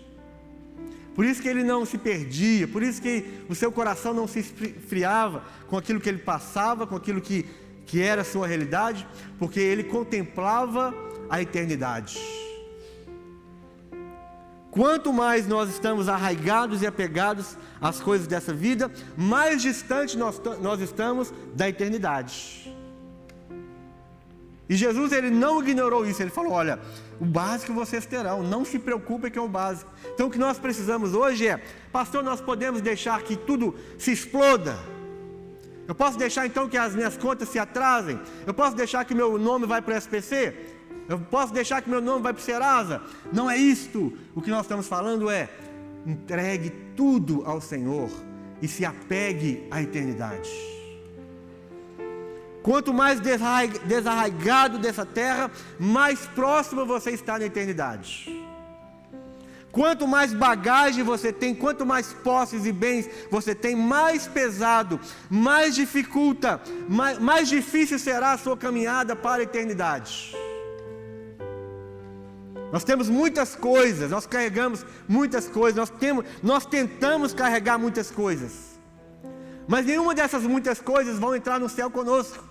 Por 1.14 1.24
isso 1.24 1.40
que 1.40 1.48
ele 1.48 1.64
não 1.64 1.86
se 1.86 1.96
perdia, 1.96 2.68
por 2.68 2.82
isso 2.82 3.00
que 3.00 3.44
o 3.48 3.54
seu 3.54 3.72
coração 3.72 4.12
não 4.12 4.28
se 4.28 4.40
esfriava 4.40 5.42
com 5.68 5.76
aquilo 5.76 6.00
que 6.00 6.08
ele 6.08 6.18
passava, 6.18 6.86
com 6.86 6.96
aquilo 6.96 7.20
que, 7.20 7.46
que 7.90 8.00
era 8.00 8.22
a 8.22 8.24
sua 8.24 8.46
realidade, 8.46 9.04
porque 9.36 9.58
ele 9.58 9.82
contemplava 9.82 10.94
a 11.28 11.42
eternidade. 11.42 12.20
Quanto 14.70 15.12
mais 15.12 15.48
nós 15.48 15.68
estamos 15.68 16.08
arraigados 16.08 16.82
e 16.82 16.86
apegados 16.86 17.58
às 17.80 18.00
coisas 18.00 18.28
dessa 18.28 18.54
vida, 18.54 18.88
mais 19.16 19.60
distante 19.60 20.16
nós, 20.16 20.40
nós 20.60 20.80
estamos 20.80 21.34
da 21.52 21.68
eternidade. 21.68 22.72
E 24.68 24.76
Jesus 24.76 25.10
ele 25.10 25.30
não 25.30 25.60
ignorou 25.60 26.06
isso, 26.06 26.22
ele 26.22 26.30
falou: 26.30 26.52
olha, 26.52 26.78
o 27.20 27.24
básico 27.24 27.74
vocês 27.74 28.06
terão, 28.06 28.44
não 28.44 28.64
se 28.64 28.78
preocupem 28.78 29.32
que 29.32 29.38
é 29.38 29.42
o 29.42 29.48
básico. 29.48 29.90
Então 30.14 30.28
o 30.28 30.30
que 30.30 30.38
nós 30.38 30.60
precisamos 30.60 31.12
hoje 31.12 31.48
é, 31.48 31.60
pastor, 31.90 32.22
nós 32.22 32.40
podemos 32.40 32.80
deixar 32.80 33.20
que 33.22 33.34
tudo 33.34 33.74
se 33.98 34.12
exploda. 34.12 34.78
Eu 35.90 35.94
posso 35.96 36.16
deixar 36.16 36.46
então 36.46 36.68
que 36.68 36.76
as 36.76 36.94
minhas 36.94 37.16
contas 37.16 37.48
se 37.48 37.58
atrasem? 37.58 38.16
Eu 38.46 38.54
posso 38.54 38.76
deixar 38.76 39.04
que 39.04 39.12
meu 39.12 39.36
nome 39.36 39.66
vai 39.66 39.82
para 39.82 39.92
o 39.92 39.98
SPC? 39.98 40.54
Eu 41.08 41.18
posso 41.18 41.52
deixar 41.52 41.82
que 41.82 41.90
meu 41.90 42.00
nome 42.00 42.22
vai 42.22 42.32
para 42.32 42.40
o 42.40 42.44
Serasa? 42.44 43.02
Não 43.32 43.50
é 43.50 43.56
isto. 43.56 44.16
O 44.32 44.40
que 44.40 44.50
nós 44.50 44.60
estamos 44.60 44.86
falando 44.86 45.28
é 45.28 45.48
entregue 46.06 46.70
tudo 46.96 47.42
ao 47.44 47.60
Senhor 47.60 48.08
e 48.62 48.68
se 48.68 48.84
apegue 48.84 49.66
à 49.68 49.82
eternidade. 49.82 50.48
Quanto 52.62 52.94
mais 52.94 53.18
desarraigado 53.84 54.78
dessa 54.78 55.04
terra, 55.04 55.50
mais 55.76 56.24
próximo 56.24 56.86
você 56.86 57.10
está 57.10 57.36
da 57.36 57.46
eternidade. 57.46 58.30
Quanto 59.72 60.06
mais 60.06 60.32
bagagem 60.32 61.04
você 61.04 61.32
tem, 61.32 61.54
quanto 61.54 61.86
mais 61.86 62.12
posses 62.12 62.66
e 62.66 62.72
bens 62.72 63.08
você 63.30 63.54
tem, 63.54 63.76
mais 63.76 64.26
pesado, 64.26 64.98
mais 65.28 65.74
dificulta, 65.76 66.60
mais, 66.88 67.18
mais 67.18 67.48
difícil 67.48 67.98
será 67.98 68.32
a 68.32 68.38
sua 68.38 68.56
caminhada 68.56 69.14
para 69.14 69.42
a 69.42 69.44
eternidade. 69.44 70.34
Nós 72.72 72.84
temos 72.84 73.08
muitas 73.08 73.54
coisas, 73.54 74.10
nós 74.10 74.26
carregamos 74.26 74.84
muitas 75.08 75.48
coisas, 75.48 75.76
nós, 75.76 75.90
temos, 75.90 76.24
nós 76.42 76.66
tentamos 76.66 77.32
carregar 77.32 77.78
muitas 77.78 78.10
coisas, 78.10 78.78
mas 79.68 79.86
nenhuma 79.86 80.14
dessas 80.14 80.42
muitas 80.42 80.80
coisas 80.80 81.18
vão 81.18 81.34
entrar 81.34 81.60
no 81.60 81.68
céu 81.68 81.90
conosco. 81.90 82.50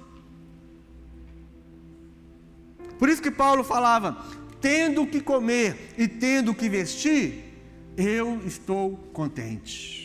Por 2.97 3.07
isso 3.07 3.21
que 3.21 3.31
Paulo 3.31 3.63
falava: 3.63 4.17
tendo 4.61 5.03
o 5.03 5.07
que 5.07 5.21
comer 5.21 5.93
e 5.97 6.07
tendo 6.07 6.51
o 6.51 6.55
que 6.55 6.69
vestir, 6.69 7.45
eu 7.97 8.41
estou 8.45 8.97
contente. 9.13 9.99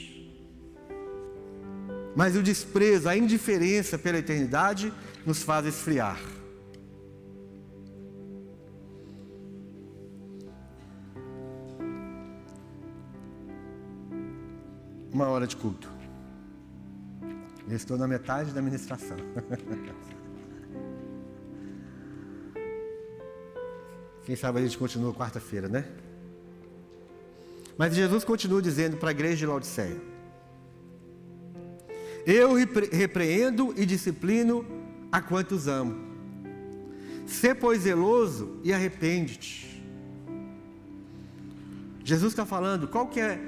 Mas 2.16 2.36
o 2.36 2.42
desprezo, 2.42 3.08
a 3.08 3.16
indiferença 3.16 3.98
pela 3.98 4.18
eternidade 4.18 4.92
nos 5.26 5.42
faz 5.42 5.66
esfriar. 5.66 6.20
Uma 15.12 15.28
hora 15.28 15.46
de 15.46 15.56
culto. 15.56 15.90
Eu 17.68 17.76
estou 17.76 17.96
na 17.96 18.06
metade 18.06 18.52
da 18.52 18.60
ministração. 18.60 19.16
Quem 24.24 24.36
sabe 24.36 24.58
a 24.58 24.62
gente 24.62 24.78
continua 24.78 25.12
quarta-feira, 25.12 25.68
né? 25.68 25.84
Mas 27.76 27.94
Jesus 27.94 28.24
continua 28.24 28.62
dizendo 28.62 28.96
para 28.96 29.10
a 29.10 29.12
igreja 29.12 29.36
de 29.36 29.46
Laodiceia: 29.46 30.00
Eu 32.26 32.54
repreendo 32.54 33.74
e 33.76 33.84
disciplino 33.84 34.64
a 35.12 35.20
quantos 35.20 35.68
amo. 35.68 36.14
Sê, 37.26 37.54
pois, 37.54 37.82
zeloso 37.82 38.60
e 38.62 38.72
arrepende-te. 38.72 39.82
Jesus 42.04 42.32
está 42.32 42.44
falando, 42.44 42.86
qual 42.86 43.06
que 43.06 43.18
é, 43.18 43.38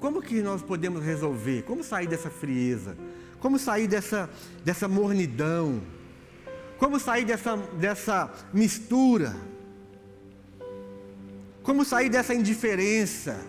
como 0.00 0.22
que 0.22 0.40
nós 0.40 0.62
podemos 0.62 1.04
resolver? 1.04 1.62
Como 1.62 1.84
sair 1.84 2.06
dessa 2.06 2.30
frieza? 2.30 2.96
Como 3.38 3.58
sair 3.58 3.86
dessa, 3.86 4.30
dessa 4.64 4.88
mornidão? 4.88 5.82
Como 6.78 6.98
sair 6.98 7.24
dessa, 7.24 7.56
dessa 7.56 8.32
mistura? 8.52 9.36
Como 11.66 11.84
sair 11.84 12.08
dessa 12.08 12.32
indiferença? 12.32 13.44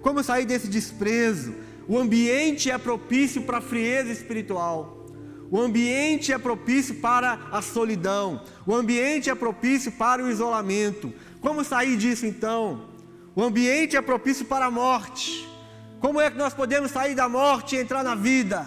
Como 0.00 0.24
sair 0.24 0.46
desse 0.46 0.68
desprezo? 0.68 1.54
O 1.86 1.98
ambiente 1.98 2.70
é 2.70 2.78
propício 2.78 3.42
para 3.42 3.58
a 3.58 3.60
frieza 3.60 4.10
espiritual. 4.10 5.06
O 5.50 5.60
ambiente 5.60 6.32
é 6.32 6.38
propício 6.38 6.94
para 6.94 7.38
a 7.52 7.60
solidão. 7.60 8.42
O 8.66 8.74
ambiente 8.74 9.28
é 9.28 9.34
propício 9.34 9.92
para 9.92 10.24
o 10.24 10.30
isolamento. 10.30 11.12
Como 11.42 11.62
sair 11.62 11.98
disso 11.98 12.24
então? 12.24 12.88
O 13.36 13.42
ambiente 13.42 13.98
é 13.98 14.00
propício 14.00 14.46
para 14.46 14.64
a 14.64 14.70
morte. 14.70 15.46
Como 16.00 16.22
é 16.22 16.30
que 16.30 16.38
nós 16.38 16.54
podemos 16.54 16.90
sair 16.90 17.14
da 17.14 17.28
morte 17.28 17.76
e 17.76 17.80
entrar 17.80 18.02
na 18.02 18.14
vida? 18.14 18.66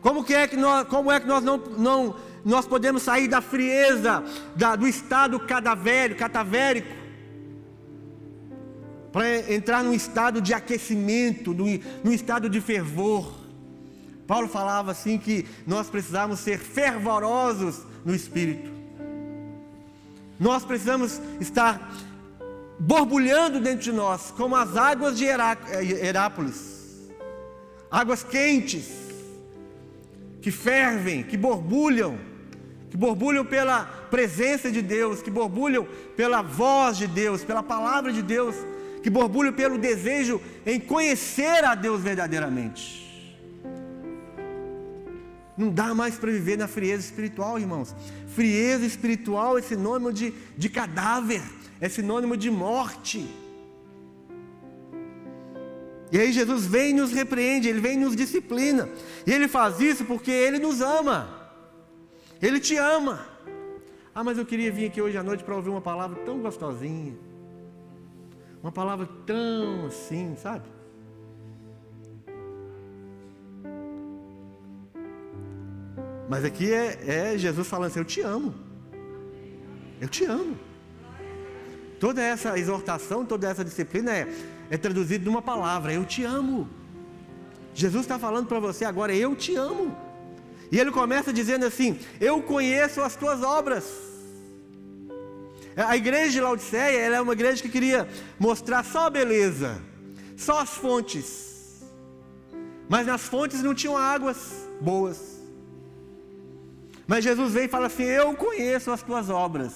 Como, 0.00 0.24
que 0.24 0.34
é, 0.34 0.48
que 0.48 0.56
nós, 0.56 0.84
como 0.88 1.12
é 1.12 1.20
que 1.20 1.28
nós 1.28 1.44
não, 1.44 1.58
não 1.58 2.16
nós 2.44 2.66
podemos 2.66 3.02
sair 3.02 3.28
da 3.28 3.40
frieza, 3.40 4.24
da, 4.56 4.76
do 4.76 4.86
estado 4.86 5.38
cadavérico, 5.40 6.20
catavérico. 6.20 7.02
para 9.12 9.52
entrar 9.52 9.84
num 9.84 9.92
estado 9.92 10.40
de 10.40 10.54
aquecimento, 10.54 11.54
num 11.54 12.12
estado 12.12 12.48
de 12.48 12.60
fervor. 12.60 13.40
Paulo 14.26 14.48
falava 14.48 14.90
assim 14.90 15.18
que 15.18 15.46
nós 15.66 15.90
precisamos 15.90 16.40
ser 16.40 16.58
fervorosos 16.58 17.82
no 18.04 18.14
espírito. 18.14 18.70
Nós 20.40 20.64
precisamos 20.64 21.20
estar 21.40 21.92
borbulhando 22.78 23.60
dentro 23.60 23.82
de 23.82 23.92
nós, 23.92 24.32
como 24.36 24.56
as 24.56 24.76
águas 24.76 25.18
de 25.18 25.24
Herápolis 25.24 26.72
águas 27.92 28.24
quentes, 28.24 28.90
que 30.40 30.50
fervem, 30.50 31.22
que 31.22 31.36
borbulham, 31.36 32.18
que 32.92 32.96
borbulham 32.98 33.42
pela 33.42 33.86
presença 34.10 34.70
de 34.70 34.82
Deus, 34.82 35.22
que 35.22 35.30
borbulham 35.30 35.88
pela 36.14 36.42
voz 36.42 36.98
de 36.98 37.06
Deus, 37.06 37.42
pela 37.42 37.62
palavra 37.62 38.12
de 38.12 38.20
Deus, 38.20 38.54
que 39.02 39.08
borbulham 39.08 39.50
pelo 39.50 39.78
desejo 39.78 40.38
em 40.66 40.78
conhecer 40.78 41.64
a 41.64 41.74
Deus 41.74 42.02
verdadeiramente. 42.02 43.00
Não 45.56 45.70
dá 45.70 45.94
mais 45.94 46.16
para 46.16 46.30
viver 46.30 46.58
na 46.58 46.68
frieza 46.68 47.02
espiritual, 47.06 47.58
irmãos. 47.58 47.96
Frieza 48.34 48.84
espiritual 48.84 49.56
é 49.56 49.62
sinônimo 49.62 50.12
de, 50.12 50.34
de 50.54 50.68
cadáver, 50.68 51.40
é 51.80 51.88
sinônimo 51.88 52.36
de 52.36 52.50
morte. 52.50 53.26
E 56.10 56.18
aí 56.18 56.30
Jesus 56.30 56.66
vem 56.66 56.90
e 56.90 56.92
nos 56.92 57.10
repreende, 57.10 57.68
ele 57.68 57.80
vem 57.80 57.94
e 57.94 58.04
nos 58.04 58.14
disciplina. 58.14 58.86
E 59.26 59.32
ele 59.32 59.48
faz 59.48 59.80
isso 59.80 60.04
porque 60.04 60.30
ele 60.30 60.58
nos 60.58 60.82
ama. 60.82 61.41
Ele 62.42 62.58
te 62.58 62.76
ama. 62.76 63.24
Ah, 64.12 64.24
mas 64.24 64.36
eu 64.36 64.44
queria 64.44 64.72
vir 64.72 64.86
aqui 64.86 65.00
hoje 65.00 65.16
à 65.16 65.22
noite 65.22 65.44
para 65.44 65.54
ouvir 65.54 65.70
uma 65.70 65.80
palavra 65.80 66.18
tão 66.24 66.40
gostosinha. 66.40 67.14
Uma 68.60 68.72
palavra 68.72 69.08
tão 69.24 69.86
assim, 69.86 70.34
sabe? 70.36 70.64
Mas 76.28 76.44
aqui 76.44 76.72
é, 76.72 77.32
é 77.34 77.38
Jesus 77.38 77.68
falando 77.68 77.90
assim: 77.90 78.00
Eu 78.00 78.04
te 78.04 78.20
amo. 78.20 78.54
Eu 80.00 80.08
te 80.08 80.24
amo. 80.24 80.56
Toda 82.00 82.20
essa 82.20 82.58
exortação, 82.58 83.24
toda 83.24 83.48
essa 83.48 83.64
disciplina 83.64 84.10
é, 84.10 84.26
é 84.68 84.76
traduzida 84.76 85.24
numa 85.24 85.42
palavra: 85.42 85.92
Eu 85.92 86.04
te 86.04 86.24
amo. 86.24 86.68
Jesus 87.72 88.02
está 88.02 88.18
falando 88.18 88.46
para 88.46 88.58
você 88.58 88.84
agora: 88.84 89.14
Eu 89.14 89.36
te 89.36 89.54
amo. 89.54 89.96
E 90.72 90.80
ele 90.80 90.90
começa 90.90 91.30
dizendo 91.30 91.66
assim: 91.66 91.98
Eu 92.18 92.42
conheço 92.42 93.02
as 93.02 93.14
tuas 93.14 93.42
obras. 93.42 93.84
A 95.76 95.94
igreja 95.96 96.30
de 96.32 96.40
Laodiceia 96.40 96.98
é 96.98 97.20
uma 97.20 97.34
igreja 97.34 97.62
que 97.62 97.68
queria 97.68 98.08
mostrar 98.38 98.82
só 98.82 99.06
a 99.06 99.10
beleza, 99.10 99.80
só 100.34 100.60
as 100.60 100.70
fontes. 100.70 101.82
Mas 102.88 103.06
nas 103.06 103.22
fontes 103.22 103.62
não 103.62 103.74
tinham 103.74 103.96
águas 103.96 104.66
boas. 104.80 105.40
Mas 107.06 107.24
Jesus 107.24 107.52
vem 107.52 107.64
e 107.64 107.68
fala 107.68 107.88
assim: 107.88 108.04
Eu 108.04 108.34
conheço 108.34 108.90
as 108.90 109.02
tuas 109.02 109.28
obras. 109.28 109.74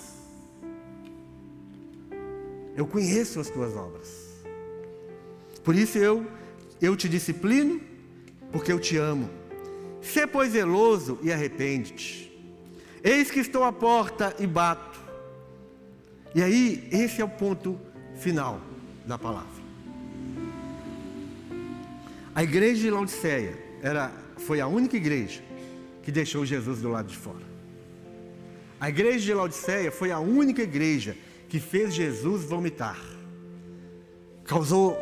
Eu 2.74 2.86
conheço 2.86 3.38
as 3.38 3.50
tuas 3.50 3.76
obras. 3.76 4.08
Por 5.62 5.74
isso 5.74 5.98
eu, 5.98 6.26
eu 6.80 6.96
te 6.96 7.06
disciplino, 7.06 7.80
porque 8.50 8.72
eu 8.72 8.80
te 8.80 8.96
amo. 8.96 9.28
Sê, 10.12 10.26
pois, 10.26 10.52
zeloso 10.52 11.18
e 11.22 11.32
arrepende-te. 11.32 12.32
Eis 13.02 13.30
que 13.30 13.40
estou 13.40 13.64
à 13.64 13.72
porta 13.72 14.34
e 14.38 14.46
bato. 14.46 14.98
E 16.34 16.42
aí, 16.42 16.88
esse 16.92 17.20
é 17.20 17.24
o 17.24 17.28
ponto 17.28 17.78
final 18.16 18.60
da 19.04 19.18
palavra. 19.18 19.56
A 22.34 22.42
igreja 22.42 22.82
de 22.82 22.90
Laodiceia 22.90 23.58
era, 23.82 24.12
foi 24.36 24.60
a 24.60 24.66
única 24.66 24.96
igreja 24.96 25.42
que 26.02 26.12
deixou 26.12 26.46
Jesus 26.46 26.80
do 26.80 26.88
lado 26.88 27.08
de 27.08 27.16
fora. 27.16 27.44
A 28.78 28.88
igreja 28.88 29.24
de 29.24 29.34
Laodiceia 29.34 29.90
foi 29.90 30.12
a 30.12 30.20
única 30.20 30.62
igreja 30.62 31.16
que 31.48 31.58
fez 31.58 31.94
Jesus 31.94 32.44
vomitar. 32.44 33.00
Causou, 34.44 34.96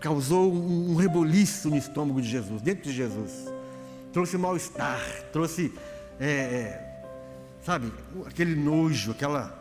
causou 0.00 0.52
um 0.52 0.94
reboliço 0.94 1.68
no 1.68 1.76
estômago 1.76 2.22
de 2.22 2.28
Jesus, 2.28 2.62
dentro 2.62 2.84
de 2.84 2.92
Jesus. 2.92 3.51
Trouxe 4.12 4.36
mal-estar, 4.36 5.00
trouxe, 5.32 5.72
é, 6.20 6.26
é, 6.26 7.04
sabe, 7.64 7.90
aquele 8.26 8.54
nojo, 8.54 9.12
aquela 9.12 9.58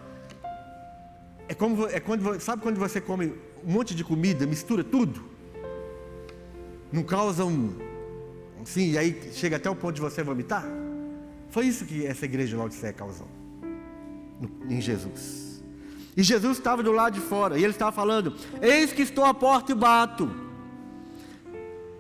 é 1.48 1.54
como 1.54 1.88
é 1.88 2.00
quando 2.00 2.40
sabe 2.40 2.62
quando 2.62 2.78
você 2.78 3.00
come 3.02 3.34
um 3.66 3.72
monte 3.72 3.94
de 3.96 4.04
comida, 4.04 4.46
mistura 4.46 4.84
tudo, 4.84 5.24
não 6.92 7.04
causa 7.04 7.46
um, 7.46 7.76
sim, 8.66 8.92
e 8.92 8.98
aí 8.98 9.32
chega 9.34 9.56
até 9.56 9.70
o 9.70 9.76
ponto 9.76 9.96
de 9.96 10.02
você 10.02 10.24
vomitar. 10.24 10.66
Foi 11.50 11.66
isso 11.66 11.86
que 11.86 12.06
essa 12.06 12.26
igreja 12.26 12.50
de 12.50 12.56
Laodiceia 12.56 12.94
causou 12.94 13.28
em 14.70 14.80
Jesus. 14.82 15.62
E 16.16 16.24
Jesus 16.24 16.58
estava 16.58 16.84
do 16.84 16.92
lado 16.92 17.14
de 17.14 17.22
fora 17.22 17.58
e 17.58 17.64
ele 17.64 17.72
estava 17.72 17.92
falando: 17.92 18.36
Eis 18.62 18.92
que 18.92 19.02
estou 19.02 19.26
à 19.26 19.34
porta 19.34 19.72
e 19.72 19.76
bato. 19.76 20.30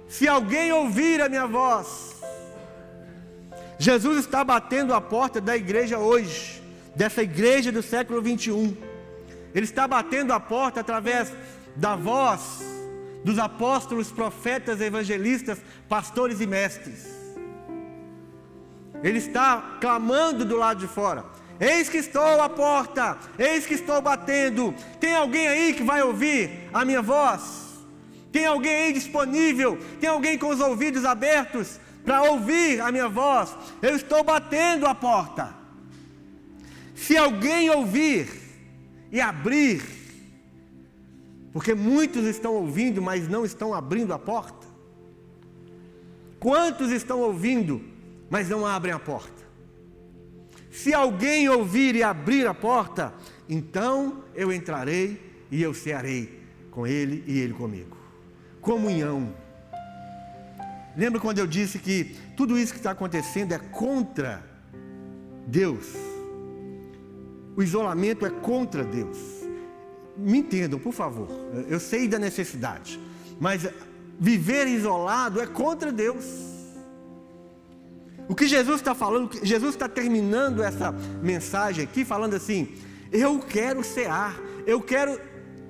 Se 0.07 0.27
alguém 0.27 0.71
ouvir 0.71 1.21
a 1.21 1.29
minha 1.29 1.47
voz, 1.47 2.10
Jesus 3.81 4.19
está 4.19 4.43
batendo 4.43 4.93
a 4.93 5.01
porta 5.01 5.41
da 5.41 5.57
igreja 5.57 5.97
hoje, 5.97 6.61
dessa 6.95 7.23
igreja 7.23 7.71
do 7.71 7.81
século 7.81 8.21
21. 8.21 8.77
Ele 9.55 9.65
está 9.65 9.87
batendo 9.87 10.31
a 10.33 10.39
porta 10.39 10.81
através 10.81 11.33
da 11.75 11.95
voz 11.95 12.61
dos 13.25 13.39
apóstolos, 13.39 14.11
profetas, 14.11 14.79
evangelistas, 14.79 15.57
pastores 15.89 16.39
e 16.41 16.45
mestres. 16.45 17.07
Ele 19.03 19.17
está 19.17 19.79
clamando 19.81 20.45
do 20.45 20.57
lado 20.57 20.79
de 20.79 20.87
fora. 20.87 21.25
Eis 21.59 21.89
que 21.89 21.97
estou 21.97 22.39
à 22.39 22.47
porta, 22.47 23.17
eis 23.39 23.65
que 23.65 23.73
estou 23.73 23.99
batendo. 23.99 24.75
Tem 24.99 25.15
alguém 25.15 25.47
aí 25.47 25.73
que 25.73 25.81
vai 25.81 26.03
ouvir 26.03 26.69
a 26.71 26.85
minha 26.85 27.01
voz? 27.01 27.81
Tem 28.31 28.45
alguém 28.45 28.75
aí 28.75 28.93
disponível? 28.93 29.79
Tem 29.99 30.07
alguém 30.07 30.37
com 30.37 30.49
os 30.49 30.59
ouvidos 30.59 31.03
abertos 31.03 31.80
para 32.05 32.23
ouvir 32.23 32.81
a 32.81 32.91
minha 32.91 33.07
voz? 33.07 33.55
Eu 33.81 33.95
estou 33.95 34.23
batendo 34.23 34.85
a 34.85 34.95
porta. 34.95 35.53
Se 36.95 37.17
alguém 37.17 37.69
ouvir 37.69 38.29
e 39.11 39.19
abrir, 39.19 39.81
porque 41.51 41.73
muitos 41.73 42.25
estão 42.25 42.53
ouvindo, 42.53 43.01
mas 43.01 43.27
não 43.27 43.43
estão 43.43 43.73
abrindo 43.73 44.13
a 44.13 44.19
porta. 44.19 44.67
Quantos 46.39 46.91
estão 46.91 47.19
ouvindo, 47.19 47.81
mas 48.29 48.49
não 48.49 48.65
abrem 48.65 48.93
a 48.93 48.99
porta? 48.99 49.41
Se 50.71 50.93
alguém 50.93 51.49
ouvir 51.49 51.95
e 51.95 52.03
abrir 52.03 52.47
a 52.47 52.53
porta, 52.53 53.13
então 53.47 54.23
eu 54.33 54.51
entrarei 54.51 55.21
e 55.51 55.61
eu 55.61 55.73
cearei 55.73 56.41
com 56.71 56.87
ele 56.87 57.23
e 57.27 57.39
ele 57.39 57.53
comigo. 57.53 57.97
Comunhão. 58.61 59.35
Lembra 60.95 61.19
quando 61.19 61.39
eu 61.39 61.47
disse 61.47 61.79
que 61.79 62.15
tudo 62.35 62.57
isso 62.57 62.73
que 62.73 62.79
está 62.79 62.91
acontecendo 62.91 63.53
é 63.53 63.59
contra 63.59 64.43
Deus? 65.47 65.87
O 67.55 67.63
isolamento 67.63 68.25
é 68.25 68.29
contra 68.29 68.83
Deus. 68.83 69.17
Me 70.17 70.39
entendam, 70.39 70.79
por 70.79 70.93
favor. 70.93 71.27
Eu 71.67 71.79
sei 71.79 72.07
da 72.07 72.19
necessidade, 72.19 72.99
mas 73.39 73.67
viver 74.19 74.67
isolado 74.67 75.41
é 75.41 75.47
contra 75.47 75.91
Deus. 75.91 76.25
O 78.27 78.35
que 78.35 78.47
Jesus 78.47 78.77
está 78.77 78.93
falando, 78.93 79.29
Jesus 79.43 79.73
está 79.75 79.89
terminando 79.89 80.63
essa 80.63 80.91
mensagem 81.21 81.83
aqui 81.83 82.05
falando 82.05 82.33
assim: 82.33 82.73
eu 83.11 83.39
quero 83.39 83.83
cear, 83.83 84.39
eu 84.65 84.79
quero 84.81 85.19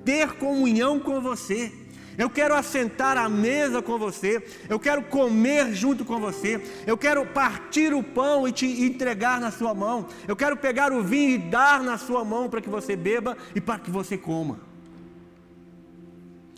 ter 0.04 0.32
comunhão 0.34 1.00
com 1.00 1.20
você. 1.20 1.72
Eu 2.18 2.28
quero 2.28 2.54
assentar 2.54 3.16
à 3.16 3.28
mesa 3.28 3.80
com 3.80 3.98
você, 3.98 4.42
eu 4.68 4.78
quero 4.78 5.02
comer 5.02 5.72
junto 5.72 6.04
com 6.04 6.20
você, 6.20 6.62
eu 6.86 6.96
quero 6.96 7.24
partir 7.26 7.94
o 7.94 8.02
pão 8.02 8.46
e 8.46 8.52
te 8.52 8.66
entregar 8.66 9.40
na 9.40 9.50
sua 9.50 9.72
mão, 9.74 10.06
eu 10.28 10.36
quero 10.36 10.56
pegar 10.56 10.92
o 10.92 11.02
vinho 11.02 11.30
e 11.30 11.38
dar 11.38 11.82
na 11.82 11.96
sua 11.96 12.24
mão 12.24 12.50
para 12.50 12.60
que 12.60 12.68
você 12.68 12.94
beba 12.94 13.36
e 13.54 13.60
para 13.60 13.78
que 13.78 13.90
você 13.90 14.18
coma. 14.18 14.60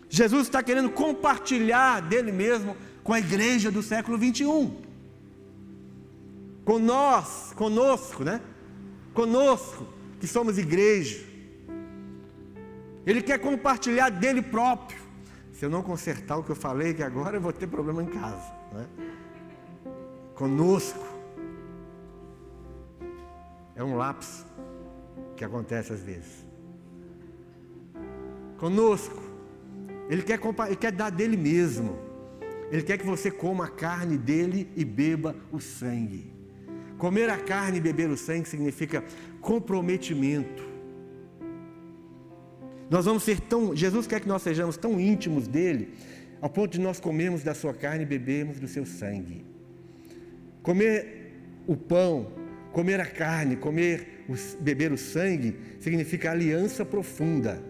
Jesus 0.09 0.43
está 0.43 0.63
querendo 0.63 0.91
compartilhar 0.91 2.01
dele 2.01 2.31
mesmo 2.31 2.77
com 3.03 3.13
a 3.13 3.19
igreja 3.19 3.71
do 3.71 3.83
século 3.83 4.17
21. 4.17 4.77
Com 6.65 6.79
nós, 6.79 7.53
conosco, 7.55 8.25
né? 8.25 8.41
Conosco, 9.13 9.87
que 10.19 10.27
somos 10.27 10.57
igreja. 10.57 11.23
Ele 13.07 13.21
quer 13.21 13.39
compartilhar 13.39 14.09
dele 14.09 14.41
próprio. 14.41 15.04
Se 15.55 15.65
eu 15.65 15.71
não 15.71 15.83
consertar 15.83 16.37
o 16.37 16.43
que 16.43 16.51
eu 16.51 16.57
falei, 16.57 16.93
que 16.93 17.03
agora 17.03 17.37
eu 17.37 17.41
vou 17.41 17.53
ter 17.53 17.69
problema 17.69 18.03
em 18.03 18.09
casa. 18.09 18.53
Né? 18.73 18.87
Conosco. 20.35 21.07
É 23.77 23.83
um 23.83 23.97
lapso 23.97 24.45
que 25.37 25.45
acontece 25.45 25.93
às 25.93 26.03
vezes. 26.03 26.45
Conosco. 28.59 29.23
Ele 30.11 30.23
quer, 30.23 30.41
ele 30.67 30.77
quer 30.77 30.91
dar 30.91 31.11
dele 31.11 31.37
mesmo. 31.37 31.99
Ele 32.73 32.83
quer 32.83 32.99
que 32.99 33.07
você 33.07 33.31
coma 33.31 33.67
a 33.67 33.71
carne 33.71 34.19
dele 34.19 34.69
e 34.75 34.85
beba 34.85 35.37
o 35.53 35.61
sangue. 35.61 36.35
Comer 36.99 37.31
a 37.31 37.39
carne 37.39 37.79
e 37.79 37.81
beber 37.81 38.11
o 38.11 38.17
sangue 38.17 38.49
significa 38.49 39.05
comprometimento. 39.41 40.74
Nós 42.91 43.05
vamos 43.05 43.23
ser 43.23 43.41
tão. 43.41 43.75
Jesus 43.75 44.07
quer 44.07 44.21
que 44.21 44.29
nós 44.29 44.43
sejamos 44.43 44.77
tão 44.77 45.01
íntimos 45.01 45.47
dele, 45.47 45.95
ao 46.41 46.51
ponto 46.51 46.73
de 46.73 46.81
nós 46.81 47.01
comermos 47.01 47.43
da 47.43 47.55
sua 47.55 47.73
carne 47.73 48.03
e 48.03 48.07
bebermos 48.07 48.59
do 48.59 48.69
seu 48.69 48.85
sangue. 48.85 49.45
Comer 50.63 51.33
o 51.67 51.77
pão, 51.77 52.33
comer 52.73 53.01
a 53.01 53.07
carne, 53.07 53.57
comer, 53.57 54.25
beber 54.61 54.93
o 54.93 54.99
sangue, 54.99 55.57
significa 55.81 56.31
aliança 56.31 56.85
profunda. 56.85 57.63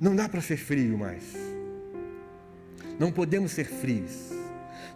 Não 0.00 0.14
dá 0.14 0.28
para 0.28 0.40
ser 0.40 0.56
frio 0.56 0.96
mais. 0.96 1.24
Não 2.98 3.10
podemos 3.10 3.52
ser 3.52 3.64
frios. 3.64 4.30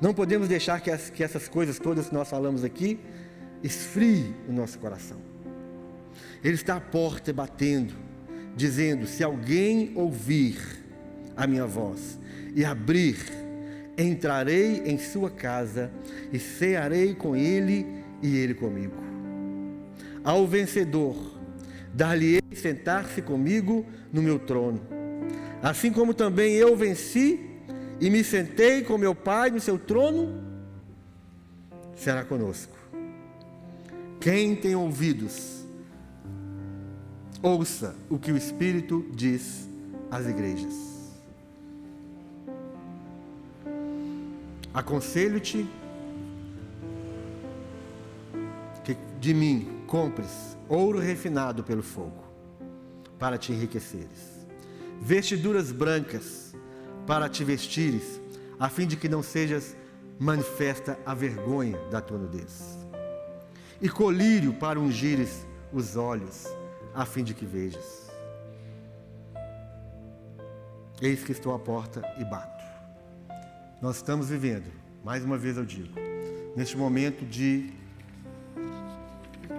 Não 0.00 0.12
podemos 0.12 0.48
deixar 0.48 0.80
que, 0.80 0.90
as, 0.90 1.10
que 1.10 1.22
essas 1.22 1.48
coisas 1.48 1.78
todas 1.78 2.08
que 2.08 2.14
nós 2.14 2.28
falamos 2.28 2.64
aqui 2.64 2.98
esfrie 3.62 4.34
o 4.48 4.52
nosso 4.52 4.78
coração. 4.78 5.31
Ele 6.42 6.54
está 6.54 6.76
à 6.76 6.80
porta 6.80 7.32
batendo, 7.32 7.94
dizendo: 8.56 9.06
Se 9.06 9.22
alguém 9.22 9.92
ouvir 9.94 10.58
a 11.36 11.46
minha 11.46 11.66
voz 11.66 12.18
e 12.54 12.64
abrir, 12.64 13.18
entrarei 13.96 14.82
em 14.84 14.98
sua 14.98 15.30
casa 15.30 15.90
e 16.32 16.38
cearei 16.38 17.14
com 17.14 17.36
ele 17.36 17.86
e 18.22 18.36
ele 18.36 18.54
comigo. 18.54 18.94
Ao 20.24 20.46
vencedor, 20.46 21.16
dar-lhe-ei 21.92 22.42
sentar-se 22.54 23.20
comigo 23.22 23.84
no 24.12 24.22
meu 24.22 24.38
trono, 24.38 24.80
assim 25.62 25.92
como 25.92 26.14
também 26.14 26.54
eu 26.54 26.76
venci 26.76 27.40
e 28.00 28.10
me 28.10 28.22
sentei 28.24 28.82
com 28.82 28.98
meu 28.98 29.14
Pai 29.14 29.50
no 29.50 29.60
seu 29.60 29.78
trono, 29.78 30.42
será 31.94 32.24
conosco. 32.24 32.76
Quem 34.20 34.54
tem 34.54 34.74
ouvidos, 34.74 35.61
ouça 37.42 37.96
o 38.08 38.18
que 38.18 38.30
o 38.30 38.36
Espírito 38.36 39.04
diz 39.12 39.68
às 40.10 40.26
igrejas. 40.26 40.92
Aconselho-te 44.72 45.66
que 48.84 48.96
de 49.20 49.34
mim 49.34 49.82
compres 49.86 50.56
ouro 50.68 50.98
refinado 50.98 51.62
pelo 51.62 51.82
fogo, 51.82 52.22
para 53.18 53.36
te 53.36 53.52
enriqueceres, 53.52 54.46
vestiduras 55.00 55.70
brancas 55.70 56.54
para 57.06 57.28
te 57.28 57.44
vestires, 57.44 58.20
a 58.58 58.68
fim 58.68 58.86
de 58.86 58.96
que 58.96 59.08
não 59.08 59.22
sejas 59.22 59.76
manifesta 60.18 60.98
a 61.04 61.14
vergonha 61.14 61.78
da 61.90 62.00
tua 62.00 62.16
nudez. 62.16 62.78
E 63.80 63.88
colírio 63.88 64.54
para 64.54 64.78
ungires 64.78 65.44
os 65.72 65.96
olhos, 65.96 66.46
a 66.94 67.04
fim 67.04 67.24
de 67.24 67.34
que 67.34 67.44
vejas. 67.44 68.10
Eis 71.00 71.24
que 71.24 71.32
estou 71.32 71.54
à 71.54 71.58
porta 71.58 72.02
e 72.18 72.24
bato. 72.24 72.62
Nós 73.80 73.96
estamos 73.96 74.28
vivendo, 74.28 74.70
mais 75.04 75.24
uma 75.24 75.36
vez 75.36 75.56
eu 75.56 75.64
digo, 75.64 75.92
neste 76.54 76.76
momento 76.76 77.24
de, 77.24 77.72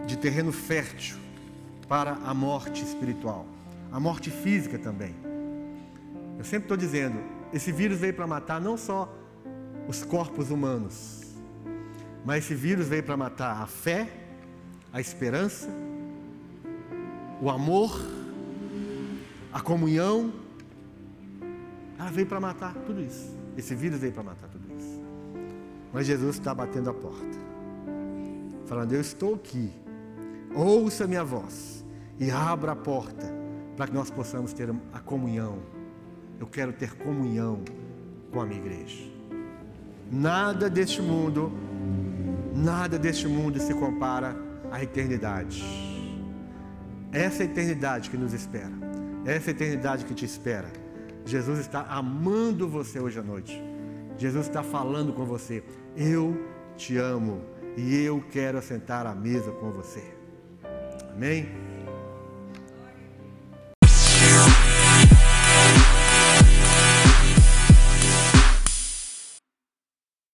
de 0.07 0.17
terreno 0.17 0.51
fértil 0.51 1.17
para 1.89 2.13
a 2.13 2.34
morte 2.34 2.84
espiritual, 2.84 3.45
a 3.91 3.99
morte 3.99 4.29
física 4.31 4.79
também. 4.79 5.13
Eu 6.38 6.45
sempre 6.45 6.65
estou 6.65 6.77
dizendo, 6.77 7.19
esse 7.51 7.71
vírus 7.71 7.99
veio 7.99 8.13
para 8.13 8.25
matar 8.25 8.61
não 8.61 8.77
só 8.77 9.13
os 9.88 10.05
corpos 10.05 10.49
humanos, 10.49 11.21
mas 12.23 12.45
esse 12.45 12.55
vírus 12.55 12.88
veio 12.88 13.03
para 13.03 13.17
matar 13.17 13.61
a 13.61 13.67
fé, 13.67 14.07
a 14.93 15.01
esperança, 15.01 15.69
o 17.43 17.49
amor, 17.49 17.99
a 19.51 19.59
comunhão. 19.59 20.31
Ela 21.99 22.09
veio 22.09 22.27
para 22.27 22.39
matar 22.39 22.73
tudo 22.85 23.01
isso. 23.01 23.35
Esse 23.57 23.75
vírus 23.75 23.99
veio 23.99 24.13
para 24.13 24.23
matar 24.23 24.47
tudo 24.47 24.65
isso. 24.77 25.01
Mas 25.91 26.07
Jesus 26.07 26.37
está 26.37 26.55
batendo 26.55 26.89
a 26.89 26.93
porta, 26.93 27.37
falando: 28.65 28.93
Eu 28.93 29.01
estou 29.01 29.35
aqui, 29.35 29.71
ouça 30.55 31.05
minha 31.05 31.23
voz 31.23 31.85
e 32.19 32.31
abra 32.31 32.71
a 32.71 32.75
porta 32.75 33.31
para 33.75 33.87
que 33.87 33.93
nós 33.93 34.09
possamos 34.09 34.53
ter 34.53 34.73
a 34.93 34.99
comunhão 34.99 35.59
eu 36.43 36.47
quero 36.47 36.73
ter 36.73 36.93
comunhão 36.95 37.61
com 38.29 38.41
a 38.41 38.45
minha 38.45 38.59
igreja. 38.59 39.01
Nada 40.11 40.69
deste 40.69 41.01
mundo, 41.01 41.51
nada 42.53 42.99
deste 42.99 43.29
mundo 43.29 43.57
se 43.61 43.73
compara 43.73 44.35
à 44.69 44.83
eternidade. 44.83 45.92
Essa 47.14 47.43
é 47.43 47.45
a 47.45 47.49
eternidade 47.49 48.09
que 48.09 48.18
nos 48.18 48.34
espera. 48.34 48.72
Essa 49.24 49.51
é 49.51 49.53
a 49.53 49.55
eternidade 49.55 50.03
que 50.05 50.16
te 50.16 50.26
espera. 50.26 50.68
Jesus 51.26 51.59
está 51.59 51.82
amando 51.84 52.68
você 52.68 52.99
hoje 52.99 53.20
à 53.20 53.24
noite. 53.24 53.61
Jesus 54.18 54.47
está 54.47 54.64
falando 54.64 55.14
com 55.14 55.24
você. 55.24 55.64
Eu 55.95 56.36
te 56.76 56.97
amo 56.97 57.41
e 57.78 57.95
eu 58.01 58.24
quero 58.32 58.57
assentar 58.57 59.05
à 59.05 59.14
mesa 59.14 59.51
com 59.51 59.72
você. 59.72 60.03
Amém? 61.11 61.72